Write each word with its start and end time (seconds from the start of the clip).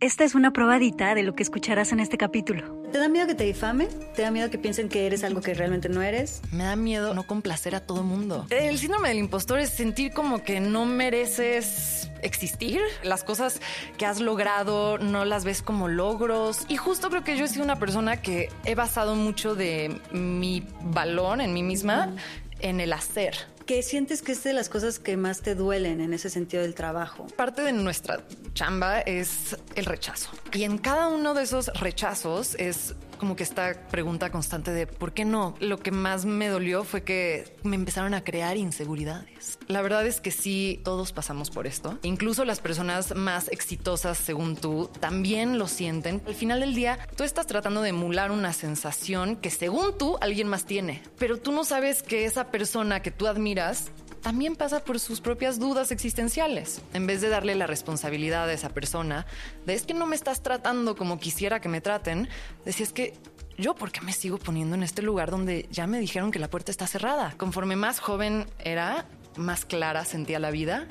Esta 0.00 0.22
es 0.22 0.36
una 0.36 0.52
probadita 0.52 1.12
de 1.16 1.24
lo 1.24 1.34
que 1.34 1.42
escucharás 1.42 1.90
en 1.90 1.98
este 1.98 2.16
capítulo. 2.18 2.80
¿Te 2.92 2.98
da 2.98 3.08
miedo 3.08 3.26
que 3.26 3.34
te 3.34 3.42
difamen? 3.42 3.88
¿Te 4.14 4.22
da 4.22 4.30
miedo 4.30 4.48
que 4.48 4.56
piensen 4.56 4.88
que 4.88 5.08
eres 5.08 5.24
algo 5.24 5.40
que 5.40 5.54
realmente 5.54 5.88
no 5.88 6.02
eres? 6.02 6.40
Me 6.52 6.62
da 6.62 6.76
miedo 6.76 7.14
no 7.14 7.26
complacer 7.26 7.74
a 7.74 7.80
todo 7.80 8.04
mundo. 8.04 8.46
El 8.50 8.78
síndrome 8.78 9.08
del 9.08 9.18
impostor 9.18 9.58
es 9.58 9.70
sentir 9.70 10.12
como 10.12 10.44
que 10.44 10.60
no 10.60 10.86
mereces 10.86 12.12
existir. 12.22 12.80
Las 13.02 13.24
cosas 13.24 13.60
que 13.96 14.06
has 14.06 14.20
logrado 14.20 14.98
no 14.98 15.24
las 15.24 15.44
ves 15.44 15.62
como 15.62 15.88
logros. 15.88 16.64
Y 16.68 16.76
justo 16.76 17.10
creo 17.10 17.24
que 17.24 17.36
yo 17.36 17.44
he 17.44 17.48
sido 17.48 17.64
una 17.64 17.80
persona 17.80 18.22
que 18.22 18.50
he 18.64 18.76
basado 18.76 19.16
mucho 19.16 19.56
de 19.56 20.00
mi 20.12 20.64
valor 20.80 21.40
en 21.40 21.52
mí 21.52 21.64
misma 21.64 22.14
en 22.60 22.78
el 22.78 22.92
hacer. 22.92 23.34
¿Qué 23.68 23.82
sientes 23.82 24.22
que 24.22 24.32
es 24.32 24.42
de 24.44 24.54
las 24.54 24.70
cosas 24.70 24.98
que 24.98 25.18
más 25.18 25.42
te 25.42 25.54
duelen 25.54 26.00
en 26.00 26.14
ese 26.14 26.30
sentido 26.30 26.62
del 26.62 26.74
trabajo? 26.74 27.26
Parte 27.36 27.60
de 27.60 27.72
nuestra 27.72 28.24
chamba 28.54 29.00
es 29.00 29.58
el 29.74 29.84
rechazo. 29.84 30.30
Y 30.54 30.62
en 30.62 30.78
cada 30.78 31.08
uno 31.08 31.34
de 31.34 31.42
esos 31.42 31.66
rechazos 31.78 32.54
es 32.54 32.94
como 33.18 33.36
que 33.36 33.42
esta 33.42 33.86
pregunta 33.90 34.30
constante 34.30 34.70
de 34.70 34.86
¿por 34.86 35.12
qué 35.12 35.24
no? 35.24 35.54
Lo 35.60 35.78
que 35.78 35.90
más 35.90 36.24
me 36.24 36.48
dolió 36.48 36.84
fue 36.84 37.02
que 37.02 37.56
me 37.62 37.76
empezaron 37.76 38.14
a 38.14 38.24
crear 38.24 38.56
inseguridades. 38.56 39.58
La 39.66 39.82
verdad 39.82 40.06
es 40.06 40.20
que 40.20 40.30
sí, 40.30 40.80
todos 40.84 41.12
pasamos 41.12 41.50
por 41.50 41.66
esto. 41.66 41.98
Incluso 42.02 42.44
las 42.44 42.60
personas 42.60 43.14
más 43.14 43.48
exitosas, 43.48 44.18
según 44.18 44.56
tú, 44.56 44.90
también 45.00 45.58
lo 45.58 45.66
sienten. 45.68 46.22
Al 46.26 46.34
final 46.34 46.60
del 46.60 46.74
día, 46.74 46.98
tú 47.16 47.24
estás 47.24 47.46
tratando 47.46 47.82
de 47.82 47.90
emular 47.90 48.30
una 48.30 48.52
sensación 48.52 49.36
que 49.36 49.50
según 49.50 49.98
tú 49.98 50.16
alguien 50.20 50.48
más 50.48 50.64
tiene, 50.64 51.02
pero 51.18 51.36
tú 51.38 51.52
no 51.52 51.64
sabes 51.64 52.02
que 52.02 52.24
esa 52.24 52.50
persona 52.50 53.00
que 53.02 53.10
tú 53.10 53.26
admiras 53.26 53.90
también 54.22 54.56
pasa 54.56 54.84
por 54.84 55.00
sus 55.00 55.20
propias 55.20 55.58
dudas 55.58 55.90
existenciales. 55.90 56.82
En 56.92 57.06
vez 57.06 57.20
de 57.20 57.28
darle 57.28 57.54
la 57.54 57.66
responsabilidad 57.66 58.48
a 58.48 58.52
esa 58.52 58.70
persona 58.70 59.26
de 59.66 59.74
es 59.74 59.84
que 59.84 59.94
no 59.94 60.06
me 60.06 60.16
estás 60.16 60.42
tratando 60.42 60.96
como 60.96 61.18
quisiera 61.18 61.60
que 61.60 61.68
me 61.68 61.80
traten, 61.80 62.28
decías 62.64 62.92
que 62.92 63.14
yo 63.56 63.74
por 63.74 63.90
qué 63.90 64.00
me 64.00 64.12
sigo 64.12 64.38
poniendo 64.38 64.76
en 64.76 64.82
este 64.82 65.02
lugar 65.02 65.30
donde 65.30 65.68
ya 65.70 65.86
me 65.86 65.98
dijeron 65.98 66.30
que 66.30 66.38
la 66.38 66.48
puerta 66.48 66.70
está 66.70 66.86
cerrada. 66.86 67.34
Conforme 67.36 67.76
más 67.76 67.98
joven 67.98 68.46
era, 68.58 69.06
más 69.36 69.64
clara 69.64 70.04
sentía 70.04 70.38
la 70.38 70.50
vida 70.50 70.86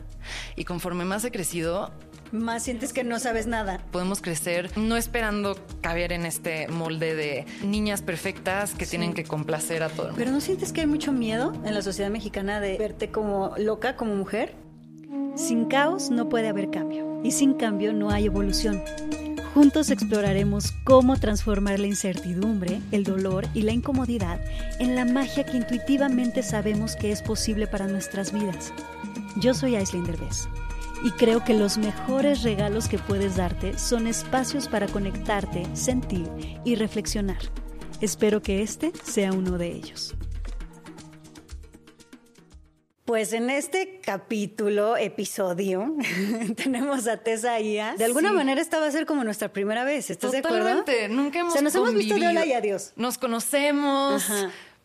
y 0.55 0.65
conforme 0.65 1.05
más 1.05 1.23
he 1.23 1.31
crecido, 1.31 1.91
más 2.31 2.63
sientes 2.63 2.93
que 2.93 3.03
no 3.03 3.19
sabes 3.19 3.47
nada. 3.47 3.79
Podemos 3.91 4.21
crecer 4.21 4.71
no 4.77 4.97
esperando 4.97 5.57
caber 5.81 6.11
en 6.11 6.25
este 6.25 6.67
molde 6.67 7.15
de 7.15 7.45
niñas 7.63 8.01
perfectas 8.01 8.73
que 8.73 8.85
tienen 8.85 9.13
que 9.13 9.23
complacer 9.23 9.83
a 9.83 9.89
todo 9.89 10.03
el 10.03 10.07
mundo. 10.09 10.17
Pero 10.17 10.31
¿no 10.31 10.41
sientes 10.41 10.73
que 10.73 10.81
hay 10.81 10.87
mucho 10.87 11.11
miedo 11.11 11.53
en 11.65 11.73
la 11.73 11.81
sociedad 11.81 12.09
mexicana 12.09 12.59
de 12.59 12.77
verte 12.77 13.11
como 13.11 13.53
loca, 13.57 13.95
como 13.95 14.15
mujer? 14.15 14.55
Sin 15.35 15.65
caos 15.65 16.09
no 16.09 16.29
puede 16.29 16.47
haber 16.47 16.71
cambio 16.71 17.21
y 17.23 17.31
sin 17.31 17.53
cambio 17.53 17.93
no 17.93 18.09
hay 18.09 18.25
evolución. 18.25 18.81
Juntos 19.53 19.89
exploraremos 19.89 20.71
cómo 20.83 21.17
transformar 21.17 21.79
la 21.79 21.87
incertidumbre, 21.87 22.79
el 22.91 23.03
dolor 23.03 23.47
y 23.53 23.63
la 23.63 23.71
incomodidad 23.71 24.39
en 24.79 24.95
la 24.95 25.03
magia 25.03 25.45
que 25.45 25.57
intuitivamente 25.57 26.43
sabemos 26.43 26.95
que 26.95 27.11
es 27.11 27.23
posible 27.23 27.65
para 27.65 27.87
nuestras 27.87 28.31
vidas. 28.31 28.71
Yo 29.37 29.53
soy 29.53 29.75
Aislinn 29.75 30.03
Derbez 30.03 30.47
y 31.03 31.11
creo 31.11 31.43
que 31.43 31.53
los 31.53 31.77
mejores 31.77 32.43
regalos 32.43 32.87
que 32.87 32.97
puedes 32.97 33.35
darte 33.35 33.77
son 33.77 34.07
espacios 34.07 34.67
para 34.67 34.87
conectarte, 34.87 35.65
sentir 35.73 36.27
y 36.65 36.75
reflexionar. 36.75 37.39
Espero 38.01 38.41
que 38.41 38.61
este 38.61 38.91
sea 39.03 39.31
uno 39.31 39.57
de 39.57 39.67
ellos. 39.67 40.15
Pues 43.07 43.31
en 43.31 43.49
este 43.49 44.01
capítulo, 44.03 44.97
episodio, 44.97 45.95
tenemos 46.57 47.07
a 47.07 47.15
Tessa 47.15 47.57
Ia. 47.57 47.95
De 47.97 48.03
alguna 48.03 48.33
manera 48.33 48.59
esta 48.59 48.79
va 48.79 48.87
a 48.87 48.91
ser 48.91 49.05
como 49.05 49.23
nuestra 49.23 49.53
primera 49.53 49.85
vez, 49.85 50.09
¿estás 50.09 50.33
de 50.33 50.39
acuerdo? 50.39 50.79
Totalmente, 50.79 51.07
nunca 51.07 51.39
hemos 51.39 51.53
O 51.53 51.53
sea, 51.53 51.61
nos 51.61 51.73
hemos 51.73 51.93
visto 51.93 52.15
de 52.15 52.27
hola 52.27 52.45
y 52.45 52.51
adiós. 52.51 52.91
Nos 52.97 53.17
conocemos, 53.17 54.29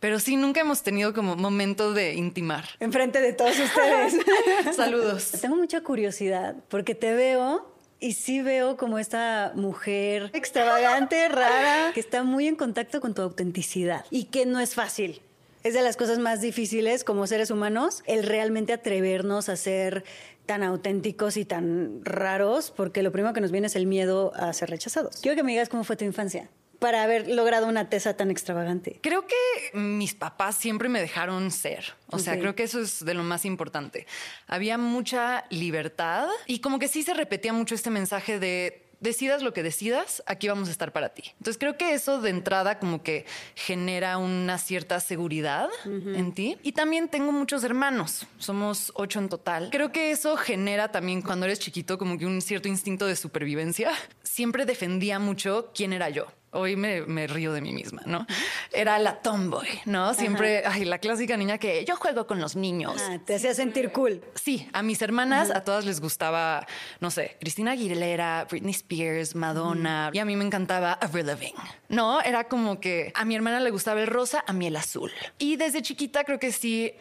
pero 0.03 0.19
sí, 0.19 0.35
nunca 0.35 0.63
hemos 0.63 0.83
tenido 0.83 1.15
como 1.15 1.37
momento 1.37 1.95
de 1.95 2.15
intimar. 2.15 2.65
Enfrente 2.81 3.21
de 3.21 3.35
todos 3.35 3.57
ustedes. 3.57 4.17
Saludos. 4.75 5.31
Tengo 5.41 5.55
mucha 5.55 5.81
curiosidad 5.83 6.57
porque 6.69 6.97
te 6.97 7.15
veo 7.15 7.73
y 8.01 8.15
sí 8.15 8.43
veo 8.43 8.77
como 8.77 8.99
esta 8.99 9.53
mujer 9.55 10.33
extravagante, 10.33 11.29
rara, 11.29 11.93
que 11.95 12.01
está 12.01 12.25
muy 12.25 12.49
en 12.49 12.57
contacto 12.57 13.01
con 13.01 13.15
tu 13.15 13.23
autenticidad 13.23 14.05
y 14.11 14.25
que 14.25 14.45
no 14.45 14.59
es 14.59 14.75
fácil. 14.75 15.23
Es 15.63 15.73
de 15.73 15.83
las 15.83 15.97
cosas 15.97 16.19
más 16.19 16.41
difíciles 16.41 17.05
como 17.05 17.29
seres 17.29 17.53
humanos 17.53 18.03
el 18.09 18.25
realmente 18.25 18.73
atrevernos 18.73 19.49
a 19.49 19.55
ser 19.55 20.03
tan 20.47 20.65
auténticos 20.65 21.37
y 21.37 21.45
tan 21.45 22.05
raros, 22.05 22.73
porque 22.73 23.05
lo 23.05 23.13
primero 23.13 23.33
que 23.35 23.41
nos 23.41 23.53
viene 23.53 23.69
es 23.69 23.77
el 23.77 23.87
miedo 23.87 24.33
a 24.35 24.53
ser 24.53 24.69
rechazados. 24.69 25.21
Quiero 25.23 25.37
que 25.37 25.45
me 25.45 25.53
digas 25.53 25.69
cómo 25.69 25.85
fue 25.85 25.95
tu 25.95 26.05
infancia 26.05 26.51
para 26.83 27.05
haber 27.05 27.29
logrado 27.29 27.69
una 27.69 27.89
tesa 27.89 28.17
tan 28.17 28.33
extravagante. 28.33 28.99
Creo 29.03 29.25
que 29.25 29.79
mis 29.79 30.15
papás 30.15 30.57
siempre 30.57 30.89
me 30.89 31.01
dejaron 31.01 31.53
ser. 31.53 31.95
O 32.09 32.19
sea, 32.19 32.37
creo 32.41 32.57
que 32.57 32.65
eso 32.65 32.81
es 32.81 33.05
de 33.05 33.15
lo 33.15 33.23
más 33.23 33.45
importante. 33.45 34.05
Había 34.49 34.79
mucha 34.79 35.45
libertad 35.49 36.27
y 36.49 36.59
como 36.59 36.81
que 36.81 36.89
sí 36.89 37.05
se 37.05 37.15
repetía 37.15 37.53
mucho 37.53 37.77
este 37.77 37.91
mensaje 37.91 38.41
de 38.41 38.83
decidas 38.99 39.43
lo 39.43 39.53
que 39.53 39.63
decidas, 39.63 40.25
aquí 40.27 40.49
vamos 40.49 40.69
a 40.69 40.73
estar 40.73 40.93
para 40.93 41.11
ti. 41.11 41.23
Entonces 41.39 41.57
creo 41.57 41.77
que 41.77 41.95
eso 41.95 42.21
de 42.21 42.31
entrada 42.31 42.81
como 42.81 43.05
que 43.05 43.27
genera 43.55 44.19
una 44.19 44.59
cierta 44.59 44.99
seguridad 44.99 45.69
en 45.85 46.33
ti. 46.33 46.59
Y 46.65 46.73
también 46.73 47.09
tengo 47.09 47.31
muchos 47.31 47.63
hermanos, 47.63 48.27
somos 48.39 48.91
ocho 48.97 49.21
en 49.21 49.29
total. 49.29 49.69
Creo 49.71 49.93
que 49.93 50.11
eso 50.11 50.37
genera 50.37 50.91
también 50.91 51.23
cuando 51.23 51.47
eres 51.47 51.61
chiquito 51.61 51.97
como 51.97 52.19
que 52.19 52.27
un 52.27 52.43
cierto 52.43 52.67
instinto 52.67 53.07
de 53.07 53.15
supervivencia. 53.15 53.93
Siempre 54.25 54.67
defendía 54.67 55.21
mucho 55.21 55.71
quién 55.75 55.93
era 55.93 56.11
yo. 56.11 56.27
Hoy 56.55 56.77
me, 56.77 57.01
me 57.03 57.27
río 57.27 57.55
de 57.55 57.63
mí 57.63 57.73
misma, 57.73 58.03
¿no? 58.05 58.27
Era 58.73 58.99
la 58.99 59.23
tomboy, 59.23 59.67
¿no? 59.87 60.13
Siempre, 60.13 60.63
ay, 60.67 60.85
la 60.85 60.99
clásica 60.99 61.35
niña 61.39 61.57
que 61.57 61.83
yo 61.87 61.97
juego 61.97 62.27
con 62.27 62.41
los 62.41 62.57
niños. 62.57 63.01
Ah, 63.01 63.19
te 63.25 63.37
hacía 63.37 63.55
sentir 63.55 63.91
cool. 63.91 64.23
Sí, 64.35 64.69
a 64.75 64.83
mis 64.83 65.01
hermanas, 65.01 65.51
a 65.51 65.65
todas 65.65 65.87
les 65.87 66.01
gustaba, 66.01 66.67
no 67.01 67.11
sé, 67.11 67.39
Cristina 67.41 67.71
Aguilera, 67.71 68.47
Britney 68.51 68.73
Spears, 68.73 69.35
Madonna, 69.35 70.11
y 70.13 70.19
a 70.19 70.27
mí 70.27 70.37
me 70.37 70.45
encantaba 70.45 70.93
Avril 70.93 71.27
Lavigne. 71.27 71.59
No, 71.89 72.21
era 72.21 72.45
como 72.45 72.81
que 72.81 73.13
a 73.15 73.25
mi 73.25 73.35
hermana 73.35 73.59
le 73.61 73.71
gustaba 73.71 74.03
el 74.03 74.07
rosa, 74.07 74.45
a 74.47 74.53
mí 74.53 74.67
el 74.67 74.77
azul. 74.77 75.11
Y 75.39 75.57
desde 75.57 75.81
chiquita 75.81 76.25
creo 76.25 76.39
que 76.39 76.53
sí, 76.53 76.93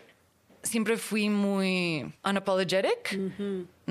siempre 0.63 0.95
fui 0.95 1.29
muy 1.29 2.13
unapologetic, 2.23 3.19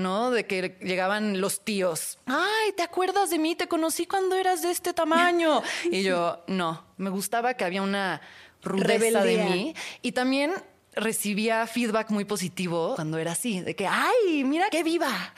¿no? 0.01 0.31
De 0.31 0.45
que 0.45 0.77
llegaban 0.81 1.39
los 1.39 1.61
tíos. 1.61 2.17
Ay, 2.25 2.73
¿te 2.75 2.83
acuerdas 2.83 3.29
de 3.29 3.39
mí? 3.39 3.55
Te 3.55 3.67
conocí 3.67 4.05
cuando 4.05 4.35
eras 4.35 4.61
de 4.61 4.71
este 4.71 4.93
tamaño. 4.93 5.61
y 5.91 6.03
yo, 6.03 6.43
no, 6.47 6.83
me 6.97 7.09
gustaba 7.09 7.53
que 7.53 7.63
había 7.63 7.81
una 7.81 8.21
rudeza 8.63 8.87
Rebeldía. 8.87 9.21
de 9.23 9.49
mí. 9.49 9.75
Y 10.01 10.11
también 10.11 10.51
recibía 10.93 11.65
feedback 11.67 12.09
muy 12.09 12.25
positivo 12.25 12.95
cuando 12.95 13.17
era 13.17 13.31
así, 13.31 13.61
de 13.61 13.75
que, 13.75 13.87
ay, 13.87 14.43
mira 14.43 14.69
qué 14.69 14.83
viva. 14.83 15.33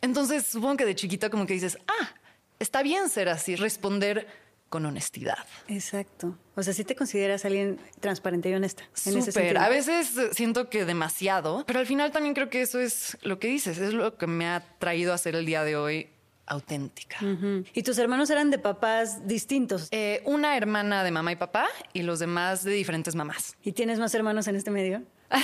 Entonces, 0.00 0.46
supongo 0.46 0.76
que 0.76 0.84
de 0.84 0.94
chiquita 0.94 1.30
como 1.30 1.46
que 1.46 1.54
dices, 1.54 1.78
ah, 1.88 2.14
está 2.58 2.82
bien 2.82 3.08
ser 3.08 3.28
así, 3.28 3.56
responder 3.56 4.26
con 4.76 4.84
honestidad. 4.84 5.38
Exacto. 5.68 6.36
O 6.54 6.62
sea, 6.62 6.74
si 6.74 6.84
te 6.84 6.94
consideras 6.94 7.46
alguien 7.46 7.80
transparente 7.98 8.50
y 8.50 8.52
honesta. 8.52 8.82
En 9.06 9.22
Súper. 9.22 9.56
A 9.56 9.70
veces 9.70 10.14
eh, 10.18 10.28
siento 10.32 10.68
que 10.68 10.84
demasiado, 10.84 11.64
pero 11.66 11.78
al 11.78 11.86
final 11.86 12.12
también 12.12 12.34
creo 12.34 12.50
que 12.50 12.60
eso 12.60 12.78
es 12.78 13.16
lo 13.22 13.38
que 13.38 13.48
dices, 13.48 13.78
es 13.78 13.94
lo 13.94 14.18
que 14.18 14.26
me 14.26 14.46
ha 14.46 14.62
traído 14.78 15.14
a 15.14 15.18
ser 15.18 15.34
el 15.34 15.46
día 15.46 15.64
de 15.64 15.76
hoy 15.76 16.10
auténtica. 16.44 17.16
Y 17.72 17.84
tus 17.84 17.96
hermanos 17.96 18.28
eran 18.28 18.50
de 18.50 18.58
papás 18.58 19.26
distintos. 19.26 19.88
Eh, 19.92 20.20
una 20.26 20.58
hermana 20.58 21.04
de 21.04 21.10
mamá 21.10 21.32
y 21.32 21.36
papá 21.36 21.68
y 21.94 22.02
los 22.02 22.18
demás 22.18 22.62
de 22.62 22.72
diferentes 22.72 23.14
mamás. 23.14 23.56
¿Y 23.62 23.72
tienes 23.72 23.98
más 23.98 24.14
hermanos 24.14 24.46
en 24.46 24.56
este 24.56 24.70
medio? 24.70 25.04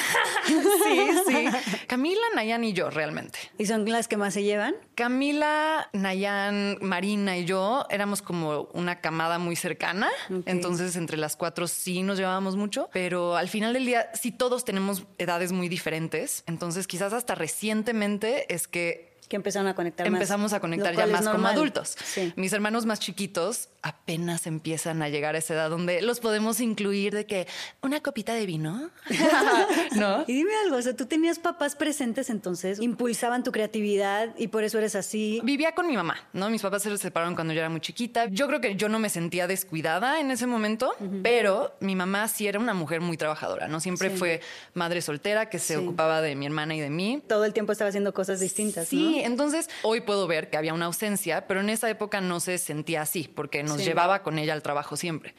Sí, 0.46 1.10
sí. 1.26 1.48
Camila, 1.86 2.20
Nayan 2.34 2.64
y 2.64 2.72
yo 2.72 2.90
realmente. 2.90 3.38
¿Y 3.58 3.66
son 3.66 3.88
las 3.88 4.08
que 4.08 4.16
más 4.16 4.34
se 4.34 4.42
llevan? 4.42 4.74
Camila, 4.94 5.88
Nayan, 5.92 6.78
Marina 6.80 7.38
y 7.38 7.44
yo 7.44 7.86
éramos 7.90 8.22
como 8.22 8.68
una 8.72 9.00
camada 9.00 9.38
muy 9.38 9.56
cercana. 9.56 10.08
Entonces, 10.46 10.96
entre 10.96 11.16
las 11.16 11.36
cuatro 11.36 11.68
sí 11.68 12.02
nos 12.02 12.18
llevábamos 12.18 12.56
mucho. 12.56 12.88
Pero 12.92 13.36
al 13.36 13.48
final 13.48 13.72
del 13.72 13.86
día, 13.86 14.10
sí 14.14 14.32
todos 14.32 14.64
tenemos 14.64 15.04
edades 15.18 15.52
muy 15.52 15.68
diferentes. 15.68 16.44
Entonces, 16.46 16.86
quizás 16.86 17.12
hasta 17.12 17.34
recientemente 17.34 18.52
es 18.52 18.68
que 18.68 19.11
Que 19.32 19.36
empezaron 19.36 19.66
a 19.66 19.74
conectar 19.74 20.06
más. 20.10 20.18
empezamos 20.20 20.52
a 20.52 20.60
conectar 20.60 20.94
ya 20.94 21.06
más 21.06 21.26
como 21.26 21.46
adultos. 21.46 21.96
Sí. 22.04 22.34
Mis 22.36 22.52
hermanos 22.52 22.84
más 22.84 23.00
chiquitos 23.00 23.70
apenas 23.80 24.46
empiezan 24.46 25.00
a 25.00 25.08
llegar 25.08 25.36
a 25.36 25.38
esa 25.38 25.54
edad 25.54 25.70
donde 25.70 26.02
los 26.02 26.20
podemos 26.20 26.60
incluir 26.60 27.14
de 27.14 27.24
que 27.24 27.46
una 27.80 28.02
copita 28.02 28.34
de 28.34 28.44
vino, 28.44 28.90
¿no? 29.96 30.24
Y 30.28 30.34
dime 30.34 30.50
algo, 30.66 30.76
o 30.76 30.82
sea, 30.82 30.94
tú 30.94 31.06
tenías 31.06 31.38
papás 31.38 31.76
presentes 31.76 32.28
entonces, 32.28 32.78
impulsaban 32.78 33.42
tu 33.42 33.52
creatividad 33.52 34.34
y 34.36 34.48
por 34.48 34.64
eso 34.64 34.76
eres 34.76 34.94
así. 34.96 35.40
Vivía 35.44 35.74
con 35.74 35.86
mi 35.86 35.94
mamá, 35.96 36.16
¿no? 36.34 36.50
Mis 36.50 36.60
papás 36.60 36.82
se 36.82 36.98
separaron 36.98 37.34
cuando 37.34 37.54
yo 37.54 37.60
era 37.60 37.70
muy 37.70 37.80
chiquita. 37.80 38.26
Yo 38.26 38.46
creo 38.48 38.60
que 38.60 38.76
yo 38.76 38.90
no 38.90 38.98
me 38.98 39.08
sentía 39.08 39.46
descuidada 39.46 40.20
en 40.20 40.30
ese 40.30 40.46
momento, 40.46 40.94
pero 41.22 41.74
mi 41.80 41.96
mamá 41.96 42.28
sí 42.28 42.46
era 42.46 42.58
una 42.58 42.74
mujer 42.74 43.00
muy 43.00 43.16
trabajadora, 43.16 43.66
¿no? 43.66 43.80
Siempre 43.80 44.10
Sí. 44.10 44.16
fue 44.18 44.40
madre 44.74 45.00
soltera 45.00 45.48
que 45.48 45.58
se 45.58 45.72
Sí. 45.72 45.80
ocupaba 45.80 46.20
de 46.20 46.34
mi 46.36 46.44
hermana 46.44 46.74
y 46.74 46.80
de 46.80 46.90
mí. 46.90 47.22
Todo 47.26 47.46
el 47.46 47.54
tiempo 47.54 47.72
estaba 47.72 47.88
haciendo 47.88 48.12
cosas 48.12 48.40
distintas, 48.40 48.88
Sí, 48.88 49.21
entonces 49.22 49.68
hoy 49.82 50.00
puedo 50.00 50.26
ver 50.26 50.50
que 50.50 50.56
había 50.56 50.74
una 50.74 50.86
ausencia, 50.86 51.46
pero 51.46 51.60
en 51.60 51.70
esa 51.70 51.88
época 51.90 52.20
no 52.20 52.40
se 52.40 52.58
sentía 52.58 53.02
así, 53.02 53.30
porque 53.34 53.62
nos 53.62 53.78
llevaba 53.84 54.22
con 54.22 54.38
ella 54.38 54.52
al 54.52 54.62
trabajo 54.62 54.96
siempre. 54.96 55.34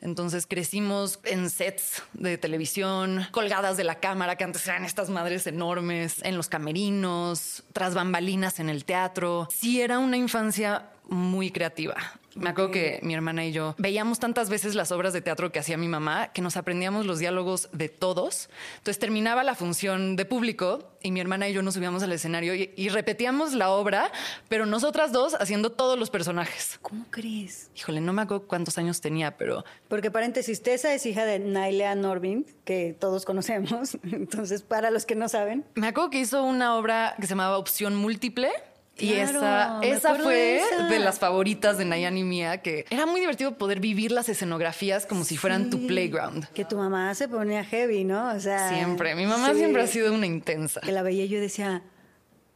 Entonces 0.00 0.46
crecimos 0.46 1.20
en 1.24 1.50
sets 1.50 2.02
de 2.12 2.38
televisión, 2.38 3.26
colgadas 3.30 3.76
de 3.76 3.84
la 3.84 3.96
cámara, 3.96 4.36
que 4.36 4.44
antes 4.44 4.66
eran 4.66 4.84
estas 4.84 5.10
madres 5.10 5.46
enormes, 5.46 6.22
en 6.22 6.36
los 6.36 6.48
camerinos, 6.48 7.64
tras 7.72 7.94
bambalinas 7.94 8.60
en 8.60 8.68
el 8.68 8.84
teatro. 8.84 9.48
Sí, 9.50 9.80
era 9.80 9.98
una 9.98 10.16
infancia 10.16 10.90
muy 11.08 11.50
creativa. 11.50 11.96
Me 12.36 12.50
acuerdo 12.50 12.70
que 12.70 13.00
mi 13.02 13.14
hermana 13.14 13.44
y 13.44 13.52
yo 13.52 13.74
veíamos 13.78 14.18
tantas 14.18 14.50
veces 14.50 14.74
las 14.74 14.92
obras 14.92 15.12
de 15.12 15.22
teatro 15.22 15.50
que 15.50 15.58
hacía 15.58 15.76
mi 15.76 15.88
mamá 15.88 16.32
que 16.32 16.42
nos 16.42 16.56
aprendíamos 16.56 17.06
los 17.06 17.18
diálogos 17.18 17.68
de 17.72 17.88
todos. 17.88 18.50
Entonces 18.78 18.98
terminaba 18.98 19.42
la 19.42 19.54
función 19.54 20.16
de 20.16 20.24
público 20.26 20.92
y 21.02 21.12
mi 21.12 21.20
hermana 21.20 21.48
y 21.48 21.52
yo 21.52 21.62
nos 21.62 21.74
subíamos 21.74 22.02
al 22.02 22.12
escenario 22.12 22.54
y, 22.54 22.88
repetíamos 22.88 23.54
la 23.54 23.70
obra, 23.70 24.10
pero 24.48 24.66
nosotras 24.66 25.12
dos 25.12 25.34
haciendo 25.34 25.72
todos 25.72 25.98
los 25.98 26.10
personajes. 26.10 26.78
¿Cómo 26.82 27.06
crees? 27.10 27.70
Híjole, 27.76 28.00
no 28.00 28.12
me 28.12 28.22
acuerdo 28.22 28.46
cuántos 28.46 28.78
años 28.78 29.00
tenía, 29.00 29.36
pero... 29.36 29.64
Porque 29.88 30.10
paréntesis, 30.10 30.62
Tessa 30.62 30.94
es 30.94 31.06
hija 31.06 31.24
de 31.24 31.38
Nailea 31.38 31.94
Norvin, 31.94 32.46
que 32.64 32.96
todos 32.98 33.24
conocemos. 33.24 33.98
Entonces, 34.12 34.62
para 34.62 34.90
los 34.90 35.06
que 35.06 35.14
no 35.14 35.28
saben. 35.28 35.64
Me 35.74 35.88
acuerdo 35.88 36.10
que 36.10 36.20
hizo 36.20 36.42
una 36.42 36.76
obra 36.76 37.14
que 37.16 37.26
se 37.26 37.30
llamaba 37.30 37.58
Opción 37.58 37.94
Múltiple 37.96 38.50
y 38.98 39.12
esa, 39.12 39.80
esa 39.82 40.14
fue 40.14 40.60
de, 40.88 40.98
las 40.98 41.18
favoritas 41.18 41.76
de 41.78 41.84
Nayan 41.84 42.16
y 42.16 42.24
mía, 42.24 42.62
que 42.62 42.86
era 42.90 43.06
muy 43.06 43.20
divertido 43.20 43.58
poder 43.58 43.80
vivir 43.80 44.10
las 44.10 44.28
escenografías 44.28 45.06
como 45.06 45.24
si 45.24 45.36
fueran 45.36 45.70
tu 45.70 45.86
playground. 45.86 46.48
Que 46.54 46.64
tu 46.64 46.76
mamá 46.76 47.14
se 47.14 47.28
ponía 47.28 47.64
heavy, 47.64 48.04
¿no? 48.04 48.34
O 48.34 48.40
sea. 48.40 48.70
Siempre. 48.70 49.14
Mi 49.14 49.26
mamá 49.26 49.54
siempre 49.54 49.82
ha 49.82 49.86
sido 49.86 50.12
una 50.12 50.26
intensa. 50.26 50.80
Que 50.80 50.92
la 50.92 51.02
veía 51.02 51.24
y 51.24 51.28
yo 51.28 51.40
decía, 51.40 51.82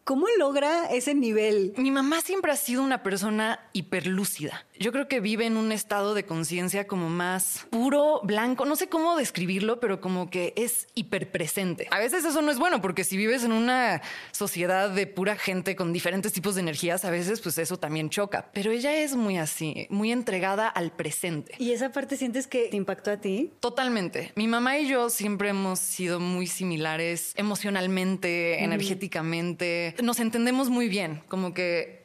¿Cómo 0.05 0.27
logra 0.39 0.87
ese 0.91 1.15
nivel? 1.15 1.73
Mi 1.77 1.91
mamá 1.91 2.21
siempre 2.21 2.51
ha 2.51 2.57
sido 2.57 2.83
una 2.83 3.03
persona 3.03 3.61
hiperlúcida. 3.73 4.67
Yo 4.83 4.93
creo 4.93 5.09
que 5.09 5.21
vive 5.21 5.45
en 5.45 5.59
un 5.59 5.73
estado 5.73 6.15
de 6.15 6.25
conciencia 6.25 6.87
como 6.87 7.11
más 7.11 7.67
puro, 7.69 8.23
blanco. 8.25 8.65
No 8.65 8.77
sé 8.77 8.89
cómo 8.89 9.15
describirlo, 9.15 9.79
pero 9.79 10.01
como 10.01 10.31
que 10.31 10.55
es 10.57 10.87
hiperpresente. 10.95 11.87
A 11.91 11.99
veces 11.99 12.25
eso 12.25 12.41
no 12.41 12.51
es 12.51 12.59
bueno 12.59 12.81
porque 12.81 13.05
si 13.05 13.19
vives 13.19 13.45
en 13.45 13.53
una 13.53 14.01
sociedad 14.33 14.89
de 14.89 15.07
pura 15.07 15.37
gente 15.37 15.77
con 15.77 15.93
diferentes 15.93 16.33
tipos 16.33 16.55
de 16.55 16.63
energías, 16.63 17.05
a 17.05 17.11
veces 17.11 17.43
pues 17.43 17.59
eso 17.59 17.77
también 17.77 18.09
choca. 18.09 18.51
Pero 18.55 18.73
ella 18.73 18.95
es 18.95 19.15
muy 19.15 19.37
así, 19.37 19.87
muy 19.91 20.13
entregada 20.13 20.67
al 20.67 20.93
presente. 20.93 21.57
¿Y 21.59 21.73
esa 21.73 21.93
parte 21.93 22.17
sientes 22.17 22.47
que 22.47 22.69
te 22.69 22.79
impactó 22.79 23.11
a 23.11 23.19
ti? 23.19 23.53
Totalmente. 23.61 24.33
Mi 24.35 24.49
mamá 24.49 24.79
y 24.79 24.89
yo 24.89 25.11
siempre 25.11 25.51
hemos 25.51 25.79
sido 25.79 26.21
muy 26.21 26.47
similares 26.47 27.35
emocionalmente, 27.37 28.65
energéticamente 28.65 29.95
nos 30.03 30.21
entendemos 30.21 30.71
muy 30.71 30.89
bien, 30.89 31.23
como 31.29 31.53
que 31.53 32.00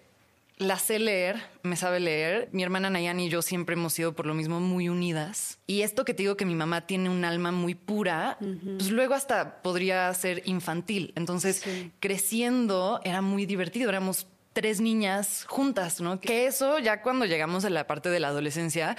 la 0.58 0.80
sé 0.80 1.00
leer, 1.00 1.42
me 1.64 1.76
sabe 1.76 2.00
leer. 2.00 2.50
Mi 2.52 2.64
hermana 2.64 2.90
Nayan 2.90 3.20
y 3.20 3.30
yo 3.30 3.42
siempre 3.42 3.74
hemos 3.74 3.94
sido 3.94 4.14
por 4.14 4.26
lo 4.26 4.34
mismo 4.34 4.60
muy 4.60 4.90
unidas. 4.90 5.60
Y 5.68 5.82
esto 5.82 6.06
que 6.06 6.14
te 6.14 6.24
digo 6.24 6.38
que 6.38 6.46
mi 6.46 6.56
mamá 6.56 6.88
tiene 6.88 7.10
un 7.10 7.26
alma 7.26 7.52
muy 7.52 7.76
pura, 7.76 8.38
pues 8.40 8.92
luego 8.92 9.14
hasta 9.14 9.62
podría 9.62 10.14
ser 10.14 10.44
infantil. 10.46 11.14
Entonces, 11.16 11.64
creciendo 12.00 13.02
era 13.04 13.22
muy 13.22 13.46
divertido, 13.46 13.90
éramos 13.90 14.28
tres 14.56 14.80
niñas 14.80 15.44
juntas, 15.50 16.00
¿no? 16.00 16.22
Que 16.22 16.48
eso 16.48 16.80
ya 16.80 17.02
cuando 17.02 17.26
llegamos 17.26 17.66
a 17.66 17.70
la 17.70 17.88
parte 17.88 18.08
de 18.08 18.22
la 18.22 18.30
adolescencia, 18.30 18.96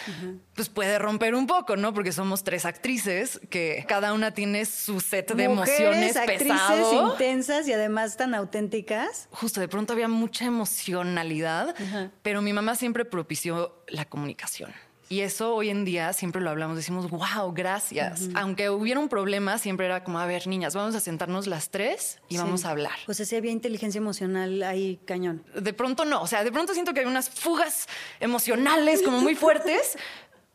pues 0.54 0.68
puede 0.68 0.98
romper 0.98 1.34
un 1.34 1.46
poco, 1.46 1.76
¿no? 1.76 1.94
Porque 1.94 2.12
somos 2.12 2.44
tres 2.44 2.66
actrices 2.66 3.40
que 3.48 3.86
cada 3.88 4.12
una 4.12 4.32
tiene 4.32 4.66
su 4.66 5.00
set 5.00 5.32
de 5.34 5.44
emociones 5.44 6.14
actrices 6.14 6.92
intensas 6.92 7.66
y 7.68 7.72
además 7.72 8.18
tan 8.18 8.34
auténticas. 8.34 9.28
Justo, 9.30 9.60
de 9.60 9.68
pronto 9.68 9.94
había 9.94 10.08
mucha 10.08 10.44
emocionalidad, 10.44 11.74
pero 12.22 12.42
mi 12.42 12.52
mamá 12.52 12.74
siempre 12.74 13.06
propició 13.06 13.82
la 13.88 14.04
comunicación. 14.04 14.74
Y 15.08 15.20
eso 15.20 15.54
hoy 15.54 15.70
en 15.70 15.84
día 15.84 16.12
siempre 16.12 16.42
lo 16.42 16.50
hablamos, 16.50 16.76
decimos, 16.76 17.08
wow, 17.10 17.52
gracias. 17.52 18.28
Aunque 18.34 18.70
hubiera 18.70 18.98
un 18.98 19.08
problema, 19.08 19.58
siempre 19.58 19.86
era 19.86 20.02
como, 20.02 20.18
a 20.18 20.26
ver, 20.26 20.48
niñas, 20.48 20.74
vamos 20.74 20.96
a 20.96 21.00
sentarnos 21.00 21.46
las 21.46 21.70
tres 21.70 22.18
y 22.28 22.38
vamos 22.38 22.64
a 22.64 22.70
hablar. 22.70 22.94
Pues 23.06 23.18
sea, 23.18 23.38
había 23.38 23.52
inteligencia 23.52 23.98
emocional 23.98 24.62
ahí 24.64 24.98
cañón. 25.04 25.44
De 25.54 25.72
pronto 25.72 26.04
no, 26.04 26.22
o 26.22 26.26
sea, 26.26 26.42
de 26.42 26.50
pronto 26.50 26.74
siento 26.74 26.92
que 26.92 27.00
hay 27.00 27.06
unas 27.06 27.30
fugas 27.30 27.86
emocionales 28.18 29.02
como 29.02 29.20
muy 29.20 29.34
fuertes. 29.34 29.96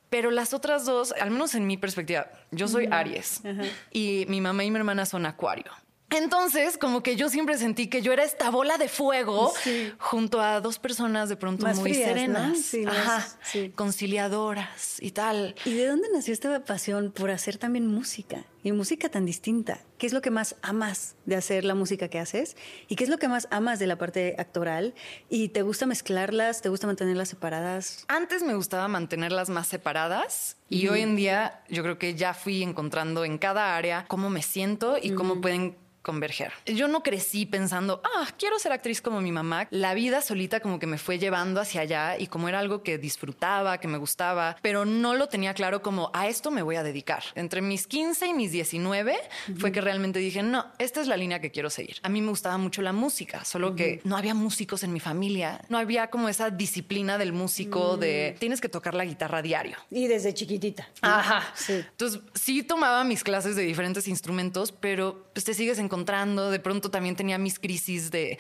Pero 0.10 0.30
las 0.30 0.54
otras 0.54 0.86
dos, 0.86 1.14
al 1.14 1.32
menos 1.32 1.56
en 1.56 1.66
mi 1.66 1.78
perspectiva, 1.78 2.30
yo 2.52 2.68
soy 2.68 2.90
Aries 2.92 3.42
y 3.94 4.26
mi 4.28 4.42
mamá 4.42 4.66
y 4.66 4.70
mi 4.70 4.76
hermana 4.76 5.06
son 5.06 5.26
Acuario. 5.26 5.72
Entonces, 6.12 6.78
como 6.78 7.04
que 7.04 7.16
yo 7.16 7.30
siempre 7.30 7.58
sentí 7.58 7.88
que 7.88 8.02
yo 8.02 8.12
era 8.12 8.24
esta 8.24 8.52
bola 8.52 8.78
de 8.78 8.90
fuego 8.90 9.54
junto 9.98 10.42
a 10.42 10.60
dos 10.60 10.78
personas 10.78 11.30
de 11.30 11.38
pronto 11.38 11.66
muy 11.68 11.94
serenas, 11.94 12.76
conciliadoras 13.76 15.02
y 15.02 15.12
tal. 15.12 15.56
¿Y 15.66 15.74
de 15.74 15.88
dónde 15.88 16.10
nació 16.14 16.34
esta 16.34 16.64
pasión 16.66 17.12
por 17.12 17.32
hacer 17.32 17.58
también 17.58 17.88
música? 17.88 18.46
Y 18.64 18.72
música 18.74 19.10
tan 19.10 19.26
distinta. 19.26 19.80
¿Qué 19.98 20.06
es 20.06 20.14
lo 20.14 20.22
que 20.22 20.30
más 20.30 20.56
amas 20.62 21.16
de 21.26 21.36
hacer 21.36 21.64
la 21.64 21.74
música 21.74 22.10
que 22.10 22.20
haces? 22.20 22.56
¿Y 22.88 22.96
qué 22.96 23.04
es 23.04 23.10
lo 23.10 23.18
que 23.18 23.28
más 23.28 23.48
amas 23.50 23.80
de 23.80 23.88
la 23.88 23.98
parte 23.98 24.36
actoral? 24.38 24.94
¿Y 25.30 25.50
te 25.50 25.64
gusta 25.64 25.88
mezclarlas? 25.88 26.62
¿Te 26.62 26.70
gusta 26.70 26.86
mantenerlas 26.86 27.30
separadas? 27.30 28.06
Antes 28.08 28.44
me 28.44 28.54
gustaba 28.54 28.88
mantenerlas 28.88 29.50
más 29.50 29.68
separadas 29.68 30.58
y 30.70 30.88
hoy 30.90 31.02
en 31.02 31.16
día 31.16 31.64
yo 31.70 31.82
creo 31.82 31.98
que 31.98 32.14
ya 32.14 32.36
fui 32.36 32.62
encontrando 32.62 33.26
en 33.26 33.40
cada 33.40 33.76
área 33.76 34.06
cómo 34.08 34.30
me 34.30 34.44
siento 34.44 34.98
y 35.02 35.12
cómo 35.12 35.42
pueden 35.42 35.76
converger. 36.02 36.52
Yo 36.66 36.88
no 36.88 37.04
crecí 37.04 37.46
pensando, 37.46 38.02
ah, 38.04 38.28
quiero 38.38 38.60
ser 38.60 38.72
actriz 38.72 39.02
como 39.02 39.22
mi 39.22 39.32
mamá. 39.32 39.68
La 39.72 39.94
vida 39.94 40.22
solita 40.22 40.60
como 40.60 40.80
que 40.80 40.88
me 40.88 40.98
fue 40.98 41.20
llevando 41.20 41.62
hacia 41.62 41.82
allá 41.82 42.18
y 42.18 42.28
como 42.28 42.50
era 42.50 42.60
algo 42.60 42.84
que 42.84 42.98
disfrutaba, 42.98 43.80
que 43.80 43.88
me 43.88 43.98
gustaba, 43.98 44.58
pero 44.62 44.86
no 44.86 45.16
lo 45.16 45.28
tenía 45.28 45.54
claro 45.54 45.82
como 45.82 46.12
a 46.14 46.28
esto 46.28 46.52
me 46.52 46.62
voy 46.62 46.76
a 46.76 46.84
dedicar. 46.84 47.24
Entre 47.36 47.62
mis 47.62 47.88
15 47.88 48.28
y 48.28 48.34
mis 48.34 48.52
19 48.52 49.16
fue 49.58 49.72
que 49.72 49.82
realmente 49.82 50.20
dije, 50.20 50.44
no, 50.44 50.66
esta 50.80 51.02
es 51.02 51.08
la 51.08 51.18
línea 51.18 51.40
que 51.40 51.52
quiero 51.52 51.70
seguir. 51.70 51.98
A 52.04 52.10
mí 52.10 52.22
me 52.22 52.30
gustaba 52.30 52.58
mucho 52.58 52.82
la 52.82 52.94
música, 52.94 53.46
solo 53.46 53.76
que 53.76 54.02
no 54.04 54.18
había 54.18 54.34
músicos 54.34 54.84
en 54.84 54.94
mi 54.94 55.00
familia, 55.00 55.62
no 55.70 55.78
había 55.78 56.08
como 56.10 56.30
esa 56.30 56.50
disciplina 56.50 57.18
del 57.18 57.34
músico 57.34 57.98
de 57.98 58.34
mm. 58.36 58.40
tienes 58.40 58.62
que 58.62 58.70
tocar 58.70 58.96
la 58.96 59.06
guitarra 59.06 59.42
diario. 59.42 59.78
Y 59.90 60.08
desde 60.08 60.34
chiquitita. 60.34 60.88
Ajá. 61.02 61.54
Sí. 61.56 61.74
Entonces 61.74 62.22
sí 62.34 62.64
tomaba 62.64 63.04
mis 63.04 63.24
clases 63.24 63.56
de 63.56 63.64
diferentes 63.64 64.08
instrumentos, 64.08 64.72
pero 64.72 65.30
pues 65.34 65.46
te 65.46 65.54
sigues 65.54 65.80
en 65.80 65.90
encontrando. 65.92 66.50
De 66.50 66.60
pronto 66.60 66.90
también 66.90 67.16
tenía 67.16 67.38
mis 67.38 67.60
crisis 67.60 68.12
de 68.12 68.40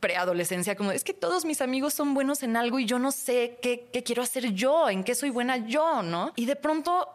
preadolescencia, 0.00 0.74
como 0.74 0.90
es 0.90 1.04
que 1.04 1.14
todos 1.14 1.44
mis 1.44 1.60
amigos 1.60 1.94
son 1.94 2.12
buenos 2.12 2.42
en 2.42 2.56
algo 2.56 2.80
y 2.80 2.86
yo 2.86 2.98
no 2.98 3.12
sé 3.12 3.58
qué, 3.62 3.88
quiero 4.04 4.22
hacer 4.22 4.52
yo, 4.52 4.90
en 4.90 5.04
qué 5.04 5.14
soy 5.14 5.30
buena 5.30 5.58
yo, 5.58 6.02
¿no? 6.02 6.32
Y 6.34 6.46
de 6.46 6.56
pronto, 6.56 7.08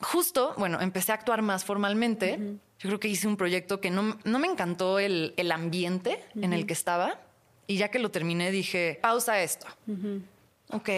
justo, 0.00 0.54
bueno, 0.56 0.80
empecé 0.80 1.10
a 1.10 1.16
actuar 1.16 1.42
más 1.42 1.64
formalmente. 1.64 2.38
Yo 2.78 2.88
creo 2.88 3.00
que 3.00 3.08
hice 3.08 3.26
un 3.26 3.36
proyecto 3.36 3.80
que 3.80 3.90
no, 3.90 4.16
me 4.24 4.46
encantó 4.46 5.00
el, 5.00 5.34
ambiente 5.52 6.24
en 6.36 6.52
el 6.52 6.64
que 6.64 6.74
estaba. 6.74 7.18
Y 7.66 7.76
ya 7.76 7.88
que 7.88 7.98
lo 7.98 8.12
terminé, 8.12 8.52
dije, 8.52 9.00
pausa 9.02 9.42
esto. 9.42 9.66
Ok, 10.70 10.88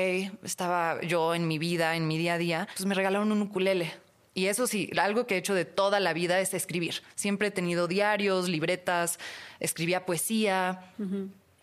estaba 0.42 1.00
yo 1.00 1.34
en 1.34 1.48
mi 1.48 1.58
vida, 1.58 1.96
en 1.96 2.06
mi 2.06 2.18
día 2.18 2.34
a 2.34 2.38
día, 2.38 2.68
pues 2.76 2.84
me 2.84 2.94
regalaron 2.94 3.32
un 3.32 3.40
ukulele 3.40 4.03
y 4.34 4.46
eso 4.46 4.66
sí, 4.66 4.90
algo 5.00 5.26
que 5.26 5.36
he 5.36 5.38
hecho 5.38 5.54
de 5.54 5.64
toda 5.64 6.00
la 6.00 6.12
vida 6.12 6.40
es 6.40 6.54
escribir. 6.54 7.02
Siempre 7.14 7.48
he 7.48 7.50
tenido 7.52 7.86
diarios, 7.86 8.48
libretas, 8.48 9.18
escribía 9.60 10.04
poesía. 10.04 10.92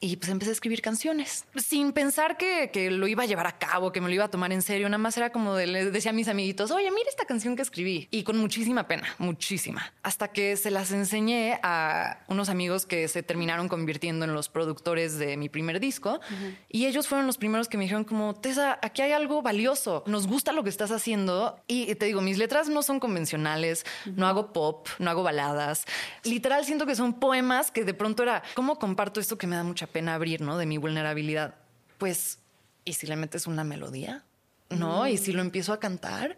Y 0.03 0.15
pues 0.15 0.31
empecé 0.31 0.49
a 0.49 0.53
escribir 0.53 0.81
canciones 0.81 1.45
sin 1.55 1.93
pensar 1.93 2.35
que, 2.35 2.71
que, 2.73 2.89
lo 2.89 3.05
iba 3.05 3.21
a 3.21 3.27
llevar 3.27 3.45
a 3.45 3.59
cabo, 3.59 3.91
que 3.91 4.01
me 4.01 4.07
lo 4.07 4.15
iba 4.15 4.25
a 4.25 4.31
tomar 4.31 4.51
en 4.51 4.63
serio. 4.63 4.89
Nada 4.89 4.97
más 4.97 5.15
era 5.15 5.31
como 5.31 5.53
de, 5.53 5.91
decía 5.91 6.09
a 6.09 6.13
mis 6.13 6.27
amiguitos, 6.27 6.71
oye, 6.71 6.89
mira 6.89 7.07
esta 7.07 7.25
canción 7.25 7.55
que 7.55 7.61
escribí. 7.61 8.07
Y 8.09 8.23
con 8.23 8.39
muchísima 8.39 8.87
pena, 8.87 9.07
muchísima. 9.19 9.93
Hasta 10.01 10.29
que 10.29 10.57
se 10.57 10.71
las 10.71 10.91
enseñé 10.91 11.59
a 11.61 12.23
unos 12.27 12.49
amigos 12.49 12.87
que 12.87 13.07
se 13.07 13.21
terminaron 13.21 13.69
convirtiendo 13.69 14.25
en 14.25 14.33
los 14.33 14.49
productores 14.49 15.19
de 15.19 15.37
mi 15.37 15.49
primer 15.49 15.79
disco. 15.79 16.19
Y 16.67 16.87
ellos 16.87 17.07
fueron 17.07 17.27
los 17.27 17.37
primeros 17.37 17.69
que 17.69 17.77
me 17.77 17.83
dijeron 17.83 18.03
como, 18.03 18.33
Tessa, 18.33 18.79
aquí 18.81 19.03
hay 19.03 19.11
algo 19.11 19.43
valioso. 19.43 20.03
Nos 20.07 20.25
gusta 20.25 20.51
lo 20.51 20.63
que 20.63 20.71
estás 20.71 20.89
haciendo. 20.89 21.59
Y 21.67 21.93
te 21.93 22.07
digo, 22.07 22.21
mis 22.21 22.39
letras 22.39 22.69
no 22.69 22.81
son 22.81 22.99
convencionales. 22.99 23.85
No 24.15 24.25
hago 24.25 24.51
pop, 24.51 24.87
no 24.97 25.11
hago 25.11 25.21
baladas. 25.21 25.85
Literal 26.23 26.65
siento 26.65 26.87
que 26.87 26.95
son 26.95 27.19
poemas 27.19 27.69
que 27.69 27.85
de 27.85 27.93
pronto 27.93 28.23
era, 28.23 28.41
¿cómo 28.55 28.79
comparto 28.79 29.19
esto 29.19 29.37
que 29.37 29.45
me 29.45 29.55
da 29.55 29.63
mucha 29.63 29.90
pena 29.91 30.15
abrir, 30.15 30.41
¿no? 30.41 30.57
De 30.57 30.65
mi 30.65 30.77
vulnerabilidad. 30.77 31.55
Pues, 31.97 32.39
¿y 32.85 32.93
si 32.93 33.07
le 33.07 33.15
metes 33.15 33.47
una 33.47 33.63
melodía? 33.63 34.23
¿No? 34.69 35.07
¿Y 35.07 35.17
si 35.17 35.33
lo 35.33 35.41
empiezo 35.41 35.73
a 35.73 35.79
cantar? 35.79 36.37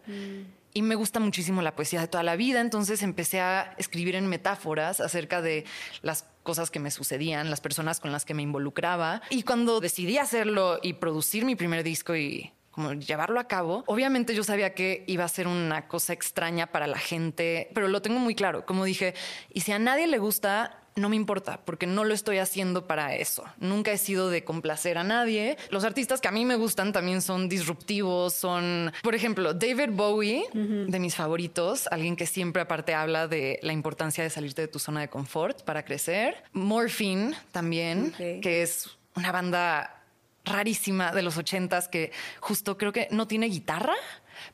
Y 0.72 0.82
me 0.82 0.96
gusta 0.96 1.20
muchísimo 1.20 1.62
la 1.62 1.76
poesía 1.76 2.00
de 2.00 2.08
toda 2.08 2.24
la 2.24 2.34
vida, 2.34 2.60
entonces 2.60 3.02
empecé 3.02 3.40
a 3.40 3.74
escribir 3.78 4.16
en 4.16 4.26
metáforas 4.26 5.00
acerca 5.00 5.40
de 5.40 5.64
las 6.02 6.26
cosas 6.42 6.70
que 6.70 6.80
me 6.80 6.90
sucedían, 6.90 7.48
las 7.48 7.60
personas 7.60 8.00
con 8.00 8.10
las 8.10 8.24
que 8.24 8.34
me 8.34 8.42
involucraba. 8.42 9.22
Y 9.30 9.44
cuando 9.44 9.80
decidí 9.80 10.18
hacerlo 10.18 10.80
y 10.82 10.94
producir 10.94 11.44
mi 11.44 11.54
primer 11.54 11.84
disco 11.84 12.16
y 12.16 12.52
como 12.74 12.92
llevarlo 12.92 13.38
a 13.38 13.46
cabo. 13.46 13.84
Obviamente 13.86 14.34
yo 14.34 14.42
sabía 14.42 14.74
que 14.74 15.04
iba 15.06 15.22
a 15.22 15.28
ser 15.28 15.46
una 15.46 15.86
cosa 15.86 16.12
extraña 16.12 16.66
para 16.66 16.88
la 16.88 16.98
gente, 16.98 17.70
pero 17.72 17.86
lo 17.86 18.02
tengo 18.02 18.18
muy 18.18 18.34
claro. 18.34 18.66
Como 18.66 18.84
dije, 18.84 19.14
y 19.52 19.60
si 19.60 19.70
a 19.70 19.78
nadie 19.78 20.08
le 20.08 20.18
gusta, 20.18 20.83
no 20.96 21.08
me 21.08 21.16
importa 21.16 21.60
porque 21.64 21.86
no 21.86 22.04
lo 22.04 22.14
estoy 22.14 22.38
haciendo 22.38 22.86
para 22.86 23.14
eso. 23.14 23.44
Nunca 23.58 23.92
he 23.92 23.98
sido 23.98 24.30
de 24.30 24.44
complacer 24.44 24.98
a 24.98 25.04
nadie. 25.04 25.56
Los 25.70 25.84
artistas 25.84 26.20
que 26.20 26.28
a 26.28 26.32
mí 26.32 26.44
me 26.44 26.56
gustan 26.56 26.92
también 26.92 27.22
son 27.22 27.48
disruptivos, 27.48 28.34
son, 28.34 28.92
por 29.02 29.14
ejemplo, 29.14 29.54
David 29.54 29.90
Bowie, 29.90 30.44
de 30.52 30.98
mis 30.98 31.14
favoritos, 31.14 31.88
alguien 31.88 32.16
que 32.16 32.26
siempre 32.26 32.62
aparte 32.62 32.94
habla 32.94 33.28
de 33.28 33.58
la 33.62 33.72
importancia 33.72 34.22
de 34.22 34.30
salirte 34.30 34.62
de 34.62 34.68
tu 34.68 34.78
zona 34.78 35.00
de 35.00 35.08
confort 35.08 35.62
para 35.62 35.84
crecer. 35.84 36.36
Morphine 36.52 37.34
también, 37.52 38.12
que 38.12 38.62
es 38.62 38.90
una 39.16 39.32
banda 39.32 40.02
rarísima 40.44 41.12
de 41.12 41.22
los 41.22 41.38
ochentas 41.38 41.88
que 41.88 42.12
justo 42.40 42.76
creo 42.76 42.92
que 42.92 43.08
no 43.10 43.26
tiene 43.26 43.46
guitarra, 43.46 43.94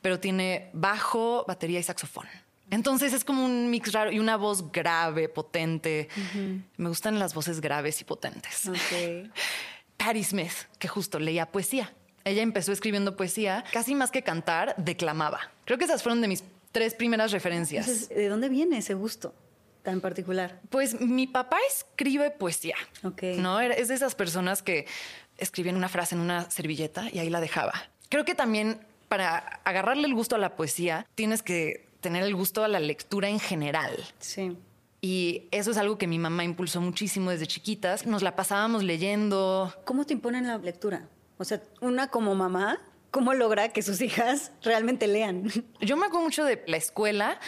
pero 0.00 0.20
tiene 0.20 0.70
bajo, 0.72 1.44
batería 1.46 1.80
y 1.80 1.82
saxofón. 1.82 2.26
Entonces 2.70 3.12
es 3.12 3.24
como 3.24 3.44
un 3.44 3.70
mix 3.70 3.92
raro 3.92 4.12
y 4.12 4.18
una 4.18 4.36
voz 4.36 4.70
grave, 4.72 5.28
potente. 5.28 6.08
Me 6.76 6.88
gustan 6.88 7.18
las 7.18 7.34
voces 7.34 7.60
graves 7.60 8.00
y 8.00 8.04
potentes. 8.04 8.68
Okay. 8.68 9.30
Patti 9.96 10.24
Smith, 10.24 10.52
que 10.78 10.88
justo 10.88 11.18
leía 11.18 11.46
poesía. 11.46 11.92
Ella 12.24 12.42
empezó 12.42 12.72
escribiendo 12.72 13.16
poesía, 13.16 13.64
casi 13.72 13.94
más 13.94 14.10
que 14.10 14.22
cantar, 14.22 14.74
declamaba. 14.76 15.50
Creo 15.64 15.78
que 15.78 15.84
esas 15.84 16.02
fueron 16.02 16.20
de 16.20 16.28
mis 16.28 16.44
tres 16.72 16.94
primeras 16.94 17.32
referencias. 17.32 18.08
¿De 18.08 18.28
dónde 18.28 18.48
viene 18.48 18.78
ese 18.78 18.94
gusto? 18.94 19.34
tan 19.82 20.00
particular? 20.00 20.60
Pues 20.68 21.00
mi 21.00 21.26
papá 21.26 21.56
escribe 21.68 22.30
poesía. 22.30 22.76
Okay. 23.02 23.38
No 23.38 23.60
es 23.60 23.88
de 23.88 23.94
esas 23.94 24.14
personas 24.14 24.62
que 24.62 24.86
escribían 25.38 25.76
una 25.76 25.88
frase 25.88 26.14
en 26.14 26.20
una 26.20 26.50
servilleta 26.50 27.08
y 27.10 27.18
ahí 27.18 27.30
la 27.30 27.40
dejaba. 27.40 27.72
Creo 28.08 28.24
que 28.24 28.34
también 28.34 28.80
para 29.08 29.38
agarrarle 29.64 30.06
el 30.06 30.14
gusto 30.14 30.36
a 30.36 30.38
la 30.38 30.54
poesía 30.54 31.06
tienes 31.14 31.42
que 31.42 31.89
tener 32.00 32.22
el 32.22 32.34
gusto 32.34 32.64
a 32.64 32.68
la 32.68 32.80
lectura 32.80 33.28
en 33.28 33.40
general. 33.40 33.92
Sí. 34.18 34.56
Y 35.00 35.48
eso 35.50 35.70
es 35.70 35.78
algo 35.78 35.96
que 35.96 36.06
mi 36.06 36.18
mamá 36.18 36.44
impulsó 36.44 36.80
muchísimo 36.80 37.30
desde 37.30 37.46
chiquitas. 37.46 38.06
Nos 38.06 38.22
la 38.22 38.36
pasábamos 38.36 38.84
leyendo. 38.84 39.74
¿Cómo 39.84 40.04
te 40.04 40.12
imponen 40.12 40.46
la 40.46 40.58
lectura? 40.58 41.08
O 41.38 41.44
sea, 41.44 41.62
una 41.80 42.08
como 42.08 42.34
mamá, 42.34 42.78
¿cómo 43.10 43.32
logra 43.32 43.70
que 43.70 43.80
sus 43.82 44.00
hijas 44.02 44.52
realmente 44.62 45.06
lean? 45.06 45.50
Yo 45.80 45.96
me 45.96 46.06
acuerdo 46.06 46.24
mucho 46.24 46.44
de 46.44 46.62
la 46.66 46.76
escuela 46.76 47.40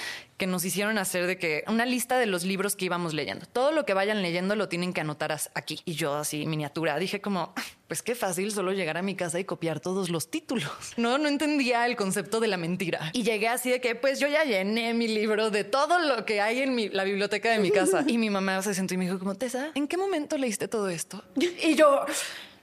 que 0.43 0.49
nos 0.49 0.65
hicieron 0.65 0.99
hacer 0.99 1.29
de 1.29 1.39
que 1.39 1.63
una 1.69 1.87
lista 1.87 2.19
de 2.19 2.27
los 2.27 2.43
libros 2.43 2.75
que 2.75 2.87
íbamos 2.87 3.15
leyendo. 3.15 3.47
Todo 3.47 3.71
lo 3.71 3.87
que 3.87 3.95
vayan 3.95 4.23
leyendo 4.23 4.57
lo 4.57 4.69
tienen 4.69 4.93
que 4.93 5.01
anotar 5.01 5.39
aquí. 5.55 5.79
Y 5.85 5.93
yo 5.93 6.17
así, 6.17 6.47
miniatura, 6.47 6.99
dije 6.99 7.21
como, 7.21 7.55
pues 7.87 8.03
qué 8.03 8.17
fácil 8.17 8.51
solo 8.51 8.73
llegar 8.73 8.97
a 8.97 9.03
mi 9.03 9.15
casa 9.15 9.39
y 9.39 9.45
copiar 9.45 9.79
todos 9.79 10.11
los 10.11 10.33
títulos. 10.33 10.69
No, 10.97 11.17
no 11.17 11.29
entendía 11.29 11.87
el 11.87 11.95
concepto 11.95 12.41
de 12.41 12.49
la 12.49 12.57
mentira. 12.57 13.11
Y 13.13 13.23
llegué 13.23 13.47
así 13.47 13.71
de 13.71 13.81
que, 13.81 13.95
pues 13.95 14.19
yo 14.19 14.27
ya 14.27 14.43
llené 14.43 14.95
mi 14.95 15.07
libro 15.07 15.53
de 15.53 15.63
todo 15.63 16.01
lo 16.01 16.25
que 16.25 16.41
hay 16.41 16.59
en 16.63 16.93
la 16.93 17.05
biblioteca 17.05 17.53
de 17.53 17.61
mi 17.61 17.71
casa. 17.71 18.03
Y 18.09 18.19
mi 18.19 18.29
mamá 18.29 18.61
se 18.63 18.75
sentó 18.75 18.95
y 18.95 18.97
me 18.97 19.05
dijo 19.05 19.21
como, 19.21 19.37
Tessa, 19.37 19.71
¿en 19.77 19.87
qué 19.87 19.97
momento 19.97 20.37
leíste 20.39 20.67
todo 20.67 20.89
esto? 20.89 21.23
Y 21.37 21.77
yo 21.77 22.05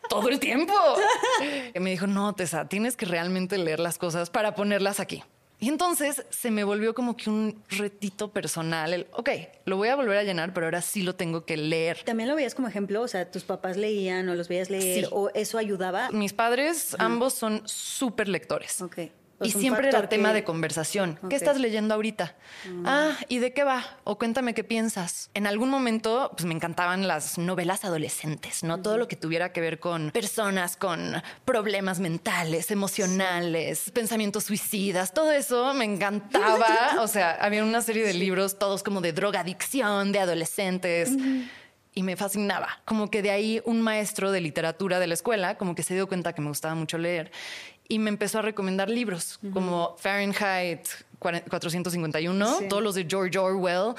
todo 0.10 0.28
el 0.28 0.40
tiempo. 0.42 0.74
Y 1.74 1.80
me 1.80 1.92
dijo, 1.92 2.08
no, 2.08 2.36
Tessa, 2.36 2.68
tienes 2.68 2.98
que 2.98 3.06
realmente 3.06 3.58
leer 3.58 3.80
las 3.80 3.98
cosas 3.98 4.30
para 4.30 4.54
ponerlas 4.54 5.00
aquí. 5.00 5.24
Y 5.60 5.68
entonces 5.68 6.26
se 6.30 6.52
me 6.52 6.64
volvió 6.64 6.94
como 6.94 7.18
que 7.18 7.30
un 7.30 7.62
retito 7.70 8.32
personal. 8.32 8.94
El, 8.94 9.08
ok, 9.12 9.30
lo 9.66 9.78
voy 9.78 9.90
a 9.90 9.96
volver 9.96 10.18
a 10.18 10.24
llenar, 10.24 10.54
pero 10.54 10.68
ahora 10.68 10.82
sí 10.82 11.02
lo 11.02 11.16
tengo 11.16 11.46
que 11.46 11.58
leer. 11.58 12.04
¿También 12.06 12.30
lo 12.30 12.36
veías 12.36 12.56
como 12.56 12.68
ejemplo? 12.68 13.02
O 13.02 13.08
sea, 13.08 13.30
tus 13.30 13.44
papás 13.44 13.76
leían 13.76 14.30
o 14.30 14.36
los 14.36 14.48
veías 14.48 14.70
leer 14.70 15.08
o 15.12 15.30
eso 15.34 15.58
ayudaba. 15.58 16.10
Mis 16.12 16.34
padres, 16.34 16.96
ambos 16.98 17.34
son 17.34 17.62
súper 17.66 18.30
lectores. 18.30 18.82
Ok 18.82 19.00
y 19.42 19.52
siempre 19.52 19.90
era 19.90 20.08
tema 20.10 20.34
de 20.34 20.44
conversación. 20.44 21.20
¿Qué 21.30 21.36
estás 21.36 21.60
leyendo 21.60 21.94
ahorita? 21.94 22.36
Mm. 22.66 22.84
Ah, 22.86 23.12
¿y 23.28 23.40
de 23.40 23.54
qué 23.54 23.64
va? 23.64 23.84
O 24.04 24.18
cuéntame 24.18 24.54
qué 24.54 24.64
piensas. 24.64 25.30
En 25.34 25.48
algún 25.48 25.70
momento, 25.70 26.32
pues 26.36 26.46
me 26.46 26.54
encantaban 26.54 27.08
las 27.08 27.38
novelas 27.38 27.86
adolescentes, 27.86 28.64
¿no? 28.64 28.82
Todo 28.82 28.98
lo 28.98 29.08
que 29.08 29.16
tuviera 29.16 29.52
que 29.52 29.62
ver 29.62 29.80
con 29.80 30.12
personas 30.12 30.76
con 30.76 31.22
problemas 31.46 32.00
mentales, 32.00 32.72
emocionales, 32.72 33.92
pensamientos 33.92 34.46
suicidas, 34.46 35.14
todo 35.14 35.32
eso 35.32 35.74
me 35.74 35.86
encantaba. 35.86 36.96
o 37.00 37.08
sea, 37.08 37.32
había 37.32 37.64
una 37.64 37.82
serie 37.82 38.06
de 38.06 38.14
libros, 38.14 38.60
todos 38.60 38.84
como 38.84 39.02
de 39.02 39.14
drogadicción, 39.14 40.12
de 40.12 40.20
adolescentes. 40.20 41.12
y 41.96 42.04
me 42.04 42.16
fascinaba. 42.16 42.82
Como 42.86 43.10
que 43.10 43.22
de 43.22 43.32
ahí 43.32 43.62
un 43.66 43.82
maestro 43.82 44.32
de 44.32 44.40
literatura 44.42 45.00
de 45.00 45.08
la 45.08 45.16
escuela, 45.16 45.58
como 45.58 45.76
que 45.76 45.84
se 45.84 45.96
dio 45.96 46.08
cuenta 46.08 46.34
que 46.34 46.42
me 46.42 46.48
gustaba 46.48 46.76
mucho 46.76 46.98
leer 46.98 47.32
y 47.90 48.00
me 48.00 48.10
empezó 48.10 48.40
a 48.40 48.42
recomendar 48.44 48.90
libros 48.90 49.40
como 49.52 49.96
Fahrenheit 49.98 50.88
451, 51.20 52.60
todos 52.70 52.82
los 52.82 52.96
de 52.96 53.06
George 53.10 53.38
Orwell, 53.38 53.94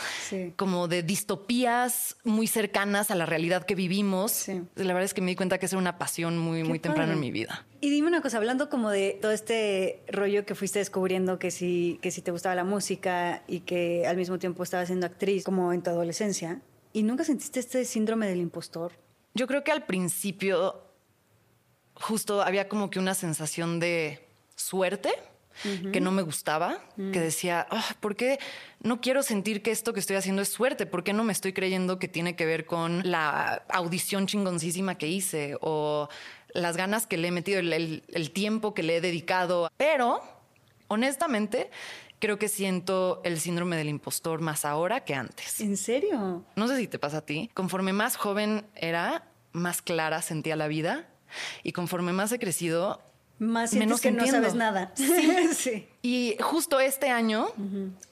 como 0.56 0.88
de 0.88 1.02
distopías 1.02 2.16
muy 2.24 2.46
cercanas 2.46 3.10
a 3.10 3.14
la 3.14 3.26
realidad 3.26 3.66
que 3.66 3.74
vivimos. 3.74 4.46
La 4.48 4.94
verdad 4.94 5.02
es 5.02 5.12
que 5.12 5.20
me 5.20 5.32
di 5.32 5.36
cuenta 5.36 5.58
que 5.58 5.66
era 5.66 5.76
una 5.76 5.98
pasión 5.98 6.38
muy, 6.38 6.64
muy 6.64 6.78
temprana 6.78 7.12
en 7.12 7.20
mi 7.20 7.30
vida. 7.30 7.66
Y 7.80 7.90
dime 7.90 8.08
una 8.08 8.22
cosa, 8.22 8.38
hablando 8.38 8.70
como 8.70 8.90
de 8.90 9.18
todo 9.20 9.32
este 9.32 10.00
rollo 10.08 10.46
que 10.46 10.54
fuiste 10.54 10.78
descubriendo, 10.78 11.38
que 11.38 11.50
si, 11.50 11.98
que 12.00 12.10
si 12.10 12.22
te 12.22 12.30
gustaba 12.30 12.54
la 12.54 12.64
música 12.64 13.42
y 13.46 13.60
que 13.60 14.06
al 14.06 14.16
mismo 14.16 14.38
tiempo 14.38 14.62
estabas 14.62 14.86
siendo 14.86 15.06
actriz 15.06 15.44
como 15.44 15.72
en 15.72 15.82
tu 15.82 15.90
adolescencia, 15.90 16.62
¿y 16.92 17.02
nunca 17.02 17.24
sentiste 17.24 17.60
este 17.60 17.84
síndrome 17.84 18.28
del 18.28 18.38
impostor? 18.38 18.92
Yo 19.34 19.46
creo 19.46 19.62
que 19.62 19.72
al 19.72 19.84
principio 19.84 20.89
justo 22.00 22.42
había 22.42 22.68
como 22.68 22.90
que 22.90 22.98
una 22.98 23.14
sensación 23.14 23.78
de 23.78 24.26
suerte 24.56 25.12
que 25.92 26.00
no 26.00 26.10
me 26.10 26.22
gustaba, 26.22 26.78
que 26.96 27.02
mm. 27.02 27.12
decía, 27.12 27.66
ah, 27.70 27.84
¿por 28.00 28.16
qué 28.16 28.38
no 28.82 29.02
quiero 29.02 29.22
sentir 29.22 29.62
que 29.62 29.70
esto 29.70 29.92
que 29.92 30.00
estoy 30.00 30.16
haciendo 30.16 30.40
es 30.40 30.48
suerte? 30.48 30.86
¿Por 30.86 31.04
qué 31.04 31.12
no 31.12 31.22
me 31.22 31.32
estoy 31.32 31.52
creyendo 31.52 31.98
que 31.98 32.08
tiene 32.08 32.34
que 32.34 32.46
ver 32.46 32.64
con 32.64 33.02
la 33.04 33.62
audición 33.68 34.26
chingoncísima 34.26 34.96
que 34.96 35.08
hice 35.08 35.58
o 35.60 36.08
las 36.54 36.78
ganas 36.78 37.06
que 37.06 37.18
le 37.18 37.28
he 37.28 37.30
metido, 37.30 37.58
el, 37.58 38.02
el 38.08 38.30
tiempo 38.30 38.72
que 38.72 38.82
le 38.82 38.96
he 38.96 39.00
dedicado? 39.02 39.70
Pero, 39.76 40.22
honestamente, 40.88 41.70
creo 42.20 42.38
que 42.38 42.48
siento 42.48 43.20
el 43.24 43.38
síndrome 43.38 43.76
del 43.76 43.90
impostor 43.90 44.40
más 44.40 44.64
ahora 44.64 45.04
que 45.04 45.14
antes. 45.14 45.60
¿En 45.60 45.76
serio? 45.76 46.42
No 46.56 46.68
sé 46.68 46.76
si 46.78 46.86
te 46.86 46.98
pasa 46.98 47.18
a 47.18 47.26
ti. 47.26 47.50
Conforme 47.52 47.92
más 47.92 48.16
joven 48.16 48.64
era, 48.76 49.26
más 49.52 49.82
clara 49.82 50.22
sentía 50.22 50.56
la 50.56 50.68
vida 50.68 51.06
y 51.62 51.72
conforme 51.72 52.12
más 52.12 52.32
he 52.32 52.38
crecido, 52.38 53.00
más 53.40 53.72
menos 53.72 54.02
que 54.02 54.12
no 54.12 54.26
sabes 54.26 54.54
nada. 54.54 54.92
Sí. 55.54 55.88
Y 56.02 56.36
justo 56.40 56.78
este 56.78 57.08
año, 57.08 57.48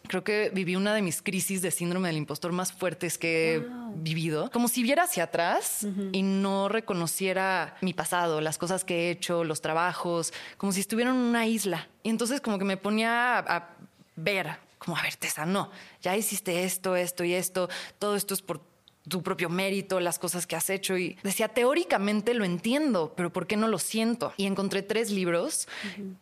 creo 0.09 0.25
que 0.25 0.51
viví 0.53 0.75
una 0.75 0.95
de 0.95 1.03
mis 1.03 1.23
crisis 1.23 1.63
de 1.63 1.71
síndrome 1.71 2.09
del 2.09 2.17
impostor 2.17 2.53
más 2.53 2.73
fuertes 2.73 3.19
que 3.19 3.57
he 3.57 3.67
vivido. 3.95 4.51
Como 4.51 4.69
si 4.69 4.83
viera 4.83 5.05
hacia 5.05 5.25
atrás 5.25 5.87
y 6.13 6.23
no 6.23 6.69
reconociera 6.69 7.77
mi 7.83 7.93
pasado, 7.93 8.41
las 8.41 8.59
cosas 8.59 8.85
que 8.85 9.09
he 9.09 9.11
hecho, 9.11 9.45
los 9.45 9.61
trabajos, 9.61 10.33
como 10.57 10.73
si 10.73 10.81
estuviera 10.81 11.11
en 11.11 11.17
una 11.17 11.47
isla. 11.47 11.89
Y 12.03 12.09
entonces 12.09 12.41
como 12.41 12.59
que 12.59 12.65
me 12.65 12.79
ponía 12.79 13.39
a, 13.39 13.57
a 13.57 13.69
ver, 14.17 14.57
como 14.79 14.97
a 14.97 15.03
ver, 15.03 15.17
Tessa, 15.17 15.45
no, 15.45 15.71
ya 16.01 16.17
hiciste 16.17 16.65
esto, 16.65 16.97
esto 16.97 17.25
y 17.25 17.35
esto, 17.35 17.69
todo 17.99 18.17
esto 18.17 18.35
es 18.35 18.43
por 18.43 18.61
tu 19.09 19.23
propio 19.23 19.49
mérito, 19.49 20.01
las 20.01 20.19
cosas 20.19 20.47
que 20.47 20.57
has 20.57 20.71
hecho. 20.71 20.97
Y 20.97 21.17
decía, 21.23 21.49
teóricamente 21.49 22.35
lo 22.35 22.45
entiendo, 22.45 23.13
pero 23.17 23.33
¿por 23.33 23.47
qué 23.47 23.57
no 23.57 23.69
lo 23.69 23.79
siento? 23.79 24.33
Y 24.37 24.47
encontré 24.47 24.83
tres 24.83 25.11
libros 25.11 25.69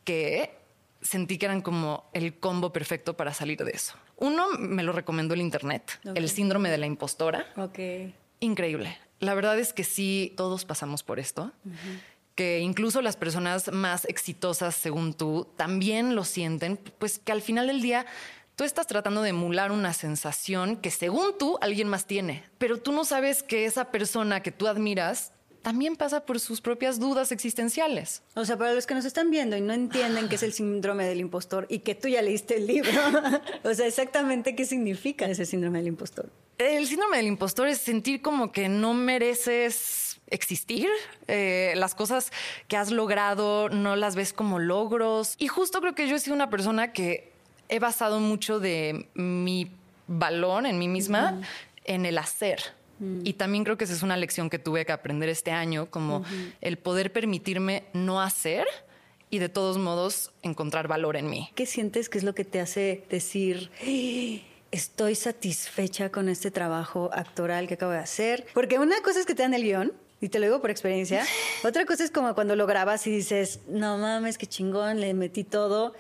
que 0.05 0.51
sentí 1.03 1.39
que 1.39 1.47
eran 1.47 1.63
como 1.63 2.09
el 2.13 2.39
combo 2.39 2.73
perfecto 2.73 3.17
para 3.17 3.33
salir 3.33 3.63
de 3.65 3.71
eso. 3.73 3.95
Uno 4.17 4.49
me 4.59 4.83
lo 4.83 4.93
recomendó 4.93 5.35
el 5.35 5.41
Internet, 5.41 6.01
El 6.15 6.29
síndrome 6.29 6.71
de 6.71 6.79
la 6.79 6.87
impostora. 6.87 7.47
Ok. 7.57 7.79
Increíble. 8.41 8.99
La 9.21 9.35
verdad 9.35 9.59
es 9.59 9.73
que 9.73 9.85
sí, 9.85 10.35
todos 10.37 10.65
pasamos 10.65 11.03
por 11.03 11.19
esto. 11.19 11.53
que 12.35 12.61
incluso 12.61 13.01
las 13.01 13.17
personas 13.17 13.73
más 13.73 14.05
exitosas, 14.05 14.75
según 14.75 15.15
tú, 15.15 15.49
también 15.57 16.15
lo 16.15 16.23
sienten, 16.23 16.79
pues 16.99 17.19
que 17.19 17.33
al 17.33 17.41
final 17.41 17.67
del 17.69 17.81
día 17.81 18.05
Tú 18.57 18.65
estás 18.65 18.87
tratando 18.87 19.21
de 19.21 19.29
emular 19.29 19.71
una 19.71 19.93
sensación 19.93 20.79
que 20.79 20.91
según 20.91 21.37
tú 21.39 21.59
alguien 21.61 21.89
más 21.89 22.07
tiene, 22.07 22.43
pero 22.57 22.79
tú 22.81 22.91
no 22.91 23.05
sabes 23.05 23.43
que 23.43 23.67
esa 23.67 23.91
persona 23.91 24.43
que 24.43 24.51
tú 24.51 24.67
admiras 24.67 25.33
también 25.61 25.95
pasa 25.95 26.25
por 26.25 26.41
sus 26.41 26.63
propias 26.63 26.99
dudas 26.99 27.33
existenciales. 27.33 28.23
O 28.35 28.47
sea, 28.47 28.57
para 28.57 28.73
los 28.73 28.87
que 28.87 28.95
nos 28.95 29.05
están 29.05 29.31
viendo 29.31 29.59
y 29.59 29.61
no 29.61 29.75
entienden 29.75 30.31
qué 30.31 30.37
es 30.37 30.43
el 30.43 30.55
síndrome 30.55 31.05
del 31.05 31.21
impostor 31.21 31.67
y 31.69 31.81
que 31.81 31.95
tú 31.95 32.09
ya 32.09 32.23
leíste 32.23 32.57
el 32.57 32.67
libro, 32.67 32.91
o 33.63 33.75
sea, 33.75 33.87
exactamente 33.87 34.57
qué 34.57 34.65
significa 34.65 35.27
ese 35.27 35.45
síndrome 35.45 35.81
del 35.81 35.89
impostor. 35.89 36.31
El 36.57 36.87
síndrome 36.87 37.19
del 37.19 37.27
impostor 37.27 37.69
es 37.69 37.77
sentir 37.77 38.23
como 38.23 38.53
que 38.53 38.71
no 38.71 38.95
mereces 38.95 40.19
existir, 40.29 40.89
eh, 41.29 41.75
las 41.77 41.95
cosas 41.95 42.33
que 42.69 42.79
has 42.79 42.91
logrado 42.91 43.69
no 43.69 43.97
las 43.97 44.17
ves 44.17 44.33
como 44.33 44.59
logros. 44.59 45.35
Y 45.37 45.49
justo 45.49 45.83
creo 45.83 45.95
que 45.95 46.09
yo 46.09 46.17
he 46.17 46.21
sido 46.21 46.35
una 46.35 46.49
persona 46.49 46.95
que 46.95 47.36
he 47.69 47.79
basado 47.79 48.21
mucho 48.21 48.61
de 48.61 49.09
mi 49.15 49.71
valor 50.07 50.67
en 50.67 50.79
mí 50.79 50.89
misma 50.89 51.41
en 51.85 52.07
el 52.07 52.19
hacer. 52.19 52.61
Mm. 52.99 53.21
Y 53.25 53.35
también 53.35 53.65
creo 53.65 53.77
que 53.77 53.85
esa 53.85 53.93
es 53.93 54.03
una 54.03 54.17
lección 54.17 54.51
que 54.51 54.59
tuve 54.59 54.85
que 54.87 54.93
aprender 54.93 55.29
este 55.29 55.51
año, 55.51 55.87
como 55.91 56.25
el 56.61 56.79
poder 56.79 57.13
permitirme 57.13 57.85
no 57.93 58.21
hacer 58.21 58.67
y 59.31 59.39
de 59.39 59.49
todos 59.49 59.79
modos 59.79 60.33
encontrar 60.43 60.89
valor 60.89 61.17
en 61.17 61.29
mí. 61.29 61.51
¿Qué 61.55 61.67
sientes 61.67 62.09
que 62.09 62.19
es 62.19 62.25
lo 62.25 62.35
que 62.35 62.45
te 62.45 62.61
hace 62.61 63.05
decir, 63.11 63.71
estoy 64.71 65.15
satisfecha 65.15 66.11
con 66.11 66.29
este 66.29 66.51
trabajo 66.51 67.11
actoral 67.13 67.67
que 67.67 67.75
acabo 67.75 67.93
de 67.93 67.99
hacer. 67.99 68.47
Porque 68.55 68.79
una 68.79 69.01
cosa 69.03 69.21
es 69.21 69.27
que 69.27 69.35
te 69.35 69.43
dan 69.43 69.55
el 69.55 69.63
guion, 69.63 69.93
y 70.21 70.29
te 70.29 70.39
lo 70.39 70.47
digo 70.47 70.61
por 70.61 70.71
experiencia. 70.71 71.25
Otra 71.65 71.85
cosa 71.85 72.05
es 72.05 72.11
como 72.11 72.35
cuando 72.35 72.57
lo 72.57 72.67
grabas 72.67 73.07
y 73.07 73.11
dices, 73.11 73.61
no 73.69 73.99
mames, 73.99 74.39
qué 74.39 74.47
chingón, 74.47 75.01
le 75.01 75.13
metí 75.15 75.45
todo. 75.45 75.95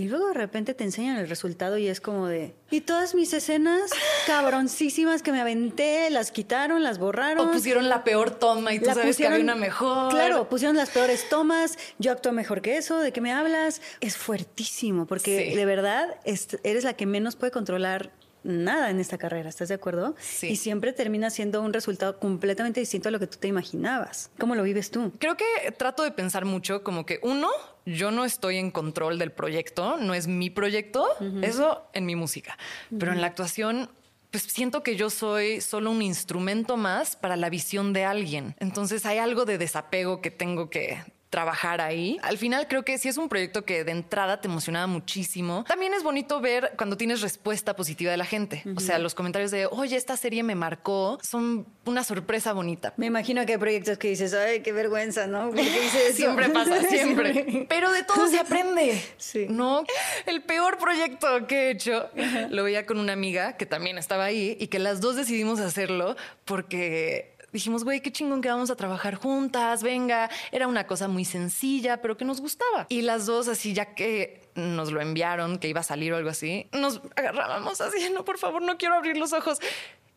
Y 0.00 0.08
luego 0.08 0.28
de 0.28 0.32
repente 0.34 0.72
te 0.72 0.82
enseñan 0.82 1.18
el 1.18 1.28
resultado 1.28 1.76
y 1.76 1.86
es 1.86 2.00
como 2.00 2.26
de. 2.26 2.54
Y 2.70 2.80
todas 2.80 3.14
mis 3.14 3.34
escenas 3.34 3.90
cabroncísimas 4.26 5.20
que 5.20 5.30
me 5.30 5.42
aventé, 5.42 6.08
las 6.08 6.30
quitaron, 6.30 6.82
las 6.82 6.98
borraron. 6.98 7.50
O 7.50 7.52
pusieron 7.52 7.90
la 7.90 8.02
peor 8.02 8.30
toma 8.30 8.72
y 8.72 8.78
tú 8.80 8.86
sabes 8.86 9.18
que 9.18 9.26
había 9.26 9.40
una 9.40 9.56
mejor. 9.56 10.10
Claro, 10.10 10.48
pusieron 10.48 10.74
las 10.78 10.88
peores 10.88 11.28
tomas. 11.28 11.76
Yo 11.98 12.12
actúo 12.12 12.32
mejor 12.32 12.62
que 12.62 12.78
eso. 12.78 12.98
¿De 12.98 13.12
qué 13.12 13.20
me 13.20 13.30
hablas? 13.30 13.82
Es 14.00 14.16
fuertísimo 14.16 15.06
porque 15.06 15.54
de 15.54 15.66
verdad 15.66 16.16
eres 16.24 16.84
la 16.84 16.94
que 16.94 17.04
menos 17.04 17.36
puede 17.36 17.52
controlar 17.52 18.10
nada 18.42 18.90
en 18.90 19.00
esta 19.00 19.18
carrera, 19.18 19.48
¿estás 19.48 19.68
de 19.68 19.74
acuerdo? 19.74 20.14
Sí. 20.18 20.48
Y 20.48 20.56
siempre 20.56 20.92
termina 20.92 21.30
siendo 21.30 21.62
un 21.62 21.72
resultado 21.72 22.18
completamente 22.18 22.80
distinto 22.80 23.08
a 23.08 23.12
lo 23.12 23.18
que 23.18 23.26
tú 23.26 23.38
te 23.38 23.48
imaginabas. 23.48 24.30
¿Cómo 24.38 24.54
lo 24.54 24.62
vives 24.62 24.90
tú? 24.90 25.12
Creo 25.18 25.36
que 25.36 25.44
trato 25.76 26.02
de 26.02 26.10
pensar 26.10 26.44
mucho 26.44 26.82
como 26.82 27.06
que 27.06 27.20
uno, 27.22 27.48
yo 27.86 28.10
no 28.10 28.24
estoy 28.24 28.56
en 28.56 28.70
control 28.70 29.18
del 29.18 29.32
proyecto, 29.32 29.96
no 29.98 30.14
es 30.14 30.26
mi 30.26 30.50
proyecto, 30.50 31.06
eso 31.42 31.82
en 31.92 32.06
mi 32.06 32.16
música, 32.16 32.56
pero 32.98 33.12
en 33.12 33.20
la 33.20 33.26
actuación 33.26 33.90
pues 34.30 34.44
siento 34.44 34.82
que 34.82 34.96
yo 34.96 35.10
soy 35.10 35.60
solo 35.60 35.90
un 35.90 36.02
instrumento 36.02 36.76
más 36.76 37.16
para 37.16 37.36
la 37.36 37.50
visión 37.50 37.92
de 37.92 38.04
alguien. 38.04 38.54
Entonces 38.60 39.04
hay 39.04 39.18
algo 39.18 39.44
de 39.44 39.58
desapego 39.58 40.20
que 40.20 40.30
tengo 40.30 40.70
que 40.70 41.02
trabajar 41.30 41.80
ahí. 41.80 42.18
Al 42.22 42.36
final 42.36 42.66
creo 42.68 42.84
que 42.84 42.98
si 42.98 43.08
es 43.08 43.16
un 43.16 43.28
proyecto 43.28 43.64
que 43.64 43.84
de 43.84 43.92
entrada 43.92 44.40
te 44.40 44.48
emocionaba 44.48 44.88
muchísimo. 44.88 45.64
También 45.66 45.94
es 45.94 46.02
bonito 46.02 46.40
ver 46.40 46.72
cuando 46.76 46.96
tienes 46.96 47.20
respuesta 47.20 47.76
positiva 47.76 48.10
de 48.10 48.16
la 48.16 48.26
gente. 48.26 48.64
O 48.76 48.80
sea, 48.80 48.98
los 48.98 49.14
comentarios 49.14 49.52
de, 49.52 49.66
oye, 49.66 49.96
esta 49.96 50.16
serie 50.16 50.42
me 50.42 50.56
marcó, 50.56 51.18
son 51.22 51.66
una 51.84 52.02
sorpresa 52.02 52.52
bonita. 52.52 52.92
Me 52.96 53.06
imagino 53.06 53.46
que 53.46 53.52
hay 53.52 53.58
proyectos 53.58 53.96
que 53.98 54.08
dices, 54.08 54.34
ay, 54.34 54.60
qué 54.60 54.72
vergüenza, 54.72 55.28
¿no? 55.28 55.52
siempre 56.12 56.48
pasa, 56.48 56.82
siempre. 56.88 57.66
Pero 57.68 57.92
de 57.92 58.02
todo 58.02 58.26
se 58.26 58.38
aprende. 58.38 59.00
Sí. 59.20 59.46
¿No? 59.48 59.84
El 60.26 60.42
peor 60.42 60.78
proyecto 60.78 61.46
que 61.46 61.68
he 61.68 61.70
hecho 61.70 62.08
lo 62.48 62.64
veía 62.64 62.86
con 62.86 62.98
una 62.98 63.12
amiga 63.12 63.56
que 63.56 63.66
también 63.66 63.98
estaba 63.98 64.24
ahí 64.24 64.56
y 64.58 64.68
que 64.68 64.78
las 64.78 65.00
dos 65.00 65.14
decidimos 65.14 65.60
hacerlo 65.60 66.16
porque 66.44 67.29
dijimos, 67.52 67.84
güey, 67.84 68.00
qué 68.00 68.12
chingón 68.12 68.40
que 68.40 68.48
vamos 68.48 68.70
a 68.70 68.76
trabajar 68.76 69.14
juntas, 69.14 69.82
venga. 69.82 70.30
Era 70.52 70.66
una 70.66 70.86
cosa 70.86 71.08
muy 71.08 71.24
sencilla, 71.24 72.00
pero 72.00 72.16
que 72.16 72.24
nos 72.24 72.40
gustaba. 72.40 72.86
Y 72.88 73.02
las 73.02 73.26
dos, 73.26 73.48
así, 73.48 73.72
ya 73.72 73.94
que 73.94 74.48
nos 74.54 74.92
lo 74.92 75.00
enviaron, 75.00 75.58
que 75.58 75.68
iba 75.68 75.80
a 75.80 75.84
salir 75.84 76.12
o 76.12 76.16
algo 76.16 76.30
así, 76.30 76.68
nos 76.72 77.00
agarrábamos 77.16 77.80
así, 77.80 78.10
no, 78.12 78.24
por 78.24 78.38
favor, 78.38 78.62
no 78.62 78.78
quiero 78.78 78.94
abrir 78.94 79.16
los 79.16 79.32
ojos. 79.32 79.58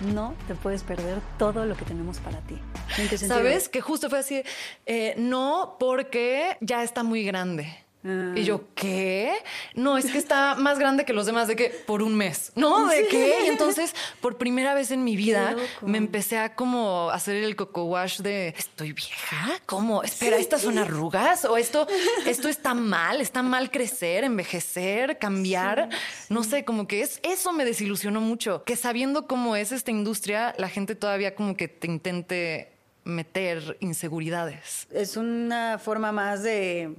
no 0.00 0.34
te 0.46 0.54
puedes 0.54 0.82
perder 0.82 1.20
todo 1.38 1.66
lo 1.66 1.76
que 1.76 1.84
tenemos 1.84 2.18
para 2.18 2.38
ti. 2.40 2.58
¿Sabes? 3.16 3.68
Que 3.68 3.80
justo 3.80 4.10
fue 4.10 4.18
así, 4.18 4.42
eh, 4.86 5.14
no 5.16 5.76
porque 5.78 6.56
ya 6.60 6.82
está 6.82 7.02
muy 7.02 7.24
grande. 7.24 7.83
Y 8.34 8.44
yo, 8.44 8.68
¿qué? 8.74 9.32
No, 9.74 9.96
es 9.96 10.06
que 10.06 10.18
está 10.18 10.54
más 10.58 10.78
grande 10.78 11.06
que 11.06 11.14
los 11.14 11.24
demás, 11.24 11.48
de 11.48 11.56
que 11.56 11.70
por 11.70 12.02
un 12.02 12.14
mes. 12.14 12.52
¿No? 12.54 12.86
¿De 12.86 13.08
qué? 13.08 13.44
Y 13.46 13.48
entonces, 13.48 13.94
por 14.20 14.36
primera 14.36 14.74
vez 14.74 14.90
en 14.90 15.04
mi 15.04 15.16
vida, 15.16 15.56
me 15.80 15.96
empecé 15.96 16.38
a 16.38 16.54
como 16.54 17.08
hacer 17.10 17.36
el 17.36 17.56
coco 17.56 17.84
wash 17.84 18.20
de 18.20 18.48
¿estoy 18.58 18.92
vieja? 18.92 19.58
¿Cómo? 19.64 20.02
Espera, 20.02 20.36
¿estas 20.36 20.60
son 20.62 20.78
arrugas? 20.78 21.46
¿O 21.46 21.56
esto, 21.56 21.86
esto 22.26 22.48
está 22.48 22.74
mal? 22.74 23.22
¿Está 23.22 23.42
mal 23.42 23.70
crecer, 23.70 24.24
envejecer, 24.24 25.18
cambiar? 25.18 25.88
No 26.28 26.44
sé, 26.44 26.64
como 26.64 26.86
que 26.86 27.00
es, 27.00 27.20
eso 27.22 27.54
me 27.54 27.64
desilusionó 27.64 28.20
mucho. 28.20 28.64
Que 28.64 28.76
sabiendo 28.76 29.26
cómo 29.26 29.56
es 29.56 29.72
esta 29.72 29.90
industria, 29.90 30.54
la 30.58 30.68
gente 30.68 30.94
todavía 30.94 31.34
como 31.34 31.56
que 31.56 31.68
te 31.68 31.86
intente 31.86 32.72
meter 33.04 33.76
inseguridades. 33.80 34.88
Es 34.90 35.16
una 35.16 35.78
forma 35.78 36.12
más 36.12 36.42
de 36.42 36.94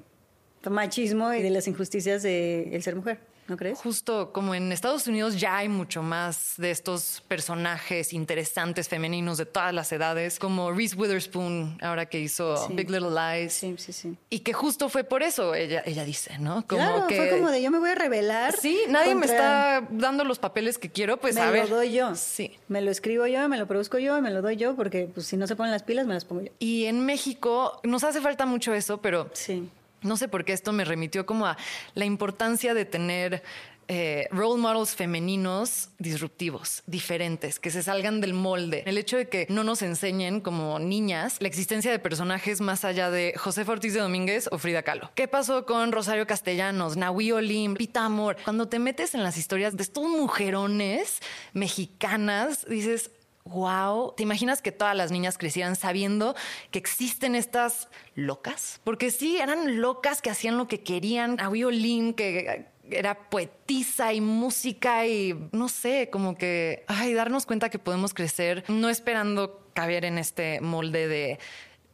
machismo 0.69 1.33
y 1.33 1.41
de 1.41 1.49
las 1.49 1.67
injusticias 1.67 2.23
de 2.23 2.75
el 2.75 2.83
ser 2.83 2.95
mujer. 2.95 3.19
¿No 3.47 3.57
crees? 3.57 3.77
Justo 3.79 4.31
como 4.33 4.55
en 4.55 4.71
Estados 4.71 5.05
Unidos 5.05 5.39
ya 5.39 5.57
hay 5.57 5.69
mucho 5.69 6.01
más 6.01 6.55
de 6.57 6.71
estos 6.71 7.21
personajes 7.27 8.11
interesantes 8.11 8.89
femeninos 8.89 9.37
de 9.37 9.45
todas 9.45 9.71
las 9.71 9.91
edades, 9.91 10.39
como 10.39 10.71
Reese 10.71 10.95
Witherspoon, 10.95 11.77
ahora 11.81 12.07
que 12.07 12.19
hizo 12.19 12.67
Big 12.69 12.89
Little 12.89 13.11
Lies. 13.11 13.53
Sí, 13.53 13.75
sí, 13.77 13.93
sí. 13.93 14.17
Y 14.31 14.39
que 14.39 14.53
justo 14.53 14.89
fue 14.89 15.03
por 15.03 15.21
eso, 15.21 15.53
ella, 15.53 15.83
ella 15.85 16.03
dice, 16.03 16.39
¿no? 16.39 16.65
Como 16.65 16.81
claro, 16.81 17.07
que, 17.07 17.17
fue 17.17 17.29
como 17.29 17.51
de 17.51 17.61
yo 17.61 17.69
me 17.69 17.77
voy 17.77 17.91
a 17.91 17.95
revelar. 17.95 18.55
Sí, 18.59 18.79
nadie 18.89 19.13
me 19.13 19.27
está 19.27 19.87
dando 19.91 20.23
los 20.23 20.39
papeles 20.39 20.79
que 20.79 20.89
quiero, 20.89 21.17
pues 21.17 21.37
a 21.37 21.51
ver. 21.51 21.65
Me 21.65 21.69
lo 21.69 21.75
doy 21.75 21.91
yo. 21.91 22.15
Sí. 22.15 22.57
Me 22.67 22.81
lo 22.81 22.89
escribo 22.89 23.27
yo, 23.27 23.47
me 23.47 23.59
lo 23.59 23.67
produzco 23.67 23.99
yo, 23.99 24.19
me 24.21 24.31
lo 24.31 24.41
doy 24.41 24.55
yo, 24.55 24.75
porque 24.75 25.07
pues, 25.13 25.27
si 25.27 25.37
no 25.37 25.45
se 25.45 25.55
ponen 25.55 25.71
las 25.71 25.83
pilas, 25.83 26.07
me 26.07 26.15
las 26.15 26.25
pongo 26.25 26.41
yo. 26.41 26.51
Y 26.57 26.85
en 26.85 27.05
México 27.05 27.79
nos 27.83 28.03
hace 28.03 28.21
falta 28.21 28.47
mucho 28.47 28.73
eso, 28.73 28.99
pero. 28.99 29.29
Sí 29.33 29.69
no 30.01 30.17
sé 30.17 30.27
por 30.27 30.45
qué 30.45 30.53
esto 30.53 30.73
me 30.73 30.85
remitió 30.85 31.25
como 31.25 31.45
a 31.47 31.57
la 31.93 32.05
importancia 32.05 32.73
de 32.73 32.85
tener 32.85 33.43
eh, 33.87 34.27
role 34.31 34.59
models 34.59 34.95
femeninos 34.95 35.89
disruptivos, 35.99 36.81
diferentes, 36.87 37.59
que 37.59 37.69
se 37.69 37.83
salgan 37.83 38.19
del 38.19 38.33
molde. 38.33 38.83
El 38.87 38.97
hecho 38.97 39.15
de 39.17 39.29
que 39.29 39.45
no 39.49 39.63
nos 39.63 39.83
enseñen 39.83 40.41
como 40.41 40.79
niñas 40.79 41.37
la 41.39 41.47
existencia 41.47 41.91
de 41.91 41.99
personajes 41.99 42.61
más 42.61 42.83
allá 42.83 43.11
de 43.11 43.35
José 43.37 43.63
Ortiz 43.67 43.93
de 43.93 43.99
Domínguez 43.99 44.49
o 44.51 44.57
Frida 44.57 44.81
Kahlo. 44.81 45.11
¿Qué 45.13 45.27
pasó 45.27 45.67
con 45.67 45.91
Rosario 45.91 46.25
Castellanos, 46.25 46.97
Nahui 46.97 47.31
Olim, 47.31 47.75
Pita 47.75 48.05
Amor? 48.05 48.37
Cuando 48.43 48.67
te 48.67 48.79
metes 48.79 49.13
en 49.13 49.23
las 49.23 49.37
historias 49.37 49.77
de 49.77 49.83
estos 49.83 50.05
mujerones 50.05 51.19
mexicanas, 51.53 52.65
dices, 52.67 53.11
wow, 53.45 54.13
¿te 54.17 54.23
imaginas 54.23 54.61
que 54.61 54.71
todas 54.71 54.95
las 54.95 55.11
niñas 55.11 55.37
crecieran 55.37 55.75
sabiendo 55.75 56.35
que 56.71 56.79
existen 56.79 57.35
estas 57.35 57.87
locas? 58.15 58.81
Porque 58.83 59.11
sí, 59.11 59.37
eran 59.37 59.79
locas 59.81 60.21
que 60.21 60.29
hacían 60.29 60.57
lo 60.57 60.67
que 60.67 60.81
querían. 60.81 61.39
A 61.39 61.49
Lin, 61.49 62.13
que 62.13 62.67
era 62.89 63.29
poetisa 63.29 64.13
y 64.13 64.21
música 64.21 65.05
y 65.07 65.49
no 65.51 65.69
sé, 65.69 66.09
como 66.11 66.35
que, 66.35 66.83
ay, 66.87 67.13
darnos 67.13 67.45
cuenta 67.45 67.69
que 67.69 67.79
podemos 67.79 68.13
crecer 68.13 68.63
no 68.67 68.89
esperando 68.89 69.69
caber 69.73 70.05
en 70.05 70.17
este 70.17 70.61
molde 70.61 71.07
de 71.07 71.39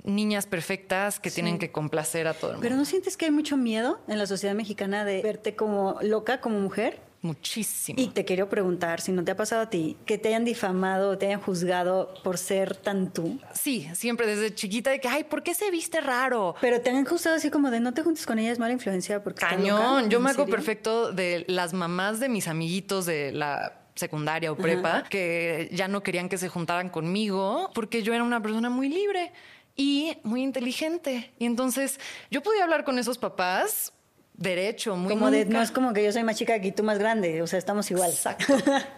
niñas 0.04 0.48
perfectas 0.48 1.20
que 1.20 1.30
tienen 1.30 1.60
que 1.60 1.72
complacer 1.72 2.28
a 2.28 2.34
todo 2.34 2.52
el 2.52 2.58
mundo. 2.58 2.64
Pero 2.64 2.76
¿no 2.76 2.86
sientes 2.86 3.18
que 3.18 3.26
hay 3.26 3.32
mucho 3.32 3.58
miedo 3.58 4.00
en 4.08 4.18
la 4.18 4.26
sociedad 4.26 4.56
mexicana 4.56 5.06
de 5.06 5.22
verte 5.22 5.56
como 5.56 5.98
loca, 6.02 6.42
como 6.42 6.60
mujer? 6.60 7.02
Muchísimo. 7.22 8.02
Y 8.02 8.08
te 8.08 8.26
quiero 8.26 8.50
preguntar, 8.50 9.00
si 9.00 9.12
no 9.12 9.24
te 9.24 9.32
ha 9.32 9.36
pasado 9.36 9.62
a 9.62 9.70
ti, 9.70 9.96
que 10.06 10.18
te 10.18 10.30
hayan 10.30 10.44
difamado, 10.44 11.18
te 11.20 11.28
hayan 11.28 11.40
juzgado 11.40 12.16
por 12.24 12.40
ser 12.40 12.76
tan 12.76 13.14
tú. 13.14 13.40
Sí, 13.54 13.88
siempre 13.94 14.26
desde 14.26 14.56
chiquita 14.56 14.90
de 14.90 15.00
que, 15.00 15.08
ay, 15.08 15.24
¿por 15.26 15.44
qué 15.44 15.54
se 15.54 15.70
viste 15.70 16.02
raro? 16.02 16.56
Pero 16.62 16.82
te 16.82 16.90
han 16.90 17.06
juzgado 17.06 17.38
así 17.38 17.52
como 17.52 17.70
de 17.70 17.80
no 17.80 17.94
te 17.94 18.02
juntes 18.02 18.26
con 18.26 18.40
ella, 18.40 18.52
es 18.52 18.58
mala 18.58 18.74
influencia 18.74 19.24
porque 19.24 19.42
Cañón. 19.42 20.10
Yo 20.10 20.18
¿En 20.18 20.24
me 20.24 20.34
serio? 20.34 20.48
perfecto 20.48 21.12
de 21.12 21.46
las 21.48 21.74
mamás 21.74 22.20
de 22.20 22.28
mis 22.28 22.48
amiguitos 22.48 23.06
de 23.06 23.32
la 23.32 23.78
secundaria 23.94 24.52
o 24.52 24.56
prepa 24.56 25.04
que 25.04 25.70
ya 25.74 25.88
no 25.88 26.02
querían 26.02 26.30
que 26.30 26.38
se 26.38 26.48
juntaran 26.48 26.90
conmigo 26.90 27.70
porque 27.76 28.02
yo 28.02 28.14
era 28.14 28.24
una 28.24 28.42
persona 28.42 28.70
muy 28.70 28.90
libre 28.90 29.32
y 29.76 30.18
muy 30.24 30.42
inteligente. 30.42 31.32
Y 31.38 31.46
entonces 31.46 32.00
yo 32.32 32.42
podía 32.42 32.64
hablar 32.64 32.84
con 32.84 32.98
esos 32.98 33.18
papás 33.18 33.94
derecho, 34.42 34.96
muy 34.96 35.14
Como 35.14 35.30
de, 35.32 35.46
no 35.46 35.62
es 35.62 35.72
como 35.72 35.94
que 35.94 36.04
yo 36.04 36.12
soy 36.12 36.24
más 36.24 36.36
chica 36.36 36.60
que 36.60 36.72
tú 36.72 36.84
más 36.84 36.98
grande, 36.98 37.42
o 37.42 37.48
sea, 37.48 37.60
estamos 37.60 37.90
igual. 37.92 38.10
Exacto. 38.12 38.46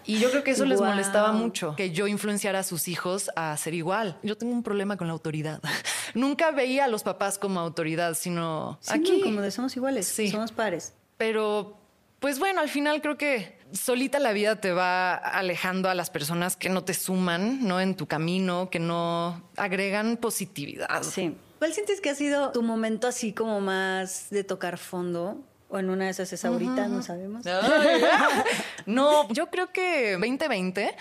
Y 0.06 0.20
yo 0.20 0.30
creo 0.32 0.44
que 0.44 0.52
eso 0.52 0.66
les 0.66 0.80
molestaba 0.82 1.32
mucho, 1.32 1.76
que 1.76 1.92
yo 1.92 2.08
influenciara 2.08 2.60
a 2.60 2.64
sus 2.64 2.88
hijos 2.88 3.30
a 3.36 3.56
ser 3.58 3.74
igual. 3.74 4.18
Yo 4.24 4.38
tengo 4.38 4.54
un 4.54 4.64
problema 4.64 4.98
con 4.98 5.08
la 5.08 5.14
autoridad. 5.14 5.62
Nunca 6.14 6.52
veía 6.52 6.86
a 6.86 6.88
los 6.88 7.04
papás 7.04 7.38
como 7.38 7.60
autoridad, 7.60 8.14
sino 8.16 8.78
Sí, 8.82 8.94
aquí. 8.94 9.18
no, 9.20 9.24
como 9.26 9.42
de 9.42 9.52
somos 9.52 9.76
iguales, 9.76 10.08
Sí. 10.08 10.30
somos 10.30 10.52
pares. 10.52 10.94
Pero, 11.18 11.78
pues 12.20 12.40
bueno, 12.40 12.62
al 12.62 12.70
final 12.70 13.02
creo 13.02 13.18
que 13.18 13.58
solita 13.72 14.20
la 14.20 14.32
vida 14.34 14.58
te 14.62 14.72
va 14.72 15.16
alejando 15.16 15.90
a 15.90 15.96
las 15.96 16.10
personas 16.10 16.56
que 16.56 16.70
no 16.70 16.84
te 16.84 16.94
suman, 16.94 17.66
¿no? 17.68 17.80
En 17.82 17.96
tu 17.96 18.06
camino, 18.08 18.70
que 18.70 18.80
no 18.80 19.42
agregan 19.58 20.18
positividad. 20.18 21.04
Sí. 21.04 21.36
¿Cuál 21.64 21.74
sientes 21.74 22.02
que 22.02 22.10
ha 22.10 22.16
sido 22.16 22.52
tu 22.52 22.62
momento 22.62 23.08
así 23.08 23.32
como 23.32 23.62
más 23.62 24.30
de 24.32 24.44
tocar 24.44 24.78
fondo? 24.78 25.38
O 25.70 25.80
en 25.80 25.90
una 25.90 26.04
de 26.04 26.12
esas 26.12 26.34
es 26.34 26.44
ahorita, 26.44 26.90
no 26.90 27.02
sabemos. 27.02 27.46
No, 28.86 29.30
yo 29.30 29.50
creo 29.50 29.72
que 29.72 30.18
2020, 30.20 30.94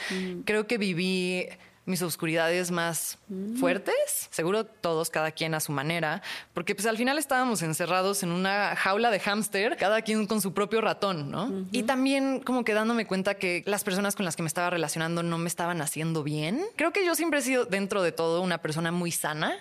creo 0.44 0.68
que 0.68 0.78
viví 0.78 1.48
mis 1.84 2.00
oscuridades 2.02 2.70
más 2.70 3.18
fuertes, 3.58 4.28
seguro 4.30 4.64
todos, 4.64 5.10
cada 5.10 5.32
quien 5.32 5.52
a 5.54 5.58
su 5.58 5.72
manera, 5.72 6.22
porque 6.54 6.76
pues 6.76 6.86
al 6.86 6.96
final 6.96 7.18
estábamos 7.18 7.60
encerrados 7.62 8.22
en 8.22 8.30
una 8.30 8.76
jaula 8.76 9.10
de 9.10 9.18
hámster, 9.18 9.76
cada 9.76 10.02
quien 10.02 10.28
con 10.28 10.40
su 10.40 10.54
propio 10.54 10.80
ratón, 10.80 11.32
¿no? 11.32 11.66
Y 11.72 11.82
también 11.82 12.38
como 12.38 12.62
que 12.62 12.72
dándome 12.72 13.04
cuenta 13.04 13.34
que 13.34 13.64
las 13.66 13.82
personas 13.82 14.14
con 14.14 14.24
las 14.24 14.36
que 14.36 14.44
me 14.44 14.46
estaba 14.46 14.70
relacionando 14.70 15.24
no 15.24 15.38
me 15.38 15.48
estaban 15.48 15.82
haciendo 15.82 16.22
bien. 16.22 16.62
Creo 16.76 16.92
que 16.92 17.04
yo 17.04 17.16
siempre 17.16 17.40
he 17.40 17.42
sido 17.42 17.64
dentro 17.64 18.00
de 18.04 18.12
todo 18.12 18.42
una 18.42 18.58
persona 18.58 18.92
muy 18.92 19.10
sana, 19.10 19.56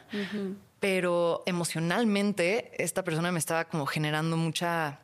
pero 0.82 1.44
emocionalmente 1.46 2.72
esta 2.84 3.04
persona 3.04 3.32
me 3.32 3.38
estaba 3.38 3.66
como 3.66 3.86
generando 3.86 4.36
mucha 4.36 5.00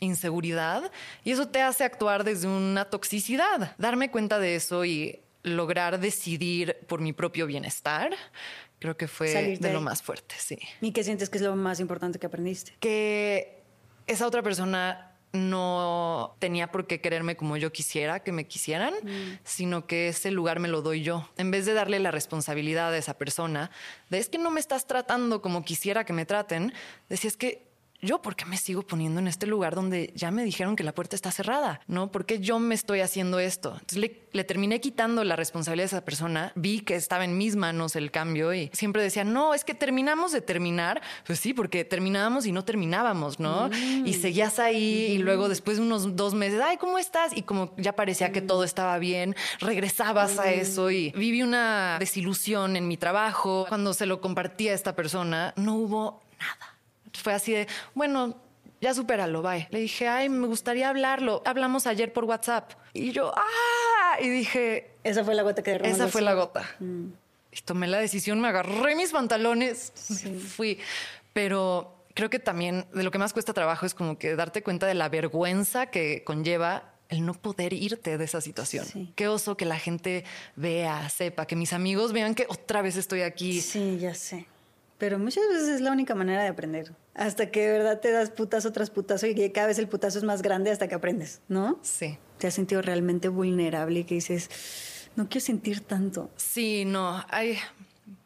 inseguridad 0.00 0.90
y 1.22 1.30
eso 1.30 1.46
te 1.46 1.62
hace 1.62 1.84
actuar 1.84 2.24
desde 2.24 2.48
una 2.48 2.86
toxicidad. 2.86 3.76
Darme 3.78 4.10
cuenta 4.10 4.40
de 4.40 4.56
eso 4.56 4.84
y 4.84 5.20
lograr 5.44 6.00
decidir 6.00 6.78
por 6.88 7.00
mi 7.00 7.12
propio 7.12 7.46
bienestar, 7.46 8.12
creo 8.80 8.96
que 8.96 9.06
fue 9.06 9.32
Salirte 9.32 9.68
de 9.68 9.72
lo 9.72 9.80
más 9.80 10.02
fuerte, 10.02 10.34
sí. 10.36 10.58
¿Y 10.80 10.90
qué 10.90 11.04
sientes 11.04 11.30
que 11.30 11.38
es 11.38 11.44
lo 11.44 11.54
más 11.54 11.78
importante 11.78 12.18
que 12.18 12.26
aprendiste? 12.26 12.74
Que 12.80 13.62
esa 14.08 14.26
otra 14.26 14.42
persona 14.42 15.13
no 15.34 16.36
tenía 16.38 16.70
por 16.70 16.86
qué 16.86 17.00
quererme 17.00 17.36
como 17.36 17.56
yo 17.56 17.72
quisiera 17.72 18.20
que 18.20 18.32
me 18.32 18.46
quisieran, 18.46 18.94
sino 19.42 19.86
que 19.86 20.08
ese 20.08 20.30
lugar 20.30 20.60
me 20.60 20.68
lo 20.68 20.80
doy 20.80 21.02
yo. 21.02 21.28
En 21.36 21.50
vez 21.50 21.66
de 21.66 21.74
darle 21.74 21.98
la 21.98 22.10
responsabilidad 22.10 22.92
a 22.92 22.96
esa 22.96 23.18
persona 23.18 23.70
de 24.10 24.18
es 24.18 24.28
que 24.28 24.38
no 24.38 24.50
me 24.50 24.60
estás 24.60 24.86
tratando 24.86 25.42
como 25.42 25.64
quisiera 25.64 26.04
que 26.04 26.12
me 26.12 26.24
traten, 26.24 26.72
decía 27.08 27.28
es 27.28 27.36
que 27.36 27.73
yo 28.04 28.22
por 28.22 28.36
qué 28.36 28.44
me 28.44 28.56
sigo 28.56 28.82
poniendo 28.82 29.20
en 29.20 29.28
este 29.28 29.46
lugar 29.46 29.74
donde 29.74 30.12
ya 30.14 30.30
me 30.30 30.44
dijeron 30.44 30.76
que 30.76 30.84
la 30.84 30.94
puerta 30.94 31.16
está 31.16 31.30
cerrada, 31.30 31.80
¿no? 31.86 32.10
¿Por 32.10 32.26
qué 32.26 32.40
yo 32.40 32.58
me 32.58 32.74
estoy 32.74 33.00
haciendo 33.00 33.38
esto? 33.38 33.70
Entonces 33.72 33.98
le, 33.98 34.22
le 34.32 34.44
terminé 34.44 34.80
quitando 34.80 35.24
la 35.24 35.36
responsabilidad 35.36 35.84
a 35.84 35.96
esa 35.96 36.04
persona, 36.04 36.52
vi 36.54 36.80
que 36.80 36.94
estaba 36.94 37.24
en 37.24 37.36
mis 37.36 37.56
manos 37.56 37.96
el 37.96 38.10
cambio 38.10 38.54
y 38.54 38.70
siempre 38.72 39.02
decía, 39.02 39.24
no, 39.24 39.54
es 39.54 39.64
que 39.64 39.74
terminamos 39.74 40.32
de 40.32 40.40
terminar, 40.40 41.02
pues 41.26 41.40
sí, 41.40 41.54
porque 41.54 41.84
terminábamos 41.84 42.46
y 42.46 42.52
no 42.52 42.64
terminábamos, 42.64 43.40
¿no? 43.40 43.70
Y 44.04 44.14
seguías 44.14 44.58
ahí 44.58 45.12
y 45.12 45.18
luego 45.18 45.48
después 45.48 45.78
de 45.78 45.82
unos 45.82 46.16
dos 46.16 46.34
meses, 46.34 46.60
ay, 46.64 46.76
¿cómo 46.76 46.98
estás? 46.98 47.36
Y 47.36 47.42
como 47.42 47.74
ya 47.76 47.94
parecía 47.94 48.32
que 48.32 48.40
todo 48.40 48.64
estaba 48.64 48.98
bien, 48.98 49.34
regresabas 49.60 50.38
a 50.38 50.52
eso 50.52 50.90
y 50.90 51.10
viví 51.12 51.42
una 51.42 51.96
desilusión 51.98 52.76
en 52.76 52.88
mi 52.88 52.96
trabajo. 52.96 53.66
Cuando 53.68 53.94
se 53.94 54.06
lo 54.06 54.20
compartí 54.20 54.68
a 54.68 54.74
esta 54.74 54.94
persona, 54.94 55.52
no 55.56 55.74
hubo 55.74 56.22
nada 56.38 56.73
fue 57.14 57.32
así 57.32 57.52
de, 57.52 57.66
bueno, 57.94 58.36
ya 58.80 58.92
supéralo, 58.94 59.42
bye. 59.42 59.66
Le 59.70 59.80
dije, 59.80 60.08
ay, 60.08 60.28
me 60.28 60.46
gustaría 60.46 60.88
hablarlo. 60.88 61.42
Hablamos 61.46 61.86
ayer 61.86 62.12
por 62.12 62.24
WhatsApp. 62.24 62.72
Y 62.92 63.12
yo, 63.12 63.32
ah, 63.34 64.20
y 64.20 64.28
dije, 64.28 64.90
Esa 65.02 65.24
fue 65.24 65.34
la 65.34 65.42
gota 65.42 65.62
que 65.62 65.72
derramó 65.72 65.94
esa 65.94 66.08
fue 66.08 66.22
la 66.22 66.34
gota. 66.34 66.68
Y 66.80 67.60
tomé 67.64 67.86
la 67.86 67.98
decisión, 67.98 68.40
me 68.40 68.48
agarré 68.48 68.94
mis 68.96 69.12
pantalones, 69.12 69.92
me 70.24 70.38
fui. 70.38 70.78
Pero 71.32 72.04
creo 72.14 72.30
que 72.30 72.38
también 72.38 72.86
de 72.92 73.02
lo 73.02 73.10
que 73.10 73.18
más 73.18 73.32
cuesta 73.32 73.52
trabajo 73.52 73.86
es 73.86 73.94
como 73.94 74.18
que 74.18 74.36
darte 74.36 74.62
cuenta 74.62 74.86
de 74.86 74.94
la 74.94 75.08
vergüenza 75.08 75.86
que 75.86 76.22
conlleva 76.24 76.92
el 77.08 77.24
no 77.24 77.34
poder 77.34 77.72
irte 77.72 78.18
de 78.18 78.24
esa 78.24 78.40
situación. 78.40 78.84
Sí. 78.86 79.12
Qué 79.14 79.28
oso 79.28 79.56
que 79.56 79.64
la 79.64 79.78
gente 79.78 80.24
vea, 80.56 81.08
sepa, 81.10 81.46
que 81.46 81.56
mis 81.56 81.72
amigos 81.72 82.12
vean 82.12 82.34
que 82.34 82.46
otra 82.48 82.82
vez 82.82 82.96
estoy 82.96 83.22
aquí. 83.22 83.60
Sí, 83.60 83.98
ya 83.98 84.14
sé. 84.14 84.46
Pero 85.04 85.18
muchas 85.18 85.46
veces 85.50 85.68
es 85.68 85.80
la 85.82 85.92
única 85.92 86.14
manera 86.14 86.42
de 86.42 86.48
aprender. 86.48 86.94
Hasta 87.12 87.50
que 87.50 87.60
de 87.66 87.72
verdad 87.72 88.00
te 88.00 88.10
das 88.10 88.30
putazo 88.30 88.72
tras 88.72 88.88
putazo 88.88 89.26
y 89.26 89.34
que 89.34 89.52
cada 89.52 89.66
vez 89.66 89.78
el 89.78 89.86
putazo 89.86 90.16
es 90.16 90.24
más 90.24 90.40
grande 90.40 90.70
hasta 90.70 90.88
que 90.88 90.94
aprendes, 90.94 91.42
¿no? 91.46 91.78
Sí. 91.82 92.16
Te 92.38 92.46
has 92.46 92.54
sentido 92.54 92.80
realmente 92.80 93.28
vulnerable 93.28 94.00
y 94.00 94.04
que 94.04 94.14
dices, 94.14 94.48
no 95.14 95.28
quiero 95.28 95.44
sentir 95.44 95.80
tanto. 95.80 96.30
Sí, 96.36 96.86
no, 96.86 97.22
hay 97.28 97.58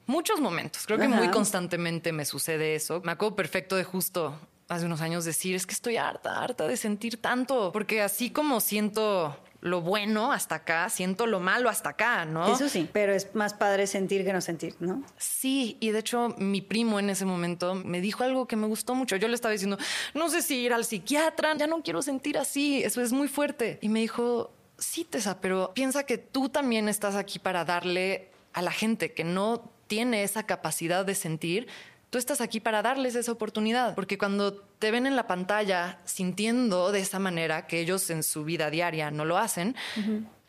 muchos 0.06 0.40
momentos. 0.40 0.86
Creo 0.86 1.00
que 1.00 1.06
Ajá. 1.06 1.16
muy 1.16 1.32
constantemente 1.32 2.12
me 2.12 2.24
sucede 2.24 2.76
eso. 2.76 3.00
Me 3.00 3.10
acuerdo 3.10 3.34
perfecto 3.34 3.74
de 3.74 3.82
justo 3.82 4.38
hace 4.68 4.86
unos 4.86 5.00
años 5.00 5.24
decir, 5.24 5.56
es 5.56 5.66
que 5.66 5.74
estoy 5.74 5.96
harta, 5.96 6.40
harta 6.40 6.68
de 6.68 6.76
sentir 6.76 7.20
tanto, 7.20 7.72
porque 7.72 8.02
así 8.02 8.30
como 8.30 8.60
siento 8.60 9.36
lo 9.61 9.81
bueno 9.81 10.33
hasta 10.33 10.57
acá, 10.57 10.88
siento 10.88 11.27
lo 11.27 11.40
malo 11.40 11.68
hasta 11.68 11.90
acá, 11.90 12.25
¿no? 12.25 12.53
Eso 12.53 12.68
sí, 12.68 12.88
pero 12.92 13.12
es 13.12 13.35
más 13.35 13.55
padre 13.55 13.87
sentir 13.87 14.25
que 14.25 14.33
no 14.33 14.40
sentir, 14.40 14.77
¿no? 14.79 15.03
Sí, 15.16 15.77
y 15.81 15.90
de 15.90 15.99
hecho 15.99 16.35
mi 16.38 16.61
primo 16.61 17.01
en 17.01 17.11
ese 17.11 17.25
momento 17.25 17.75
me 17.75 18.01
dijo 18.01 18.23
algo 18.23 18.47
que 18.47 18.57
me 18.57 18.66
gustó 18.66 18.94
mucho. 18.94 19.16
Yo 19.16 19.27
le 19.27 19.35
estaba 19.35 19.53
diciendo, 19.53 19.79
no 20.14 20.29
sé 20.29 20.42
si 20.42 20.59
ir 20.59 20.73
al 20.73 20.85
psiquiatra, 20.85 21.57
ya 21.57 21.66
no 21.66 21.83
quiero 21.83 22.03
sentir 22.03 22.38
así, 22.38 22.83
eso 22.85 23.01
es 23.01 23.12
muy 23.12 23.27
fuerte. 23.27 23.79
Y 23.83 23.88
me 23.88 24.01
dijo, 24.01 24.53
sí, 24.79 25.05
Tessa, 25.05 25.40
pero 25.40 25.73
piensa 25.75 26.05
que 26.05 26.18
tú 26.18 26.49
también 26.49 26.88
estás 26.88 27.16
aquí 27.16 27.38
para 27.38 27.64
darle 27.64 28.31
a 28.53 28.62
la 28.62 28.71
gente 28.71 29.12
que 29.12 29.25
no 29.25 29.73
tiene 29.88 30.23
esa 30.23 30.44
capacidad 30.44 31.05
de 31.05 31.14
sentir. 31.14 31.66
Tú 32.11 32.18
estás 32.18 32.40
aquí 32.40 32.59
para 32.61 32.81
darles 32.83 33.14
esa 33.14 33.33
oportunidad, 33.33 33.94
porque 33.94 34.16
cuando 34.16 34.55
te 34.55 34.90
ven 34.90 35.07
en 35.07 35.14
la 35.14 35.27
pantalla 35.27 35.99
sintiendo 36.05 36.90
de 36.90 37.01
esa 37.01 37.18
manera 37.18 37.66
que 37.66 37.81
ellos 37.81 38.09
en 38.11 38.23
su 38.23 38.44
vida 38.44 38.71
diaria 38.71 39.11
no 39.11 39.25
lo 39.25 39.37
hacen, 39.37 39.77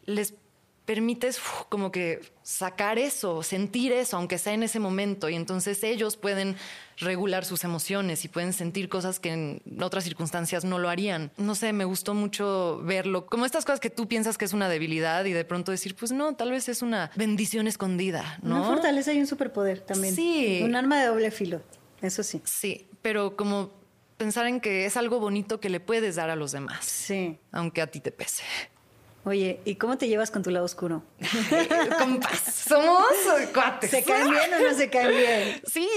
les 0.05 0.33
permites 0.89 1.37
uf, 1.37 1.65
como 1.69 1.91
que 1.91 2.19
sacar 2.41 2.97
eso, 2.97 3.43
sentir 3.43 3.91
eso, 3.91 4.17
aunque 4.17 4.39
sea 4.39 4.53
en 4.53 4.63
ese 4.63 4.79
momento, 4.79 5.29
y 5.29 5.35
entonces 5.35 5.83
ellos 5.83 6.17
pueden 6.17 6.55
regular 6.97 7.45
sus 7.45 7.63
emociones 7.63 8.25
y 8.25 8.27
pueden 8.27 8.53
sentir 8.53 8.89
cosas 8.89 9.19
que 9.19 9.31
en 9.31 9.61
otras 9.83 10.03
circunstancias 10.03 10.65
no 10.65 10.79
lo 10.79 10.89
harían. 10.89 11.31
No 11.37 11.53
sé, 11.53 11.73
me 11.73 11.85
gustó 11.85 12.15
mucho 12.15 12.81
verlo, 12.83 13.27
como 13.27 13.45
estas 13.45 13.65
cosas 13.65 13.79
que 13.79 13.91
tú 13.91 14.07
piensas 14.07 14.35
que 14.39 14.45
es 14.45 14.53
una 14.53 14.67
debilidad 14.67 15.25
y 15.25 15.31
de 15.33 15.45
pronto 15.45 15.71
decir, 15.71 15.95
pues 15.95 16.11
no, 16.11 16.33
tal 16.33 16.49
vez 16.49 16.67
es 16.69 16.81
una 16.81 17.11
bendición 17.15 17.67
escondida, 17.67 18.39
¿no? 18.41 18.55
Una 18.55 18.65
fortaleza 18.65 19.13
y 19.13 19.19
un 19.19 19.27
superpoder 19.27 19.81
también. 19.81 20.15
Sí. 20.15 20.61
Un 20.63 20.75
arma 20.75 20.99
de 20.99 21.05
doble 21.05 21.29
filo, 21.29 21.61
eso 22.01 22.23
sí. 22.23 22.41
Sí, 22.45 22.87
pero 23.03 23.35
como 23.35 23.69
pensar 24.17 24.47
en 24.47 24.59
que 24.59 24.87
es 24.87 24.97
algo 24.97 25.19
bonito 25.19 25.59
que 25.59 25.69
le 25.69 25.79
puedes 25.81 26.15
dar 26.15 26.31
a 26.31 26.35
los 26.35 26.51
demás, 26.51 26.83
Sí. 26.83 27.37
aunque 27.51 27.83
a 27.83 27.85
ti 27.91 27.99
te 27.99 28.11
pese. 28.11 28.41
Oye, 29.25 29.59
¿y 29.65 29.75
cómo 29.75 29.97
te 29.97 30.07
llevas 30.07 30.31
con 30.31 30.43
tu 30.43 30.49
lado 30.49 30.65
oscuro? 30.65 31.03
Compas, 31.99 32.39
somos 32.67 33.05
cuates. 33.53 33.91
¿Se 33.91 34.03
caen 34.03 34.29
bien 34.29 34.53
o 34.53 34.69
no 34.69 34.73
se 34.73 34.89
caen 34.89 35.09
bien? 35.09 35.61
Sí, 35.65 35.87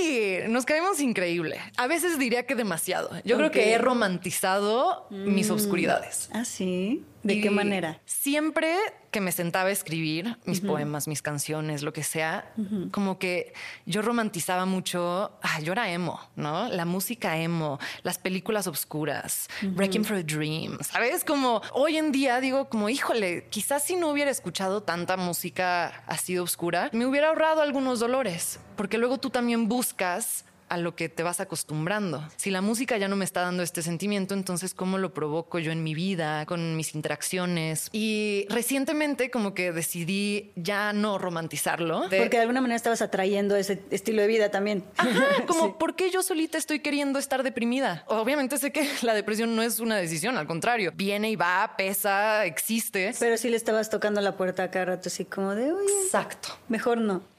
nos 0.48 0.64
caemos 0.64 1.00
increíble. 1.00 1.60
A 1.76 1.86
veces 1.86 2.18
diría 2.18 2.46
que 2.46 2.54
demasiado. 2.54 3.10
Yo 3.24 3.36
creo 3.36 3.50
que 3.50 3.72
he 3.72 3.78
romantizado 3.78 5.06
mis 5.10 5.50
obscuridades. 5.50 6.28
Ah, 6.32 6.44
sí. 6.44 7.04
¿De 7.22 7.40
qué 7.40 7.50
manera? 7.50 8.00
Siempre 8.04 8.76
que 9.10 9.20
me 9.20 9.30
sentaba 9.30 9.68
a 9.68 9.72
escribir 9.72 10.38
mis 10.46 10.60
poemas, 10.60 11.06
mis 11.06 11.20
canciones, 11.20 11.82
lo 11.82 11.92
que 11.92 12.02
sea, 12.02 12.52
como 12.90 13.18
que 13.18 13.52
yo 13.84 14.00
romantizaba 14.00 14.64
mucho, 14.64 15.38
ah, 15.42 15.60
yo 15.60 15.72
era 15.72 15.92
emo, 15.92 16.18
¿no? 16.34 16.68
La 16.68 16.86
música 16.86 17.38
emo, 17.38 17.78
las 18.02 18.18
películas 18.18 18.66
oscuras, 18.66 19.48
Breaking 19.62 20.04
for 20.04 20.16
a 20.16 20.22
Dream, 20.22 20.78
¿sabes? 20.80 21.24
Como 21.24 21.60
hoy 21.72 21.98
en 21.98 22.10
día 22.10 22.40
digo 22.40 22.70
como, 22.70 22.88
híjole, 22.88 23.46
quizás 23.50 23.84
si 23.84 23.96
no 23.96 24.08
hubiera 24.08 24.30
escuchado 24.30 24.82
tanta 24.82 25.16
música 25.18 26.02
así 26.06 26.38
oscura, 26.38 26.88
me 26.92 27.04
hubiera 27.04 27.28
ahorrado 27.28 27.60
algunos 27.60 28.00
dolores, 28.00 28.60
porque 28.76 28.96
luego 28.96 29.18
tú 29.18 29.28
también 29.28 29.68
buscas 29.68 30.46
a 30.72 30.78
lo 30.78 30.96
que 30.96 31.10
te 31.10 31.22
vas 31.22 31.38
acostumbrando. 31.38 32.26
Si 32.36 32.50
la 32.50 32.62
música 32.62 32.96
ya 32.96 33.06
no 33.06 33.14
me 33.14 33.26
está 33.26 33.42
dando 33.42 33.62
este 33.62 33.82
sentimiento, 33.82 34.32
entonces 34.32 34.72
¿cómo 34.72 34.96
lo 34.96 35.12
provoco 35.12 35.58
yo 35.58 35.70
en 35.70 35.84
mi 35.84 35.92
vida, 35.92 36.46
con 36.46 36.76
mis 36.76 36.94
interacciones? 36.94 37.90
Y 37.92 38.46
recientemente 38.48 39.30
como 39.30 39.52
que 39.52 39.70
decidí 39.70 40.50
ya 40.56 40.94
no 40.94 41.18
romantizarlo. 41.18 42.04
Porque 42.04 42.38
de 42.38 42.40
alguna 42.40 42.62
manera 42.62 42.76
estabas 42.76 43.02
atrayendo 43.02 43.54
ese 43.54 43.82
estilo 43.90 44.22
de 44.22 44.28
vida 44.28 44.50
también. 44.50 44.82
como 45.46 45.76
¿por 45.76 45.94
qué 45.94 46.10
yo 46.10 46.22
solita 46.22 46.56
estoy 46.56 46.80
queriendo 46.80 47.18
estar 47.18 47.42
deprimida? 47.42 48.04
Obviamente 48.06 48.56
sé 48.56 48.72
que 48.72 48.88
la 49.02 49.12
depresión 49.12 49.54
no 49.54 49.60
es 49.60 49.78
una 49.78 49.98
decisión, 49.98 50.38
al 50.38 50.46
contrario, 50.46 50.92
viene 50.94 51.30
y 51.30 51.36
va, 51.36 51.74
pesa, 51.76 52.46
existe. 52.46 53.12
Pero 53.20 53.36
sí 53.36 53.50
le 53.50 53.58
estabas 53.58 53.90
tocando 53.90 54.22
la 54.22 54.38
puerta 54.38 54.70
cada 54.70 54.86
rato 54.86 55.10
así 55.10 55.26
como 55.26 55.54
de, 55.54 55.70
oye, 55.70 56.04
Exacto. 56.06 56.48
mejor 56.68 56.96
no 56.96 57.31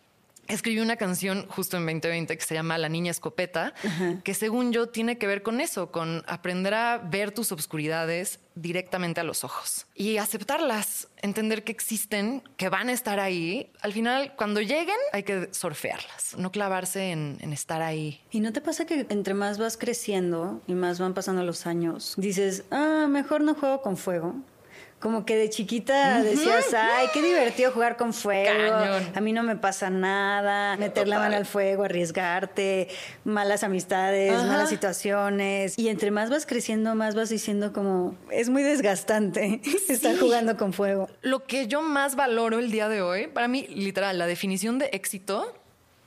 escribí 0.48 0.80
una 0.80 0.98
canción 0.98 1.46
justo 1.48 1.78
en 1.78 1.86
2020 1.86 2.38
que 2.38 2.44
se 2.44 2.54
llama 2.54 2.78
La 2.78 2.90
Niña 2.90 3.12
Escopeta, 3.12 3.74
que 4.24 4.34
según 4.34 4.72
yo 4.72 4.88
tiene 4.88 5.18
que 5.18 5.28
ver 5.28 5.44
con 5.44 5.62
eso, 5.62 5.92
con 5.92 6.24
aprender 6.28 6.74
a 6.74 6.98
ver 6.98 7.32
tus 7.32 7.52
obscuridades 7.52 8.40
directamente 8.56 9.20
a 9.20 9.24
los 9.24 9.44
ojos 9.44 9.88
y 9.96 10.18
aceptarlas, 10.18 11.08
entender 11.22 11.64
que 11.64 11.72
existen, 11.72 12.44
que 12.58 12.70
van 12.70 12.90
a 12.90 12.92
estar 12.92 13.20
ahí. 13.20 13.72
Al 13.82 13.94
final, 13.94 14.34
cuando 14.36 14.62
lleguen, 14.62 14.96
hay 15.12 15.24
que 15.24 15.50
surfearlas, 15.52 16.36
no 16.38 16.52
clavarse 16.52 17.12
en, 17.12 17.38
en 17.42 17.54
estar 17.54 17.82
ahí. 17.82 18.22
¿Y 18.32 18.40
no 18.42 18.54
te 18.54 18.62
pasa 18.62 18.86
que 18.86 19.08
entre 19.10 19.34
más 19.34 19.58
vas 19.58 19.78
creciendo 19.78 20.62
y 20.68 20.74
más 20.74 21.00
van 21.00 21.14
pasando 21.14 21.44
los 21.44 21.66
años, 21.66 22.14
dices, 22.18 22.66
ah, 22.72 23.08
mejor 23.10 23.42
no 23.42 23.56
juego 23.56 23.82
con 23.82 23.98
fuego? 23.98 24.36
Como 25.04 25.26
que 25.26 25.36
de 25.36 25.50
chiquita 25.50 26.24
decías, 26.24 26.74
ay, 26.74 27.08
qué 27.14 27.22
divertido 27.22 27.74
jugar 27.74 27.98
con 27.98 28.14
fuego. 28.14 28.74
A 29.14 29.20
mí 29.20 29.34
no 29.34 29.44
me 29.44 29.58
pasa 29.58 29.90
nada, 29.90 30.78
meter 30.78 31.10
la 31.10 31.20
mano 31.20 31.36
al 31.36 31.46
fuego, 31.46 31.84
arriesgarte, 31.84 32.88
malas 33.26 33.66
amistades, 33.66 34.32
malas 34.32 34.70
situaciones. 34.70 35.78
Y 35.78 35.90
entre 35.90 36.10
más 36.10 36.30
vas 36.30 36.46
creciendo, 36.46 36.96
más 36.96 37.16
vas 37.16 37.28
diciendo 37.28 37.74
como, 37.74 38.16
es 38.32 38.48
muy 38.48 38.64
desgastante 38.64 39.60
estar 39.90 40.18
jugando 40.18 40.56
con 40.56 40.72
fuego. 40.72 41.10
Lo 41.22 41.44
que 41.44 41.68
yo 41.68 41.82
más 41.82 42.16
valoro 42.16 42.60
el 42.60 42.72
día 42.72 42.88
de 42.88 43.02
hoy, 43.02 43.28
para 43.28 43.50
mí, 43.50 43.68
literal, 43.68 44.18
la 44.18 44.26
definición 44.26 44.80
de 44.80 44.86
éxito 44.94 45.54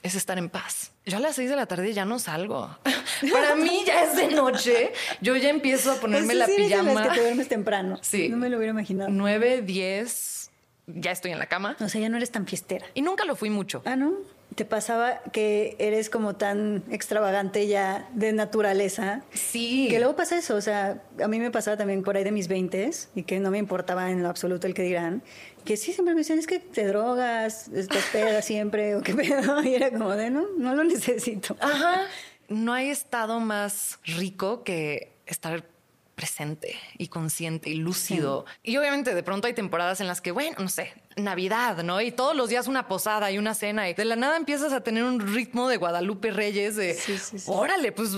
es 0.02 0.14
estar 0.14 0.38
en 0.38 0.48
paz. 0.48 0.92
Yo 1.04 1.18
a 1.18 1.20
las 1.20 1.36
seis 1.36 1.50
de 1.50 1.56
la 1.56 1.66
tarde 1.66 1.92
ya 1.92 2.04
no 2.04 2.18
salgo. 2.18 2.78
Para 3.32 3.56
mí 3.56 3.82
ya 3.86 4.04
es 4.04 4.16
de 4.16 4.28
noche. 4.28 4.92
Yo 5.20 5.36
ya 5.36 5.50
empiezo 5.50 5.92
a 5.92 5.94
ponerme 5.96 6.34
la 6.34 6.46
pijama. 6.46 7.02
Que 7.04 7.14
te 7.14 7.20
duermes 7.20 7.48
temprano. 7.48 7.98
Sí. 8.02 8.28
No 8.28 8.36
me 8.36 8.48
lo 8.48 8.58
hubiera 8.58 8.72
imaginado. 8.72 9.10
Nueve, 9.10 9.62
diez, 9.62 10.50
ya 10.86 11.10
estoy 11.10 11.32
en 11.32 11.38
la 11.38 11.46
cama. 11.46 11.76
O 11.80 11.88
sea, 11.88 12.00
ya 12.00 12.08
no 12.08 12.16
eres 12.16 12.30
tan 12.30 12.46
fiestera. 12.46 12.86
Y 12.94 13.02
nunca 13.02 13.24
lo 13.24 13.36
fui 13.36 13.50
mucho. 13.50 13.82
Ah, 13.84 13.96
¿no? 13.96 14.14
¿Te 14.54 14.64
pasaba 14.64 15.20
que 15.32 15.76
eres 15.78 16.08
como 16.08 16.36
tan 16.36 16.82
extravagante 16.90 17.66
ya 17.66 18.08
de 18.14 18.32
naturaleza? 18.32 19.22
Sí. 19.32 19.88
Que 19.90 19.98
luego 19.98 20.16
pasa 20.16 20.38
eso, 20.38 20.54
o 20.54 20.60
sea, 20.60 21.02
a 21.22 21.28
mí 21.28 21.38
me 21.40 21.50
pasaba 21.50 21.76
también 21.76 22.02
por 22.02 22.16
ahí 22.16 22.24
de 22.24 22.32
mis 22.32 22.48
veintes 22.48 23.10
y 23.14 23.24
que 23.24 23.38
no 23.38 23.50
me 23.50 23.58
importaba 23.58 24.10
en 24.10 24.22
lo 24.22 24.28
absoluto 24.28 24.66
el 24.66 24.72
que 24.72 24.82
dirán 24.82 25.22
que 25.66 25.76
sí, 25.76 25.92
siempre 25.92 26.14
me 26.14 26.20
decían, 26.20 26.38
es 26.38 26.46
que 26.46 26.60
te 26.60 26.86
drogas, 26.86 27.68
te 27.70 27.98
esperas 27.98 28.44
siempre, 28.46 28.96
o 28.96 29.02
qué 29.02 29.14
pedo. 29.14 29.62
Y 29.66 29.74
era 29.74 29.90
como 29.90 30.10
de, 30.12 30.30
no, 30.30 30.46
no 30.56 30.74
lo 30.74 30.84
necesito. 30.84 31.56
Ajá. 31.60 32.06
No 32.48 32.72
hay 32.72 32.90
estado 32.90 33.40
más 33.40 33.98
rico 34.04 34.62
que 34.62 35.18
estar 35.26 35.68
presente 36.14 36.76
y 36.96 37.08
consciente 37.08 37.70
y 37.70 37.74
lúcido. 37.74 38.44
Y 38.62 38.76
obviamente 38.76 39.16
de 39.16 39.22
pronto 39.24 39.48
hay 39.48 39.52
temporadas 39.52 40.00
en 40.00 40.06
las 40.06 40.20
que, 40.20 40.30
bueno, 40.30 40.56
no 40.60 40.68
sé, 40.68 40.92
Navidad, 41.16 41.82
¿no? 41.82 42.02
Y 42.02 42.12
todos 42.12 42.36
los 42.36 42.50
días 42.50 42.68
una 42.68 42.88
posada 42.88 43.30
y 43.30 43.38
una 43.38 43.54
cena 43.54 43.88
y 43.88 43.94
de 43.94 44.04
la 44.04 44.16
nada 44.16 44.36
empiezas 44.36 44.74
a 44.74 44.82
tener 44.82 45.02
un 45.02 45.18
ritmo 45.20 45.66
de 45.68 45.78
Guadalupe 45.78 46.30
Reyes 46.30 46.76
de, 46.76 46.98
órale, 47.46 47.90
pues 47.92 48.10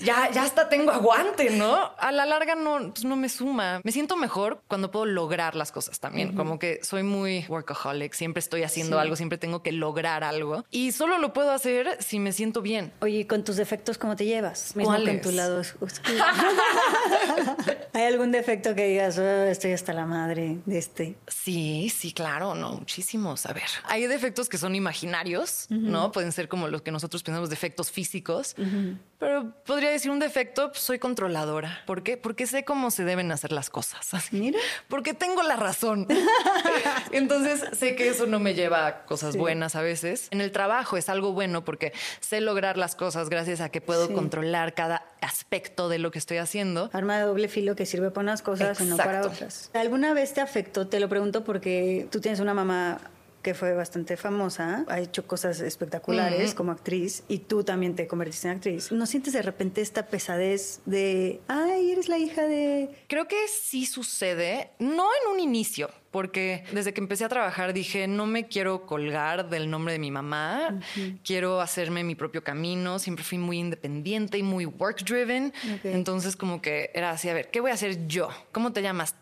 ya, 0.00 0.30
ya 0.30 0.44
hasta 0.44 0.70
tengo 0.70 0.90
aguante, 0.90 1.50
¿no? 1.50 1.92
A 1.98 2.12
la 2.12 2.24
larga 2.24 2.54
no, 2.54 2.92
pues 2.92 3.04
no 3.04 3.14
me 3.16 3.28
suma. 3.28 3.82
Me 3.84 3.92
siento 3.92 4.16
mejor 4.16 4.62
cuando 4.68 4.90
puedo 4.90 5.04
lograr 5.04 5.54
las 5.54 5.70
cosas 5.70 6.00
también, 6.00 6.34
como 6.34 6.58
que 6.58 6.80
soy 6.82 7.02
muy 7.02 7.44
workaholic, 7.48 8.14
siempre 8.14 8.40
estoy 8.40 8.62
haciendo 8.62 8.98
algo, 8.98 9.16
siempre 9.16 9.36
tengo 9.36 9.62
que 9.62 9.72
lograr 9.72 10.24
algo 10.24 10.64
y 10.70 10.92
solo 10.92 11.18
lo 11.18 11.34
puedo 11.34 11.52
hacer 11.52 12.02
si 12.02 12.18
me 12.18 12.32
siento 12.32 12.62
bien. 12.62 12.90
Oye, 13.00 13.26
con 13.26 13.44
tus 13.44 13.56
defectos 13.56 13.98
cómo 13.98 14.16
te 14.16 14.24
llevas? 14.24 14.74
Mismo 14.76 14.94
con 14.94 15.20
tu 15.20 15.32
lado 15.32 15.56
¿Hay 17.92 18.04
algún 18.04 18.32
defecto 18.32 18.74
que 18.74 18.86
digas, 18.86 19.18
oh, 19.18 19.44
estoy 19.44 19.72
hasta 19.72 19.92
la 19.92 20.06
madre 20.06 20.56
de 20.64 20.78
este? 20.78 21.16
Sí, 21.28 21.92
sí, 21.94 22.12
claro 22.12 22.45
no, 22.54 22.72
muchísimos. 22.72 23.46
A 23.46 23.52
ver, 23.52 23.64
hay 23.84 24.06
defectos 24.06 24.48
que 24.48 24.58
son 24.58 24.74
imaginarios, 24.74 25.66
¿no? 25.70 26.12
Pueden 26.12 26.32
ser 26.32 26.48
como 26.48 26.68
los 26.68 26.82
que 26.82 26.90
nosotros 26.90 27.22
pensamos 27.22 27.50
defectos 27.50 27.90
físicos, 27.90 28.54
pero 29.18 29.52
podría 29.64 29.90
decir 29.90 30.10
un 30.10 30.18
defecto, 30.18 30.68
pues, 30.68 30.80
soy 30.80 30.98
controladora. 30.98 31.82
¿Por 31.86 32.02
qué? 32.02 32.16
Porque 32.16 32.46
sé 32.46 32.64
cómo 32.64 32.90
se 32.90 33.04
deben 33.04 33.32
hacer 33.32 33.52
las 33.52 33.70
cosas. 33.70 34.06
Mira. 34.30 34.58
Porque 34.88 35.14
tengo 35.14 35.42
la 35.42 35.56
razón. 35.56 36.06
Entonces 37.12 37.64
sé 37.78 37.96
que 37.96 38.08
eso 38.08 38.26
no 38.26 38.38
me 38.40 38.54
lleva 38.54 38.86
a 38.86 39.04
cosas 39.04 39.36
buenas 39.36 39.74
a 39.74 39.82
veces. 39.82 40.28
En 40.30 40.40
el 40.40 40.52
trabajo 40.52 40.96
es 40.96 41.08
algo 41.08 41.32
bueno 41.32 41.64
porque 41.64 41.92
sé 42.20 42.40
lograr 42.40 42.76
las 42.76 42.94
cosas 42.94 43.28
gracias 43.30 43.60
a 43.60 43.70
que 43.70 43.80
puedo 43.80 44.12
controlar 44.12 44.74
cada 44.74 45.04
aspecto 45.20 45.88
de 45.88 45.98
lo 45.98 46.10
que 46.10 46.18
estoy 46.18 46.36
haciendo. 46.36 46.90
Arma 46.92 47.18
de 47.18 47.24
doble 47.24 47.48
filo 47.48 47.74
que 47.74 47.86
sirve 47.86 48.10
para 48.10 48.22
unas 48.22 48.42
cosas 48.42 48.80
y 48.80 48.84
no 48.84 48.96
para 48.96 49.26
otras. 49.26 49.70
¿Alguna 49.74 50.12
vez 50.12 50.34
te 50.34 50.40
afectó? 50.40 50.86
Te 50.88 51.00
lo 51.00 51.08
pregunto 51.08 51.44
porque 51.44 52.08
tú 52.10 52.20
tienes 52.20 52.35
una 52.40 52.54
mamá 52.54 53.00
que 53.46 53.54
fue 53.54 53.74
bastante 53.74 54.16
famosa, 54.16 54.84
ha 54.88 54.98
hecho 54.98 55.24
cosas 55.24 55.60
espectaculares 55.60 56.52
como 56.52 56.72
actriz 56.72 57.22
y 57.28 57.38
tú 57.38 57.62
también 57.62 57.94
te 57.94 58.08
convertiste 58.08 58.48
en 58.48 58.56
actriz. 58.56 58.90
¿No 58.90 59.06
sientes 59.06 59.34
de 59.34 59.42
repente 59.42 59.82
esta 59.82 60.06
pesadez 60.06 60.80
de, 60.84 61.40
ay, 61.46 61.92
eres 61.92 62.08
la 62.08 62.18
hija 62.18 62.42
de... 62.42 62.90
Creo 63.06 63.28
que 63.28 63.36
sí 63.46 63.86
sucede, 63.86 64.70
no 64.80 65.04
en 65.04 65.32
un 65.32 65.38
inicio, 65.38 65.92
porque 66.10 66.64
desde 66.72 66.92
que 66.92 67.00
empecé 67.00 67.24
a 67.24 67.28
trabajar 67.28 67.72
dije, 67.72 68.08
no 68.08 68.26
me 68.26 68.48
quiero 68.48 68.84
colgar 68.84 69.48
del 69.48 69.70
nombre 69.70 69.92
de 69.92 70.00
mi 70.00 70.10
mamá, 70.10 70.80
quiero 71.22 71.60
hacerme 71.60 72.02
mi 72.02 72.16
propio 72.16 72.42
camino, 72.42 72.98
siempre 72.98 73.24
fui 73.24 73.38
muy 73.38 73.60
independiente 73.60 74.38
y 74.38 74.42
muy 74.42 74.66
work 74.66 75.04
driven, 75.04 75.52
entonces 75.84 76.34
como 76.34 76.60
que 76.60 76.90
era 76.94 77.12
así, 77.12 77.28
a 77.28 77.34
ver, 77.34 77.52
¿qué 77.52 77.60
voy 77.60 77.70
a 77.70 77.74
hacer 77.74 78.08
yo? 78.08 78.28
¿Cómo 78.50 78.72
te 78.72 78.82
llamas? 78.82 79.14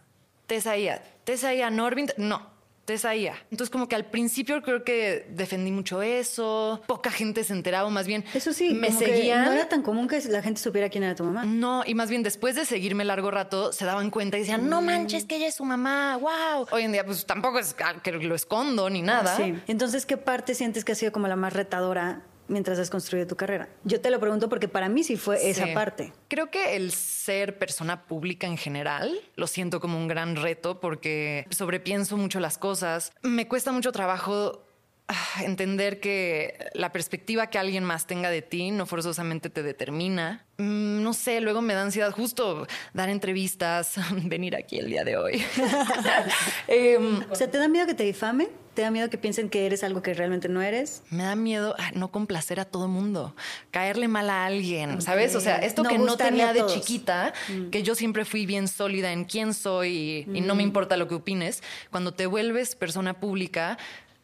Tesaía, 0.47 1.03
Tesaía 1.25 1.69
Norvind, 1.69 2.13
no, 2.17 2.54
Tesaía. 2.85 3.35
Entonces, 3.51 3.71
como 3.71 3.89
que 3.89 3.97
al 3.97 4.05
principio 4.07 4.63
creo 4.63 4.85
que 4.85 5.27
defendí 5.31 5.71
mucho 5.71 6.03
eso. 6.03 6.83
Poca 6.87 7.11
gente 7.11 7.45
se 7.45 7.53
enteraba, 7.53 7.89
más 7.91 8.07
bien. 8.07 8.25
Eso 8.35 8.53
sí, 8.53 8.75
me 8.75 8.91
seguían. 8.91 9.45
no 9.47 9.53
era 9.53 9.69
tan 9.69 9.83
común 9.83 10.07
que 10.09 10.21
la 10.29 10.43
gente 10.43 10.61
supiera 10.61 10.89
quién 10.89 11.05
era 11.05 11.15
tu 11.15 11.25
mamá. 11.25 11.45
No, 11.45 11.83
y 11.87 11.95
más 11.95 12.11
bien 12.11 12.23
después 12.23 12.57
de 12.57 12.65
seguirme 12.65 13.05
largo 13.05 13.31
rato, 13.31 13.73
se 13.73 13.85
daban 13.85 14.11
cuenta 14.11 14.37
y 14.37 14.41
decían, 14.41 14.69
no 14.69 14.83
mm. 14.83 14.85
manches, 14.85 15.25
que 15.25 15.37
ella 15.37 15.49
es 15.49 15.55
su 15.55 15.65
mamá, 15.65 16.19
wow. 16.19 16.67
Hoy 16.71 16.83
en 16.83 16.93
día, 16.93 17.05
pues 17.05 17.25
tampoco 17.27 17.59
es 17.59 17.75
que 18.03 18.13
lo 18.13 18.35
escondo 18.35 18.91
ni 18.91 19.03
nada. 19.03 19.37
Sí. 19.37 19.55
Entonces, 19.67 20.07
¿qué 20.07 20.17
parte 20.17 20.55
sientes 20.55 20.85
que 20.85 20.93
ha 20.93 20.95
sido 20.95 21.13
como 21.13 21.29
la 21.29 21.37
más 21.37 21.53
retadora 21.53 22.23
mientras 22.49 22.79
has 22.79 22.91
construido 22.91 23.27
tu 23.27 23.37
carrera? 23.37 23.69
Yo 23.85 24.01
te 24.01 24.11
lo 24.11 24.21
pregunto 24.21 24.49
porque 24.49 24.69
para 24.69 24.89
mí 24.89 25.05
sí 25.05 25.17
fue 25.17 25.49
esa 25.49 25.73
parte. 25.73 26.13
Creo 26.29 26.51
que 26.51 26.77
el 26.77 26.93
ser 26.93 27.59
persona 27.59 28.05
pública 28.07 28.47
en 28.47 28.57
general 28.57 29.19
lo 29.37 29.47
siento 29.47 29.81
como 29.81 29.99
un 29.99 30.09
gran 30.09 30.37
reto 30.37 30.81
porque 30.81 31.47
sobrepienso 31.51 32.17
mucho 32.17 32.41
las 32.41 32.59
cosas. 32.59 33.13
Me 33.23 33.49
cuesta 33.49 33.73
mucho 33.73 33.93
trabajo 33.93 34.65
ah, 35.09 35.43
entender 35.43 36.01
que 36.01 36.59
la 36.75 36.93
perspectiva 36.93 37.49
que 37.49 37.59
alguien 37.59 37.85
más 37.85 38.07
tenga 38.07 38.31
de 38.31 38.43
ti 38.43 38.71
no 38.71 38.87
forzosamente 38.87 39.51
te 39.51 39.63
determina. 39.63 40.45
Mm, 40.59 41.03
no 41.03 41.13
sé, 41.13 41.41
luego 41.41 41.63
me 41.63 41.75
da 41.75 41.83
ansiedad 41.83 42.13
justo 42.13 42.67
dar 42.93 43.09
entrevistas, 43.09 43.95
venir 44.25 44.57
aquí 44.57 44.79
el 44.79 44.87
día 44.87 45.05
de 45.05 45.17
hoy. 45.17 45.45
Em, 46.69 47.25
o 47.31 47.35
sea, 47.35 47.51
¿te 47.51 47.59
da 47.59 47.69
miedo 47.69 47.87
que 47.87 47.95
te 47.95 48.05
difamen? 48.05 48.49
¿Te 48.75 48.83
da 48.83 48.91
miedo 48.91 49.09
que 49.09 49.19
piensen 49.19 49.49
que 49.49 49.67
eres 49.67 49.85
algo 49.85 50.03
que 50.03 50.15
realmente 50.15 50.49
no 50.49 50.61
eres? 50.61 51.03
Me 51.11 51.23
da 51.23 51.37
miedo 51.37 51.77
ah, 51.79 51.93
no 51.95 52.11
complacer 52.11 52.59
a 52.59 52.65
todo 52.65 52.89
mundo, 52.89 53.37
caerle 53.71 54.09
mal 54.09 54.29
a 54.31 54.45
alguien, 54.45 55.01
¿sabes? 55.01 55.37
O 55.37 55.41
sea, 55.41 55.59
esto 55.59 55.85
que 55.85 55.97
no 55.97 56.17
tenía 56.17 56.53
de 56.53 56.67
chiquita, 56.67 57.33
mm. 57.49 57.71
que 57.71 57.85
yo 57.85 57.95
siempre 57.95 58.25
fui 58.25 58.47
bien 58.47 58.67
sólida 58.67 59.13
en 59.13 59.25
quién 59.25 59.55
soy 59.55 60.27
y, 60.27 60.41
no 60.41 60.57
me 60.57 60.65
mm. 60.65 60.67
importa 60.67 60.97
lo 60.97 61.07
que 61.07 61.15
opines, 61.15 61.63
cuando 61.91 62.15
te 62.15 62.27
vuelves 62.27 62.75
persona 62.75 63.21
pública, 63.21 63.79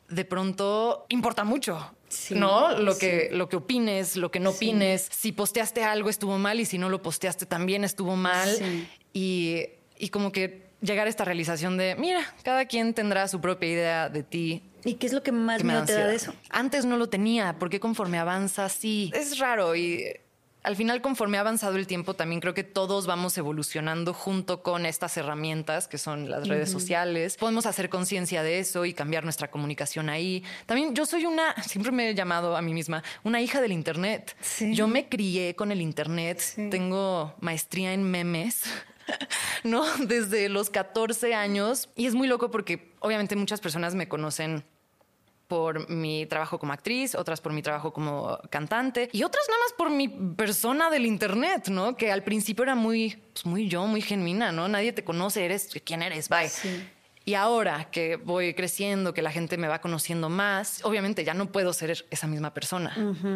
de 0.08 0.24
pronto 0.24 1.06
importa 1.08 1.44
mucho. 1.44 1.94
¿No? 2.30 2.76
Lo 2.76 2.98
que, 2.98 3.28
lo 3.30 3.48
que 3.48 3.54
opines, 3.54 4.16
lo 4.16 4.32
que 4.32 4.40
no 4.40 4.50
opines. 4.50 5.06
Si 5.12 5.30
posteaste 5.30 5.84
algo 5.84 6.10
estuvo 6.10 6.38
mal 6.38 6.58
y 6.58 6.64
si 6.64 6.76
no 6.76 6.88
lo 6.88 7.02
posteaste 7.02 7.46
también 7.46 7.84
estuvo 7.84 8.16
mal. 8.16 8.50
Y, 9.12 9.66
y 9.96 10.08
como 10.08 10.32
que 10.32 10.69
llegar 10.80 11.06
a 11.06 11.10
esta 11.10 11.24
realización 11.24 11.76
de, 11.76 11.96
mira, 11.96 12.22
cada 12.42 12.64
quien 12.66 12.94
tendrá 12.94 13.28
su 13.28 13.40
propia 13.40 13.68
idea 13.68 14.08
de 14.08 14.22
ti. 14.22 14.62
¿Y 14.84 14.94
qué 14.94 15.06
es 15.06 15.12
lo 15.12 15.22
que 15.22 15.32
más 15.32 15.58
que 15.58 15.64
me 15.64 15.74
miedo 15.74 15.84
te 15.84 15.92
da 15.92 16.06
de 16.06 16.16
eso? 16.16 16.34
Antes 16.48 16.84
no 16.84 16.96
lo 16.96 17.08
tenía, 17.08 17.56
porque 17.58 17.80
conforme 17.80 18.18
avanza, 18.18 18.68
sí. 18.68 19.10
Es 19.14 19.38
raro 19.38 19.76
y 19.76 20.04
al 20.62 20.76
final, 20.76 21.00
conforme 21.00 21.38
ha 21.38 21.40
avanzado 21.40 21.76
el 21.76 21.86
tiempo, 21.86 22.14
también 22.14 22.40
creo 22.40 22.52
que 22.52 22.64
todos 22.64 23.06
vamos 23.06 23.36
evolucionando 23.38 24.12
junto 24.12 24.62
con 24.62 24.84
estas 24.84 25.16
herramientas 25.16 25.88
que 25.88 25.96
son 25.96 26.30
las 26.30 26.48
redes 26.48 26.70
sociales. 26.70 27.36
Podemos 27.38 27.64
hacer 27.64 27.88
conciencia 27.88 28.42
de 28.42 28.58
eso 28.58 28.84
y 28.84 28.92
cambiar 28.92 29.24
nuestra 29.24 29.50
comunicación 29.50 30.10
ahí. 30.10 30.44
También 30.66 30.94
yo 30.94 31.06
soy 31.06 31.24
una, 31.24 31.54
siempre 31.62 31.92
me 31.92 32.10
he 32.10 32.14
llamado 32.14 32.56
a 32.56 32.62
mí 32.62 32.74
misma, 32.74 33.02
una 33.24 33.40
hija 33.40 33.62
del 33.62 33.72
Internet. 33.72 34.36
Sí. 34.42 34.74
Yo 34.74 34.86
me 34.86 35.08
crié 35.08 35.56
con 35.56 35.72
el 35.72 35.80
Internet. 35.80 36.42
Tengo 36.70 37.34
maestría 37.40 37.94
en 37.94 38.04
memes. 38.04 38.62
¿no? 39.64 39.84
Desde 39.98 40.48
los 40.48 40.70
14 40.70 41.34
años. 41.34 41.88
Y 41.96 42.06
es 42.06 42.14
muy 42.14 42.28
loco 42.28 42.50
porque 42.50 42.92
obviamente 43.00 43.36
muchas 43.36 43.60
personas 43.60 43.94
me 43.94 44.08
conocen 44.08 44.64
por 45.50 45.90
mi 45.90 46.26
trabajo 46.26 46.60
como 46.60 46.72
actriz, 46.72 47.16
otras 47.16 47.40
por 47.40 47.52
mi 47.52 47.60
trabajo 47.60 47.92
como 47.92 48.38
cantante 48.50 49.08
y 49.12 49.24
otras 49.24 49.48
nada 49.48 49.60
más 49.64 49.72
por 49.72 49.90
mi 49.90 50.06
persona 50.08 50.90
del 50.90 51.06
internet, 51.06 51.66
¿no? 51.68 51.96
Que 51.96 52.12
al 52.12 52.22
principio 52.22 52.62
era 52.62 52.76
muy, 52.76 53.20
pues, 53.32 53.44
muy 53.44 53.68
yo, 53.68 53.84
muy 53.86 54.00
genuina, 54.00 54.52
¿no? 54.52 54.68
Nadie 54.68 54.92
te 54.92 55.02
conoce, 55.02 55.44
eres 55.44 55.68
quién 55.84 56.02
eres, 56.02 56.28
bye. 56.28 56.48
Sí. 56.48 56.86
Y 57.24 57.34
ahora 57.34 57.90
que 57.90 58.16
voy 58.16 58.54
creciendo, 58.54 59.12
que 59.12 59.22
la 59.22 59.32
gente 59.32 59.56
me 59.56 59.68
va 59.68 59.80
conociendo 59.80 60.28
más, 60.28 60.84
obviamente 60.84 61.24
ya 61.24 61.34
no 61.34 61.52
puedo 61.52 61.72
ser 61.72 62.06
esa 62.10 62.26
misma 62.26 62.54
persona, 62.54 62.94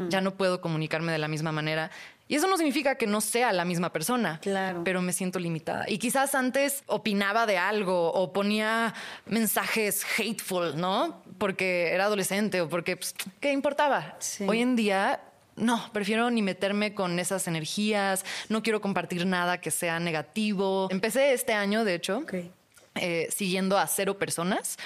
ya 0.09 0.21
no 0.21 0.37
puedo 0.37 0.61
comunicarme 0.61 1.13
de 1.13 1.19
la 1.19 1.29
misma 1.29 1.53
manera. 1.53 1.91
Y 2.27 2.37
eso 2.37 2.47
no 2.49 2.57
significa 2.57 2.95
que 2.97 3.07
no 3.07 3.21
sea 3.21 3.53
la 3.53 3.65
misma 3.67 3.93
persona, 3.93 4.39
Claro. 4.41 4.83
pero 4.83 5.03
me 5.03 5.13
siento 5.13 5.39
limitada. 5.39 5.85
Y 5.89 5.99
quizás 5.99 6.35
antes 6.35 6.83
opinaba 6.87 7.45
de 7.47 7.59
algo 7.59 8.11
o 8.13 8.33
ponía 8.33 8.95
mensajes 9.27 10.05
hateful, 10.17 10.77
¿no? 10.77 11.23
Porque 11.39 11.93
era 11.93 12.05
adolescente 12.07 12.61
o 12.63 12.69
porque, 12.69 12.97
pues, 12.97 13.15
¿qué 13.41 13.53
importaba? 13.53 14.17
Sí. 14.21 14.45
Hoy 14.49 14.61
en 14.63 14.77
día... 14.77 15.21
No, 15.57 15.89
prefiero 15.93 16.31
ni 16.33 16.43
meterme 16.43 16.95
con 16.95 17.17
esas 17.21 17.47
energías, 17.47 18.25
no 18.49 18.61
quiero 18.65 18.81
compartir 18.81 19.25
nada 19.25 19.61
que 19.61 19.71
sea 19.71 20.01
negativo. 20.01 20.89
Empecé 20.91 21.33
este 21.33 21.53
año, 21.53 21.85
de 21.85 21.95
hecho. 21.95 22.25
Eh, 22.97 23.29
siguiendo 23.35 23.77
a 23.77 23.87
cero 23.87 24.19
personas, 24.19 24.77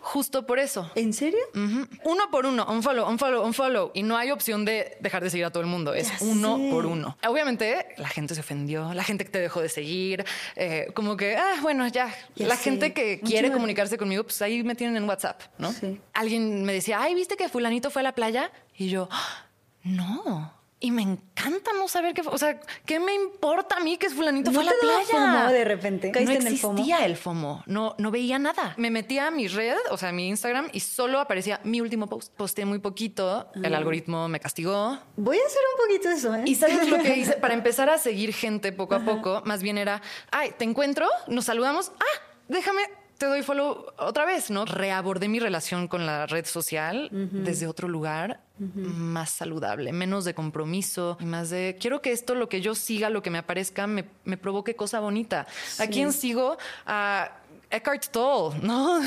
justo 0.00 0.46
por 0.46 0.58
eso. 0.58 0.90
¿En 0.94 1.12
serio? 1.12 1.38
Ujú. 1.54 1.86
Uno 2.04 2.30
por 2.30 2.46
uno, 2.46 2.66
un 2.68 2.82
follow, 2.82 3.08
un 3.08 3.18
follow, 3.18 3.44
un 3.44 3.54
follow. 3.54 3.90
Y 3.94 4.02
no 4.02 4.16
hay 4.16 4.30
opción 4.30 4.64
de 4.64 4.96
dejar 5.00 5.22
de 5.22 5.30
seguir 5.30 5.46
a 5.46 5.50
todo 5.50 5.62
el 5.62 5.68
mundo. 5.68 5.94
Es 5.94 6.08
Ya 6.10 6.26
uno 6.26 6.56
sé. 6.58 6.68
por 6.70 6.86
uno. 6.86 7.16
Obviamente, 7.26 7.94
la 7.96 8.08
gente 8.08 8.34
se 8.34 8.40
ofendió, 8.40 8.92
la 8.94 9.02
gente 9.04 9.24
que 9.24 9.30
te 9.30 9.40
dejó 9.40 9.60
de 9.62 9.68
seguir, 9.68 10.24
eh, 10.56 10.88
como 10.94 11.16
que, 11.16 11.36
ah, 11.36 11.56
bueno, 11.62 11.86
ya. 11.88 12.14
Ya 12.34 12.46
la 12.46 12.56
sé. 12.56 12.64
gente 12.64 12.92
que 12.92 13.18
Un 13.22 13.28
quiere 13.28 13.48
de- 13.48 13.54
comunicarse 13.54 13.96
conmigo, 13.98 14.24
pues 14.24 14.40
ahí 14.42 14.62
me 14.62 14.74
tienen 14.74 14.96
en 14.96 15.08
WhatsApp, 15.08 15.40
¿no? 15.58 15.72
Sí. 15.72 16.00
Alguien 16.12 16.64
me 16.64 16.72
decía, 16.72 17.00
ay, 17.00 17.14
¿viste 17.14 17.36
que 17.36 17.48
fulanito 17.48 17.90
fue 17.90 18.00
a 18.00 18.04
la 18.04 18.14
playa? 18.14 18.50
Y 18.76 18.88
yo, 18.88 19.08
"Ah, 19.10 19.46
no. 19.84 20.52
Y 20.84 20.90
me 20.90 21.02
encanta 21.02 21.70
no 21.78 21.86
saber 21.86 22.12
qué 22.12 22.24
fue. 22.24 22.34
O 22.34 22.38
sea, 22.38 22.58
¿qué 22.84 22.98
me 22.98 23.14
importa 23.14 23.76
a 23.76 23.80
mí 23.80 23.96
que 23.98 24.10
fulanito 24.10 24.50
¿No 24.50 24.60
fue 24.60 24.68
a 24.68 24.72
la 24.72 24.80
playa? 24.80 25.38
FOMO 25.38 25.52
de 25.52 25.64
repente? 25.64 26.08
No 26.08 26.12
¿Caíste 26.12 26.34
en 26.34 26.46
el 26.48 26.58
FOMO? 26.58 26.72
existía 26.74 27.06
el 27.06 27.16
FOMO. 27.16 27.62
No, 27.66 27.94
no 27.98 28.10
veía 28.10 28.40
nada. 28.40 28.74
Me 28.76 28.90
metía 28.90 29.28
a 29.28 29.30
mi 29.30 29.46
red, 29.46 29.76
o 29.92 29.96
sea, 29.96 30.08
a 30.08 30.12
mi 30.12 30.28
Instagram, 30.28 30.70
y 30.72 30.80
solo 30.80 31.20
aparecía 31.20 31.60
mi 31.62 31.80
último 31.80 32.08
post. 32.08 32.34
Posté 32.34 32.64
muy 32.64 32.80
poquito, 32.80 33.48
el 33.54 33.72
algoritmo 33.76 34.26
me 34.26 34.40
castigó. 34.40 34.98
Voy 35.16 35.38
a 35.38 35.46
hacer 35.46 35.62
un 35.72 35.86
poquito 35.86 36.08
eso, 36.10 36.34
¿eh? 36.34 36.42
Y 36.46 36.56
sabes 36.56 36.88
lo 36.88 36.98
que 36.98 37.16
hice 37.16 37.34
para 37.34 37.54
empezar 37.54 37.88
a 37.88 37.98
seguir 37.98 38.34
gente 38.34 38.72
poco 38.72 38.96
a 38.96 39.04
poco, 39.04 39.40
más 39.44 39.62
bien 39.62 39.78
era, 39.78 40.02
ay, 40.32 40.52
te 40.58 40.64
encuentro, 40.64 41.08
nos 41.28 41.44
saludamos, 41.44 41.92
ah, 42.00 42.20
déjame, 42.48 42.82
te 43.22 43.28
doy 43.28 43.42
follow 43.44 43.86
otra 43.98 44.24
vez, 44.24 44.50
¿no? 44.50 44.64
Reabordé 44.64 45.28
mi 45.28 45.38
relación 45.38 45.86
con 45.86 46.06
la 46.06 46.26
red 46.26 46.44
social 46.44 47.08
desde 47.12 47.68
otro 47.68 47.86
lugar 47.86 48.40
más 48.58 49.30
saludable, 49.30 49.92
menos 49.92 50.24
de 50.24 50.34
compromiso 50.34 51.16
y 51.20 51.24
más 51.24 51.48
de 51.48 51.76
quiero 51.80 52.02
que 52.02 52.10
esto, 52.10 52.34
lo 52.34 52.48
que 52.48 52.60
yo 52.60 52.74
siga, 52.74 53.10
lo 53.10 53.22
que 53.22 53.30
me 53.30 53.38
aparezca, 53.38 53.86
me, 53.86 54.06
me 54.24 54.36
provoque 54.36 54.74
cosa 54.74 54.98
bonita. 54.98 55.46
¿A 55.78 55.86
quién 55.86 56.12
sigo? 56.12 56.58
A 56.84 57.30
Eckhart 57.70 58.08
Tolle, 58.08 58.58
¿no? 58.60 59.00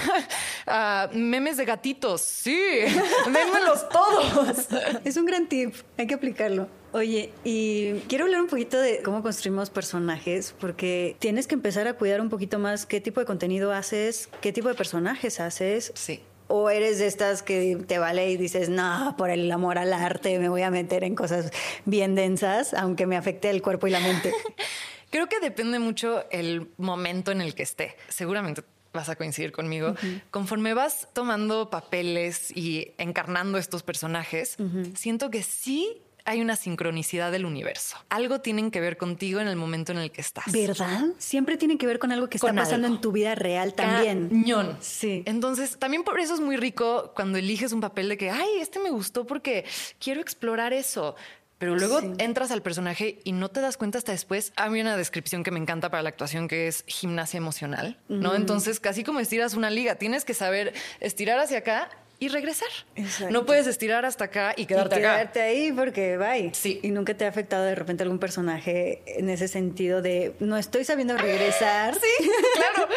A 0.66 1.08
memes 1.14 1.56
de 1.56 1.64
gatitos, 1.64 2.20
sí, 2.20 2.60
démelos 3.24 3.88
todos. 3.88 4.68
Es 5.02 5.16
un 5.16 5.24
gran 5.24 5.48
tip, 5.48 5.74
hay 5.96 6.06
que 6.06 6.14
aplicarlo. 6.14 6.68
Oye, 6.96 7.30
y 7.44 7.92
quiero 8.08 8.24
hablar 8.24 8.40
un 8.40 8.46
poquito 8.46 8.80
de 8.80 9.02
cómo 9.02 9.22
construimos 9.22 9.68
personajes, 9.68 10.54
porque 10.58 11.14
tienes 11.18 11.46
que 11.46 11.54
empezar 11.54 11.86
a 11.88 11.92
cuidar 11.92 12.22
un 12.22 12.30
poquito 12.30 12.58
más 12.58 12.86
qué 12.86 13.02
tipo 13.02 13.20
de 13.20 13.26
contenido 13.26 13.70
haces, 13.70 14.30
qué 14.40 14.50
tipo 14.50 14.68
de 14.68 14.74
personajes 14.74 15.38
haces. 15.38 15.92
Sí. 15.94 16.22
O 16.48 16.70
eres 16.70 16.98
de 16.98 17.06
estas 17.06 17.42
que 17.42 17.76
te 17.86 17.98
vale 17.98 18.30
y 18.30 18.38
dices, 18.38 18.70
no, 18.70 19.14
por 19.18 19.28
el 19.28 19.52
amor 19.52 19.76
al 19.76 19.92
arte 19.92 20.38
me 20.38 20.48
voy 20.48 20.62
a 20.62 20.70
meter 20.70 21.04
en 21.04 21.14
cosas 21.14 21.50
bien 21.84 22.14
densas, 22.14 22.72
aunque 22.72 23.04
me 23.04 23.18
afecte 23.18 23.50
el 23.50 23.60
cuerpo 23.60 23.86
y 23.86 23.90
la 23.90 24.00
mente. 24.00 24.32
Creo 25.10 25.28
que 25.28 25.38
depende 25.38 25.78
mucho 25.78 26.24
el 26.30 26.70
momento 26.78 27.30
en 27.30 27.42
el 27.42 27.54
que 27.54 27.64
esté. 27.64 27.94
Seguramente 28.08 28.62
vas 28.94 29.10
a 29.10 29.16
coincidir 29.16 29.52
conmigo. 29.52 29.94
Conforme 30.30 30.72
vas 30.72 31.08
tomando 31.12 31.68
papeles 31.68 32.50
y 32.56 32.94
encarnando 32.96 33.58
estos 33.58 33.82
personajes, 33.82 34.56
siento 34.94 35.30
que 35.30 35.42
sí 35.42 36.00
hay 36.26 36.40
una 36.40 36.56
sincronicidad 36.56 37.32
del 37.32 37.46
universo. 37.46 37.96
Algo 38.10 38.40
tienen 38.40 38.70
que 38.70 38.80
ver 38.80 38.96
contigo 38.96 39.40
en 39.40 39.48
el 39.48 39.56
momento 39.56 39.92
en 39.92 39.98
el 39.98 40.10
que 40.10 40.20
estás. 40.20 40.44
¿Verdad? 40.52 41.06
Siempre 41.18 41.56
tiene 41.56 41.78
que 41.78 41.86
ver 41.86 41.98
con 41.98 42.12
algo 42.12 42.28
que 42.28 42.36
está 42.36 42.52
pasando 42.52 42.86
algo. 42.86 42.96
en 42.96 43.00
tu 43.00 43.12
vida 43.12 43.34
real 43.34 43.74
también. 43.74 44.28
Cañón. 44.28 44.76
Sí. 44.80 45.22
Entonces, 45.26 45.78
también 45.78 46.02
por 46.04 46.20
eso 46.20 46.34
es 46.34 46.40
muy 46.40 46.56
rico 46.56 47.12
cuando 47.14 47.38
eliges 47.38 47.72
un 47.72 47.80
papel 47.80 48.08
de 48.08 48.18
que, 48.18 48.30
ay, 48.30 48.48
este 48.60 48.78
me 48.80 48.90
gustó 48.90 49.26
porque 49.26 49.64
quiero 49.98 50.20
explorar 50.20 50.72
eso. 50.72 51.14
Pero 51.58 51.74
luego 51.74 52.00
Sí. 52.02 52.12
entras 52.18 52.50
al 52.50 52.60
personaje 52.60 53.18
y 53.24 53.32
no 53.32 53.48
te 53.48 53.62
das 53.62 53.78
cuenta 53.78 53.96
hasta 53.96 54.12
después. 54.12 54.52
A 54.56 54.68
mí 54.68 54.78
una 54.78 54.94
descripción 54.98 55.42
que 55.42 55.50
me 55.50 55.58
encanta 55.58 55.90
para 55.90 56.02
la 56.02 56.10
actuación 56.10 56.48
que 56.48 56.68
es 56.68 56.84
gimnasia 56.86 57.38
emocional, 57.38 57.96
¿no? 58.08 58.34
Entonces, 58.34 58.78
casi 58.78 59.04
como 59.04 59.20
estiras 59.20 59.54
una 59.54 59.70
liga, 59.70 59.94
tienes 59.94 60.26
que 60.26 60.34
saber 60.34 60.74
estirar 61.00 61.38
hacia 61.38 61.58
acá 61.58 61.88
y 62.18 62.28
regresar. 62.28 62.68
Exacto. 62.94 63.32
No 63.32 63.44
puedes 63.44 63.66
estirar 63.66 64.04
hasta 64.04 64.24
acá 64.24 64.54
y 64.56 64.66
quedarte 64.66 64.96
y 64.96 64.98
acá. 64.98 65.14
quedarte 65.14 65.40
ahí 65.42 65.72
porque 65.72 66.16
bye. 66.16 66.50
Sí. 66.54 66.80
Y 66.82 66.90
nunca 66.90 67.14
te 67.14 67.24
ha 67.24 67.28
afectado 67.28 67.64
de 67.64 67.74
repente 67.74 68.02
algún 68.02 68.18
personaje 68.18 69.02
en 69.06 69.28
ese 69.28 69.48
sentido 69.48 70.02
de 70.02 70.34
no 70.40 70.56
estoy 70.56 70.84
sabiendo 70.84 71.16
regresar. 71.16 71.94
Sí, 71.94 72.30
claro. 72.54 72.88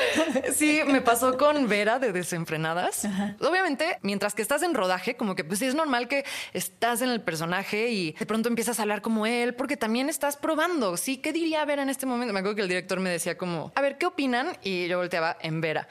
Sí, 0.53 0.81
me 0.85 1.01
pasó 1.01 1.37
con 1.37 1.67
Vera 1.67 1.99
de 1.99 2.11
Desenfrenadas. 2.11 3.05
Obviamente, 3.41 3.97
mientras 4.01 4.33
que 4.33 4.41
estás 4.41 4.63
en 4.63 4.73
rodaje, 4.73 5.15
como 5.15 5.35
que 5.35 5.43
pues 5.43 5.61
es 5.61 5.75
normal 5.75 6.07
que 6.07 6.25
estás 6.53 7.01
en 7.01 7.09
el 7.09 7.21
personaje 7.21 7.89
y 7.89 8.13
de 8.13 8.25
pronto 8.25 8.49
empiezas 8.49 8.79
a 8.79 8.83
hablar 8.83 9.01
como 9.01 9.25
él, 9.25 9.55
porque 9.55 9.77
también 9.77 10.09
estás 10.09 10.37
probando. 10.37 10.97
Sí, 10.97 11.17
¿qué 11.17 11.33
diría 11.33 11.63
Vera 11.65 11.81
en 11.81 11.89
este 11.89 12.05
momento? 12.05 12.33
Me 12.33 12.39
acuerdo 12.39 12.55
que 12.55 12.61
el 12.61 12.67
director 12.69 12.99
me 12.99 13.09
decía 13.09 13.37
como, 13.37 13.71
a 13.75 13.81
ver, 13.81 13.97
¿qué 13.97 14.05
opinan? 14.05 14.57
Y 14.63 14.87
yo 14.87 14.97
volteaba 14.97 15.37
en 15.41 15.61
Vera. 15.61 15.87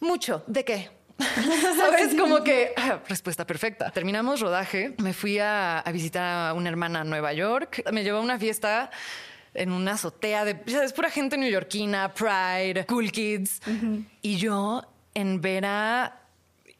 Mucho. 0.00 0.44
¿De 0.46 0.64
qué? 0.64 0.97
¿Sabes? 1.76 2.14
Como 2.14 2.44
que 2.44 2.72
ah, 2.76 3.00
respuesta 3.08 3.46
perfecta. 3.46 3.90
Terminamos 3.90 4.40
rodaje, 4.40 4.94
me 4.98 5.12
fui 5.12 5.38
a, 5.38 5.80
a 5.80 5.92
visitar 5.92 6.50
a 6.50 6.54
una 6.54 6.68
hermana 6.68 7.00
a 7.00 7.04
Nueva 7.04 7.32
York, 7.32 7.82
me 7.92 8.04
llevó 8.04 8.18
a 8.18 8.22
una 8.22 8.38
fiesta 8.38 8.90
en 9.54 9.72
una 9.72 9.92
azotea 9.92 10.44
de, 10.44 10.60
sabes, 10.66 10.92
pura 10.92 11.10
gente 11.10 11.36
neoyorquina, 11.36 12.12
Pride, 12.14 12.86
Cool 12.86 13.10
Kids. 13.10 13.60
Y 14.22 14.36
yo 14.36 14.82
en 15.14 15.40
Vera 15.40 16.17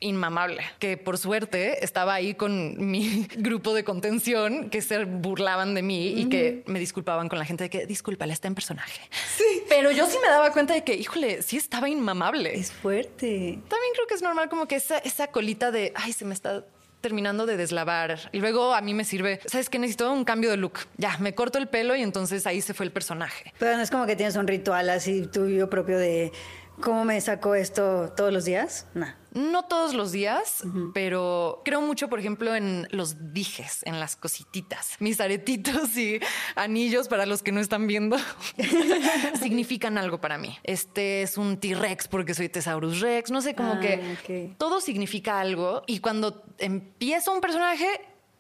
inmamable, 0.01 0.63
que 0.79 0.97
por 0.97 1.19
suerte 1.19 1.85
estaba 1.85 2.15
ahí 2.15 2.35
con 2.35 2.91
mi 2.91 3.27
grupo 3.37 3.75
de 3.75 3.85
contención 3.85 4.71
que 4.71 4.81
se 4.83 5.05
burlaban 5.05 5.75
de 5.75 5.83
mí 5.83 6.09
y 6.09 6.29
que 6.29 6.63
me 6.67 6.79
disculpaban 6.79 7.29
con 7.29 7.39
la 7.39 7.45
gente 7.45 7.65
de 7.65 7.71
que 7.71 7.87
discúlpala, 7.87 8.33
está 8.33 8.49
en 8.49 8.55
personaje. 8.55 9.01
Sí. 9.37 9.63
Pero 9.69 9.91
yo 9.91 10.07
sí 10.07 10.19
me 10.23 10.29
daba 10.29 10.53
cuenta 10.53 10.75
de 10.75 10.85
que, 10.85 10.95
híjole, 10.95 11.43
sí 11.43 11.57
estaba 11.57 11.89
inmamable. 11.89 12.55
Es 12.55 12.73
fuerte. 12.73 13.59
También 13.69 13.93
creo 13.95 14.07
que 14.07 14.15
es 14.15 14.23
normal 14.23 14.49
como 14.49 14.67
que 14.69 14.77
esa, 14.77 14.99
esa 14.99 15.29
colita 15.29 15.71
de, 15.71 15.93
ay, 15.97 16.13
se 16.13 16.25
me 16.25 16.35
está 16.35 16.65
terminando 17.01 17.47
de 17.47 17.57
deslavar. 17.57 18.19
Y 18.33 18.41
luego 18.41 18.75
a 18.75 18.81
mí 18.81 18.95
me 18.95 19.05
sirve, 19.05 19.41
¿sabes 19.47 19.69
qué? 19.69 19.79
Necesito 19.79 20.13
un 20.13 20.25
cambio 20.25 20.51
de 20.51 20.57
look. 20.57 20.81
Ya, 20.97 21.17
me 21.19 21.35
corto 21.35 21.59
el 21.59 21.69
pelo 21.69 21.95
y 21.97 22.03
entonces 22.03 22.47
ahí 22.47 22.61
se 22.61 22.75
fue 22.75 22.87
el 22.87 22.93
personaje. 22.93 23.53
Pero 23.59 23.77
no 23.77 23.83
es 23.83 23.91
como 23.91 24.07
que 24.07 24.17
tienes 24.17 24.37
un 24.37 24.47
ritual 24.47 24.91
así 24.91 25.27
tuyo 25.27 25.71
propio 25.71 25.99
de 25.99 26.33
cómo 26.81 27.05
me 27.05 27.21
saco 27.21 27.55
esto 27.55 28.13
todos 28.17 28.33
los 28.33 28.45
días. 28.45 28.87
No. 28.95 29.07
No 29.35 29.67
todos 29.67 29.95
los 29.95 30.11
días, 30.11 30.65
pero 30.95 31.61
creo 31.65 31.81
mucho, 31.83 32.09
por 32.09 32.19
ejemplo, 32.19 32.57
en 32.57 32.89
los 32.91 33.33
dijes, 33.33 33.83
en 33.85 34.01
las 34.01 34.17
cosititas. 34.17 34.93
Mis 35.01 35.21
aretitos 35.21 35.97
y 35.99 36.19
anillos, 36.57 37.09
para 37.09 37.27
los 37.27 37.43
que 37.43 37.53
no 37.53 37.61
están 37.61 37.87
viendo, 37.87 38.17
significan 39.41 39.99
algo 39.99 40.21
para 40.21 40.39
mí. 40.39 40.57
Este 40.65 41.23
es 41.23 41.37
un 41.39 41.59
T-Rex 41.59 42.09
porque 42.09 42.35
soy 42.35 42.49
Tesaurus 42.49 43.01
Rex. 43.01 43.31
No 43.31 43.41
sé, 43.43 43.55
como 43.55 43.75
Ah, 43.75 43.81
que 43.81 44.55
todo 44.59 44.81
significa 44.81 45.41
algo. 45.41 45.83
Y 45.87 46.01
cuando 46.01 46.43
empiezo 46.59 47.33
un 47.33 47.41
personaje, 47.41 47.87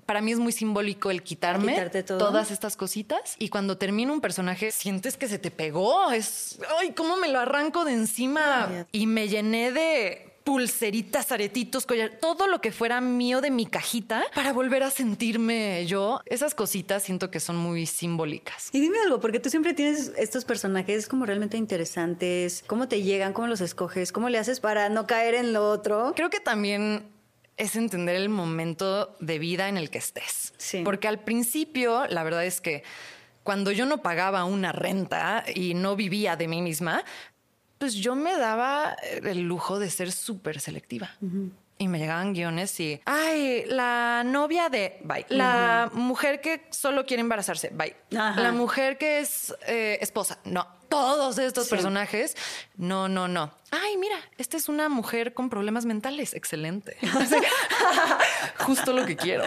para 0.08 0.22
mí 0.22 0.32
es 0.32 0.38
muy 0.38 0.52
simbólico 0.52 1.10
el 1.10 1.22
quitarme 1.22 1.90
todas 2.06 2.50
estas 2.50 2.78
cositas 2.78 3.36
y 3.38 3.50
cuando 3.50 3.76
termina 3.76 4.10
un 4.10 4.22
personaje 4.22 4.70
sientes 4.70 5.18
que 5.18 5.28
se 5.28 5.38
te 5.38 5.50
pegó, 5.50 6.10
es, 6.12 6.58
ay, 6.80 6.92
cómo 6.92 7.18
me 7.18 7.28
lo 7.28 7.38
arranco 7.38 7.84
de 7.84 7.92
encima 7.92 8.86
y 8.90 9.06
me 9.06 9.28
llené 9.28 9.70
de 9.70 10.32
pulseritas, 10.44 11.30
aretitos, 11.30 11.84
collar, 11.84 12.12
todo 12.22 12.46
lo 12.46 12.62
que 12.62 12.72
fuera 12.72 13.02
mío 13.02 13.42
de 13.42 13.50
mi 13.50 13.66
cajita 13.66 14.24
para 14.34 14.54
volver 14.54 14.82
a 14.82 14.90
sentirme 14.90 15.84
yo. 15.84 16.22
Esas 16.24 16.54
cositas 16.54 17.02
siento 17.02 17.30
que 17.30 17.38
son 17.38 17.58
muy 17.58 17.84
simbólicas. 17.84 18.70
Y 18.72 18.80
dime 18.80 18.96
algo, 19.04 19.20
porque 19.20 19.40
tú 19.40 19.50
siempre 19.50 19.74
tienes 19.74 20.10
estos 20.16 20.46
personajes 20.46 21.06
como 21.06 21.26
realmente 21.26 21.58
interesantes. 21.58 22.64
¿Cómo 22.66 22.88
te 22.88 23.02
llegan? 23.02 23.34
¿Cómo 23.34 23.46
los 23.46 23.60
escoges? 23.60 24.10
¿Cómo 24.10 24.30
le 24.30 24.38
haces 24.38 24.60
para 24.60 24.88
no 24.88 25.06
caer 25.06 25.34
en 25.34 25.52
lo 25.52 25.68
otro? 25.68 26.14
Creo 26.16 26.30
que 26.30 26.40
también 26.40 27.17
es 27.58 27.76
entender 27.76 28.16
el 28.16 28.28
momento 28.28 29.16
de 29.20 29.38
vida 29.38 29.68
en 29.68 29.76
el 29.76 29.90
que 29.90 29.98
estés. 29.98 30.54
Sí. 30.56 30.82
Porque 30.84 31.08
al 31.08 31.18
principio, 31.18 32.06
la 32.06 32.22
verdad 32.22 32.44
es 32.44 32.60
que 32.60 32.84
cuando 33.42 33.72
yo 33.72 33.86
no 33.86 34.02
pagaba 34.02 34.44
una 34.44 34.72
renta 34.72 35.44
y 35.54 35.74
no 35.74 35.96
vivía 35.96 36.36
de 36.36 36.48
mí 36.48 36.62
misma, 36.62 37.04
pues 37.78 37.94
yo 37.94 38.14
me 38.14 38.36
daba 38.36 38.96
el 39.22 39.42
lujo 39.42 39.78
de 39.78 39.90
ser 39.90 40.12
súper 40.12 40.60
selectiva. 40.60 41.16
Y 41.78 41.88
me 41.88 41.98
llegaban 41.98 42.32
guiones 42.32 42.78
y, 42.80 43.00
ay, 43.04 43.64
la 43.66 44.22
novia 44.24 44.68
de, 44.68 44.98
bye. 45.04 45.24
La 45.28 45.90
mujer 45.92 46.40
que 46.40 46.66
solo 46.70 47.06
quiere 47.06 47.20
embarazarse, 47.20 47.70
bye. 47.72 47.94
Ajá. 48.18 48.40
La 48.40 48.52
mujer 48.52 48.98
que 48.98 49.20
es 49.20 49.54
eh, 49.66 49.98
esposa, 50.00 50.40
no. 50.44 50.66
Todos 50.88 51.38
estos 51.38 51.64
Sí. 51.64 51.70
personajes, 51.70 52.36
no, 52.76 53.08
no, 53.08 53.28
no. 53.28 53.52
Ay, 53.70 53.96
mira, 53.98 54.16
esta 54.38 54.56
es 54.56 54.68
una 54.68 54.88
mujer 54.88 55.34
con 55.34 55.50
problemas 55.50 55.84
mentales, 55.84 56.32
excelente. 56.34 56.96
Justo 58.58 58.92
lo 58.92 59.04
que 59.06 59.16
quiero. 59.16 59.44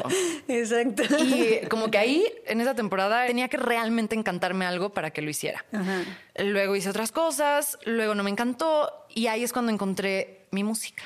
Exacto. 0.48 1.04
Y 1.20 1.66
como 1.68 1.90
que 1.92 1.98
ahí, 1.98 2.32
en 2.46 2.62
esa 2.62 2.76
temporada, 2.76 3.26
tenía 3.26 3.48
que 3.48 3.58
realmente 3.58 4.16
encantarme 4.16 4.66
algo 4.66 4.90
para 4.92 5.12
que 5.12 5.22
lo 5.22 5.30
hiciera. 5.30 5.66
Ajá. 5.72 6.04
Luego 6.38 6.76
hice 6.76 6.90
otras 6.90 7.12
cosas, 7.12 7.78
luego 7.86 8.16
no 8.16 8.24
me 8.24 8.30
encantó 8.30 8.92
y 9.10 9.28
ahí 9.28 9.44
es 9.44 9.54
cuando 9.54 9.72
encontré 9.72 10.41
mi 10.52 10.64
música. 10.64 11.04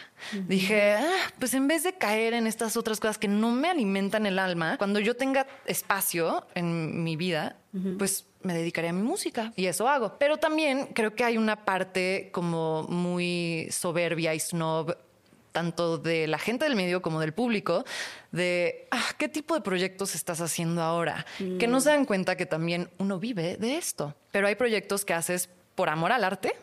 Dije, 0.47 0.93
"Ah, 0.93 1.31
pues 1.39 1.53
en 1.53 1.67
vez 1.67 1.83
de 1.83 1.93
caer 1.93 2.33
en 2.33 2.47
estas 2.47 2.75
otras 2.77 2.99
cosas 2.99 3.17
que 3.19 3.27
no 3.27 3.51
me 3.51 3.69
alimentan 3.69 4.25
el 4.25 4.39
alma, 4.39 4.77
cuando 4.77 4.99
yo 4.99 5.15
tenga 5.15 5.45
espacio 5.65 6.45
en 6.55 7.03
mi 7.03 7.15
vida, 7.15 7.57
pues 7.97 8.25
me 8.41 8.53
dedicaré 8.53 8.89
a 8.89 8.93
mi 8.93 9.01
música 9.03 9.53
y 9.55 9.65
eso 9.67 9.87
hago. 9.87 10.17
Pero 10.17 10.37
también 10.37 10.87
creo 10.93 11.13
que 11.13 11.23
hay 11.23 11.37
una 11.37 11.63
parte 11.65 12.29
como 12.31 12.83
muy 12.89 13.67
soberbia 13.71 14.33
y 14.33 14.39
snob 14.39 14.97
tanto 15.51 15.97
de 15.97 16.27
la 16.27 16.37
gente 16.37 16.65
del 16.65 16.75
medio 16.75 17.01
como 17.01 17.21
del 17.21 17.33
público, 17.33 17.85
de 18.31 18.87
ah, 18.91 19.05
qué 19.17 19.29
tipo 19.29 19.55
de 19.55 19.61
proyectos 19.61 20.13
estás 20.15 20.41
haciendo 20.41 20.81
ahora, 20.81 21.25
que 21.59 21.67
no 21.67 21.79
se 21.79 21.89
dan 21.89 22.05
cuenta 22.05 22.35
que 22.35 22.45
también 22.45 22.89
uno 22.97 23.19
vive 23.19 23.57
de 23.57 23.77
esto. 23.77 24.15
Pero 24.31 24.47
hay 24.47 24.55
proyectos 24.55 25.05
que 25.05 25.13
haces 25.13 25.49
por 25.75 25.89
amor 25.89 26.11
al 26.11 26.23
arte 26.23 26.53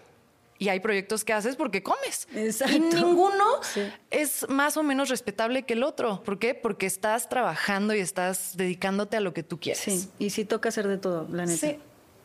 y 0.63 0.69
hay 0.69 0.81
proyectos 0.81 1.25
que 1.25 1.33
haces 1.33 1.57
porque 1.57 1.83
comes. 1.83 2.29
Exacto. 2.35 2.75
Y 2.77 2.81
ninguno 2.81 3.45
Sí. 3.63 3.83
es 4.11 4.49
más 4.49 4.77
o 4.77 4.83
menos 4.83 5.09
respetable 5.09 5.65
que 5.65 5.73
el 5.75 5.83
otro. 5.83 6.23
¿Por 6.23 6.39
qué? 6.39 6.55
Porque 6.55 6.87
estás 6.87 7.29
trabajando 7.29 7.95
y 7.95 7.99
estás 7.99 8.57
dedicándote 8.57 9.17
a 9.17 9.21
lo 9.21 9.33
que 9.35 9.43
tú 9.43 9.59
quieres. 9.59 9.83
Sí, 9.83 10.09
y 10.19 10.31
sí 10.31 10.45
toca 10.45 10.69
hacer 10.69 10.87
de 10.87 10.99
todo, 10.99 11.27
la 11.31 11.47
neta. 11.47 11.67
Sí. 11.67 11.79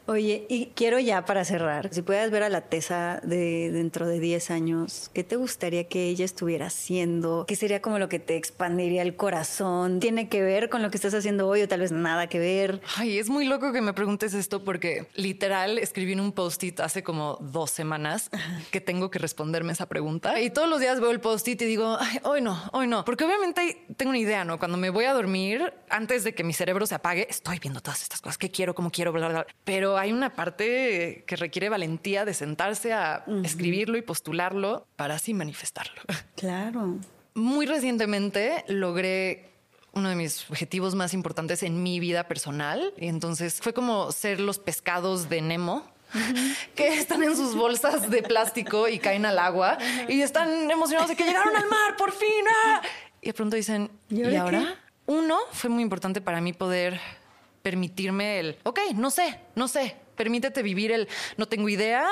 Oye, 0.09 0.45
y 0.47 0.67
quiero 0.67 0.99
ya 0.99 1.25
para 1.25 1.43
cerrar, 1.43 1.89
si 1.93 2.01
pudieras 2.01 2.31
ver 2.31 2.43
a 2.43 2.47
la 2.47 2.61
Tesa 2.61 3.19
de 3.23 3.71
dentro 3.71 4.07
de 4.07 4.21
10 4.21 4.51
años, 4.51 5.11
¿qué 5.13 5.25
te 5.25 5.35
gustaría 5.35 5.89
que 5.89 6.05
ella 6.07 6.23
estuviera 6.23 6.67
haciendo? 6.67 7.43
¿Qué 7.45 7.57
sería 7.57 7.81
como 7.81 7.99
lo 7.99 8.07
que 8.07 8.17
te 8.17 8.37
expandiría 8.37 9.01
el 9.01 9.17
corazón? 9.17 9.99
¿Tiene 9.99 10.29
que 10.29 10.41
ver 10.41 10.69
con 10.69 10.81
lo 10.81 10.91
que 10.91 10.95
estás 10.95 11.13
haciendo 11.13 11.45
hoy 11.49 11.61
o 11.61 11.67
tal 11.67 11.81
vez 11.81 11.91
nada 11.91 12.27
que 12.27 12.39
ver? 12.39 12.79
Ay, 12.95 13.17
es 13.17 13.29
muy 13.29 13.43
loco 13.43 13.73
que 13.73 13.81
me 13.81 13.91
preguntes 13.91 14.33
esto 14.33 14.63
porque 14.63 15.07
literal 15.15 15.77
escribí 15.77 16.13
en 16.13 16.21
un 16.21 16.31
post-it 16.31 16.79
hace 16.79 17.03
como 17.03 17.37
dos 17.41 17.71
semanas 17.71 18.29
que 18.71 18.79
tengo 18.79 19.11
que 19.11 19.19
responderme 19.19 19.73
esa 19.73 19.87
pregunta. 19.89 20.39
Y 20.39 20.51
todos 20.51 20.69
los 20.69 20.79
días 20.79 21.01
veo 21.01 21.11
el 21.11 21.19
post-it 21.19 21.61
y 21.61 21.65
digo, 21.65 21.97
Ay, 21.99 22.19
hoy 22.23 22.39
no, 22.39 22.57
hoy 22.71 22.87
no. 22.87 23.03
Porque 23.03 23.25
obviamente 23.25 23.85
tengo 23.97 24.11
una 24.11 24.19
idea, 24.19 24.45
¿no? 24.45 24.57
Cuando 24.57 24.77
me 24.77 24.89
voy 24.89 25.03
a 25.03 25.11
dormir, 25.11 25.73
antes 25.89 26.23
de 26.23 26.33
que 26.33 26.45
mi 26.45 26.53
cerebro 26.53 26.85
se 26.85 26.95
apague, 26.95 27.27
estoy 27.29 27.59
viendo 27.59 27.81
todas 27.81 28.03
estas 28.03 28.21
cosas 28.21 28.37
que 28.37 28.49
quiero, 28.49 28.73
como 28.73 28.89
quiero, 28.89 29.11
bla, 29.11 29.27
bla, 29.27 29.43
bla. 29.43 29.55
Pero 29.65 29.96
hay 29.97 30.11
una 30.13 30.33
parte 30.33 31.23
que 31.27 31.35
requiere 31.35 31.69
valentía 31.69 32.25
de 32.25 32.33
sentarse 32.33 32.93
a 32.93 33.23
escribirlo 33.43 33.97
y 33.97 34.01
postularlo 34.01 34.85
para 34.95 35.15
así 35.15 35.33
manifestarlo. 35.33 36.01
Claro. 36.35 36.97
Muy 37.33 37.65
recientemente 37.65 38.63
logré 38.67 39.49
uno 39.93 40.09
de 40.09 40.15
mis 40.15 40.49
objetivos 40.49 40.95
más 40.95 41.13
importantes 41.13 41.63
en 41.63 41.81
mi 41.83 41.99
vida 41.99 42.27
personal. 42.27 42.93
Y 42.97 43.07
entonces 43.07 43.59
fue 43.61 43.73
como 43.73 44.11
ser 44.11 44.39
los 44.39 44.59
pescados 44.59 45.29
de 45.29 45.41
Nemo. 45.41 45.83
que 46.75 46.87
están 46.99 47.21
en 47.23 47.35
sus 47.35 47.53
bolsas 47.53 48.09
de 48.09 48.23
plástico 48.23 48.87
y 48.87 48.97
caen 48.97 49.25
al 49.25 49.37
agua 49.39 49.77
y 50.07 50.21
están 50.21 50.71
emocionados 50.71 51.09
de 51.09 51.17
que 51.17 51.25
llegaron 51.25 51.53
al 51.53 51.67
mar 51.67 51.97
por 51.97 52.13
fin. 52.13 52.45
¡ah! 52.65 52.81
Y 53.21 53.27
de 53.27 53.33
pronto 53.33 53.57
dicen, 53.57 53.91
¿Y 54.09 54.21
¿y 54.21 54.23
ahora 54.23 54.41
ahora? 54.41 54.59
qué? 54.59 55.11
Uno, 55.11 55.37
fue 55.51 55.69
muy 55.69 55.83
importante 55.83 56.21
para 56.21 56.39
mí 56.39 56.53
poder 56.53 56.99
permitirme 57.67 58.39
el, 58.39 58.57
ok, 58.63 58.79
no 58.95 59.11
sé, 59.11 59.41
no 59.55 59.67
sé, 59.67 59.97
permítete 60.15 60.63
vivir 60.63 60.93
el, 60.93 61.09
no 61.35 61.49
tengo 61.49 61.67
idea, 61.67 62.07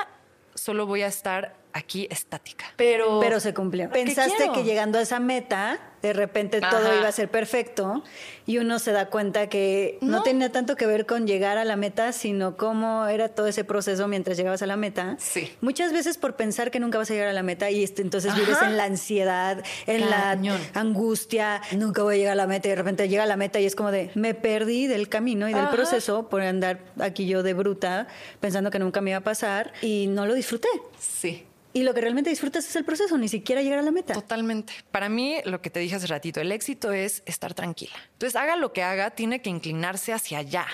solo 0.53 0.85
voy 0.85 1.01
a 1.01 1.07
estar 1.07 1.55
aquí 1.71 2.09
estática. 2.11 2.65
Pero, 2.75 3.21
Pero 3.21 3.39
se 3.39 3.53
cumplió. 3.53 3.87
¿Qué 3.87 4.03
Pensaste 4.03 4.51
que 4.53 4.65
llegando 4.65 4.99
a 4.99 5.01
esa 5.01 5.21
meta, 5.21 5.79
de 6.07 6.13
repente 6.13 6.61
todo 6.61 6.95
iba 6.97 7.07
a 7.07 7.11
ser 7.11 7.29
perfecto 7.29 8.03
y 8.45 8.57
uno 8.59 8.79
se 8.79 8.91
da 8.91 9.07
cuenta 9.07 9.47
que 9.49 9.97
no. 10.01 10.17
No. 10.17 10.23
tenía 10.23 10.51
tanto 10.51 10.75
que 10.75 10.85
ver 10.85 11.05
con 11.05 11.27
llegar 11.27 11.57
a 11.57 11.65
la 11.65 11.75
meta, 11.75 12.11
sino 12.11 12.57
cómo 12.57 13.05
era 13.07 13.29
todo 13.29 13.47
ese 13.47 13.63
proceso 13.63 14.07
mientras 14.07 14.37
llegabas 14.37 14.61
a 14.61 14.65
la 14.67 14.77
meta. 14.77 15.17
Sí. 15.19 15.51
Muchas 15.61 15.91
veces 15.91 16.17
por 16.17 16.35
pensar 16.35 16.71
que 16.71 16.79
nunca 16.79 16.97
vas 16.97 17.09
a 17.11 17.13
llegar 17.13 17.27
a 17.29 17.33
la 17.33 17.43
meta 17.43 17.69
y 17.71 17.83
entonces 17.97 18.31
Ajá. 18.31 18.39
vives 18.39 18.57
en 18.61 18.77
la 18.77 18.83
ansiedad, 18.85 19.63
en 19.87 20.01
Cañón. 20.07 20.59
la 20.73 20.79
angustia, 20.81 21.61
nunca 21.73 22.03
voy 22.03 22.15
a 22.15 22.17
llegar 22.17 22.33
a 22.33 22.35
la 22.35 22.47
meta 22.47 22.67
y 22.67 22.71
de 22.71 22.75
repente 22.75 23.09
llega 23.09 23.23
a 23.23 23.27
la 23.27 23.35
meta 23.37 23.59
y 23.59 23.65
es 23.65 23.75
como 23.75 23.91
de, 23.91 24.11
me 24.15 24.33
perdí 24.33 24.87
del 24.87 25.09
camino 25.09 25.49
y 25.49 25.53
del 25.53 25.65
Ajá. 25.65 25.71
proceso 25.71 26.29
por 26.29 26.41
andar 26.41 26.79
aquí 26.99 27.27
yo 27.27 27.43
de 27.43 27.53
bruta 27.53 28.07
pensando 28.39 28.71
que 28.71 28.79
nunca 28.79 29.01
me 29.01 29.09
iba 29.11 29.17
a 29.19 29.23
pasar 29.23 29.73
y 29.81 30.07
no 30.07 30.25
lo 30.25 30.33
disfruté. 30.33 30.67
Sí. 30.99 31.45
Y 31.75 31.83
lo 31.83 31.93
que 31.93 31.99
realmente 31.99 32.29
disfrutas 32.29 32.65
es 32.65 32.73
el 32.77 32.85
proceso, 32.85 33.17
ni 33.17 33.27
siquiera 33.27 33.61
llegar 33.61 33.79
a 33.79 33.81
la 33.81 33.91
meta. 33.91 34.13
Totalmente. 34.13 34.71
Para 34.91 35.09
mí, 35.09 35.39
lo 35.43 35.61
que 35.61 35.69
te 35.69 35.81
dije 35.81 35.93
hace 35.97 36.07
ratito, 36.07 36.39
el 36.39 36.53
éxito 36.53 36.93
es 36.93 37.21
estar 37.25 37.53
tranquila. 37.53 37.91
Entonces, 38.13 38.37
haga 38.37 38.55
lo 38.55 38.71
que 38.71 38.81
haga, 38.81 39.11
tiene 39.11 39.41
que 39.41 39.49
inclinarse 39.49 40.13
hacia 40.13 40.37
allá. 40.37 40.65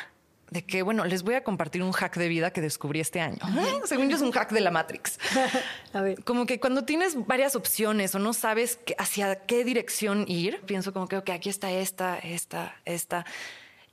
De 0.52 0.64
que, 0.64 0.84
bueno, 0.84 1.04
les 1.06 1.24
voy 1.24 1.34
a 1.34 1.44
compartir 1.44 1.82
un 1.82 1.92
hack 1.92 2.18
de 2.18 2.28
vida 2.28 2.54
que 2.54 2.62
descubrí 2.62 3.00
este 3.00 3.20
año. 3.20 3.40
Según 3.86 4.10
yo, 4.10 4.16
es 4.16 4.22
un 4.22 4.32
hack 4.32 4.52
de 4.52 4.62
la 4.62 4.70
Matrix. 4.70 5.18
a 5.94 6.02
ver. 6.02 6.24
Como 6.24 6.46
que 6.46 6.60
cuando 6.60 6.86
tienes 6.86 7.26
varias 7.26 7.56
opciones 7.56 8.14
o 8.14 8.20
no 8.20 8.32
sabes 8.34 8.76
que- 8.76 8.94
hacia 9.00 9.38
qué 9.48 9.64
dirección 9.64 10.26
ir, 10.28 10.62
pienso 10.68 10.94
como 10.94 11.08
que, 11.08 11.18
ok, 11.18 11.32
aquí 11.32 11.50
está 11.50 11.72
esta, 11.72 12.20
esta, 12.20 12.76
esta, 12.86 13.26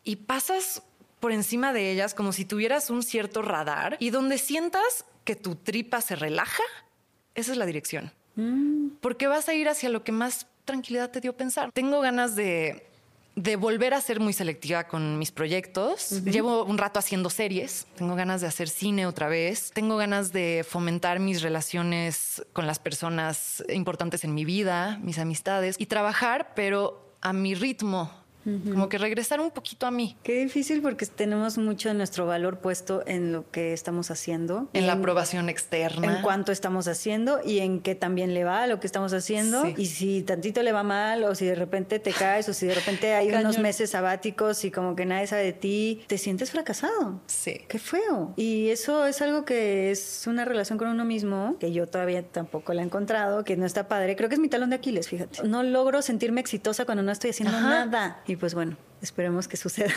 y 0.05 0.17
pasas 0.17 0.83
por 1.21 1.33
encima 1.33 1.73
de 1.73 1.91
ellas 1.91 2.13
como 2.13 2.33
si 2.33 2.45
tuvieras 2.45 2.91
un 2.91 3.03
cierto 3.03 3.41
radar 3.41 3.97
y 3.99 4.11
donde 4.11 4.37
sientas 4.37 5.07
que 5.25 5.37
tu 5.37 5.55
tripa 5.57 6.03
se 6.03 6.17
relaja, 6.17 6.63
esa 7.39 7.53
es 7.53 7.59
la 7.59 7.66
dirección. 7.66 8.12
Porque 9.01 9.26
vas 9.26 9.49
a 9.49 9.55
ir 9.55 9.68
hacia 9.68 9.89
lo 9.89 10.05
que 10.05 10.12
más 10.12 10.47
tranquilidad 10.64 11.11
te 11.11 11.20
dio 11.20 11.36
pensar. 11.36 11.72
Tengo 11.72 12.01
ganas 12.01 12.36
de, 12.36 12.86
de 13.34 13.57
volver 13.57 13.95
a 13.95 14.01
ser 14.01 14.20
muy 14.20 14.32
selectiva 14.32 14.84
con 14.84 15.18
mis 15.18 15.32
proyectos. 15.32 16.22
Llevo 16.24 16.64
un 16.64 16.78
rato 16.78 16.99
haciendo 16.99 17.30
series. 17.30 17.86
Tengo 17.97 18.14
ganas 18.14 18.41
de 18.41 18.47
hacer 18.47 18.68
cine 18.68 19.07
otra 19.07 19.28
vez. 19.28 19.70
Tengo 19.72 19.97
ganas 19.97 20.32
de 20.32 20.64
fomentar 20.68 21.18
mis 21.20 21.43
relaciones 21.43 22.45
con 22.53 22.66
las 22.66 22.78
personas 22.78 23.64
importantes 23.72 24.24
en 24.24 24.34
mi 24.34 24.45
vida, 24.45 24.99
mis 25.03 25.18
amistades 25.18 25.76
y 25.78 25.86
trabajar, 25.86 26.53
pero 26.55 27.12
a 27.20 27.32
mi 27.32 27.55
ritmo. 27.55 28.12
Como 28.70 28.88
que 28.88 28.99
regresar 28.99 29.40
un 29.40 29.51
poquito 29.51 29.86
a 29.86 29.90
mí. 29.90 30.16
Qué 30.22 30.34
difícil 30.40 30.82
porque 30.82 31.07
tenemos 31.07 31.59
mucho 31.59 31.88
de 31.88 31.94
nuestro 31.94 32.26
valor 32.26 32.59
puesto 32.59 33.03
en 33.07 33.32
lo 33.32 33.51
que 33.51 33.72
estamos 33.72 34.11
haciendo. 34.11 34.68
En 34.72 34.86
la 34.86 34.94
aprobación 34.94 35.49
externa. 35.49 36.16
En 36.16 36.22
cuánto 36.22 36.53
estamos 36.53 36.88
haciendo 36.88 37.40
y 37.44 37.59
en 37.59 37.80
qué 37.80 37.94
también 37.94 38.34
le 38.34 38.44
va 38.44 38.62
a 38.62 38.66
lo 38.66 38.80
que 38.80 38.86
estamos 38.86 39.12
haciendo. 39.12 39.64
Sí. 39.64 39.74
Y 39.76 39.86
si 39.86 40.22
tantito 40.22 40.62
le 40.62 40.72
va 40.72 40.82
mal 40.82 41.24
o 41.24 41.34
si 41.34 41.46
de 41.46 41.55
repente 41.55 41.99
te 41.99 42.12
caes 42.12 42.49
o 42.49 42.55
si 42.55 42.66
de 42.66 42.74
repente 42.74 43.14
hay 43.14 43.28
unos 43.28 43.42
Cañón. 43.42 43.62
meses 43.62 43.90
sabáticos 43.90 44.64
y 44.64 44.70
como 44.70 44.96
que 44.96 45.07
nadie 45.07 45.26
sabe 45.26 45.44
de 45.44 45.53
ti, 45.53 46.03
te 46.07 46.18
sientes 46.18 46.51
fracasado. 46.51 47.20
Sí. 47.26 47.61
Qué 47.68 47.78
feo. 47.78 48.32
Y 48.36 48.68
eso 48.70 49.07
es 49.07 49.20
algo 49.22 49.44
que 49.44 49.90
es 49.90 50.26
una 50.26 50.44
relación 50.44 50.78
con 50.78 50.88
uno 50.88 51.05
mismo, 51.05 51.57
que 51.61 51.72
yo 51.72 51.86
todavía 51.86 52.22
tampoco 52.26 52.72
la 52.72 52.82
he 52.82 52.84
encontrado, 52.84 53.44
que 53.44 53.57
no 53.57 53.66
está 53.66 53.88
padre. 53.88 54.16
Creo 54.16 54.28
que 54.28 54.34
es 54.36 54.40
mi 54.40 54.49
talón 54.49 54.70
de 54.70 54.76
Aquiles, 54.76 55.09
fíjate. 55.09 55.42
No 55.46 55.62
logro 55.62 56.03
sentirme 56.03 56.40
exitosa 56.40 56.84
cuando 56.84 57.03
no 57.03 57.12
estoy 57.12 57.30
haciendo 57.30 57.57
Ajá. 57.57 57.84
nada. 57.86 58.22
Y 58.26 58.36
pues 58.39 58.55
bueno, 58.55 58.76
esperemos 59.03 59.47
que 59.49 59.57
suceda. 59.57 59.93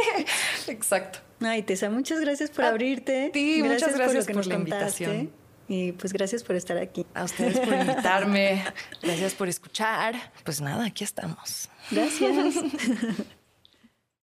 Exacto. 0.68 1.18
Ay, 1.40 1.62
Tessa, 1.62 1.90
muchas 1.90 2.20
gracias 2.20 2.50
por 2.50 2.64
A 2.64 2.68
abrirte. 2.68 3.30
ti, 3.32 3.62
muchas 3.62 3.94
gracias 3.96 4.26
por 4.26 4.46
la 4.46 4.54
contaste. 4.56 5.04
invitación. 5.04 5.30
Y 5.68 5.92
pues 5.92 6.12
gracias 6.12 6.42
por 6.42 6.56
estar 6.56 6.76
aquí. 6.78 7.06
A 7.14 7.24
ustedes 7.24 7.58
por 7.60 7.72
invitarme. 7.74 8.64
gracias 9.02 9.34
por 9.34 9.48
escuchar. 9.48 10.14
Pues 10.44 10.60
nada, 10.60 10.84
aquí 10.84 11.04
estamos. 11.04 11.68
Gracias. 11.90 12.54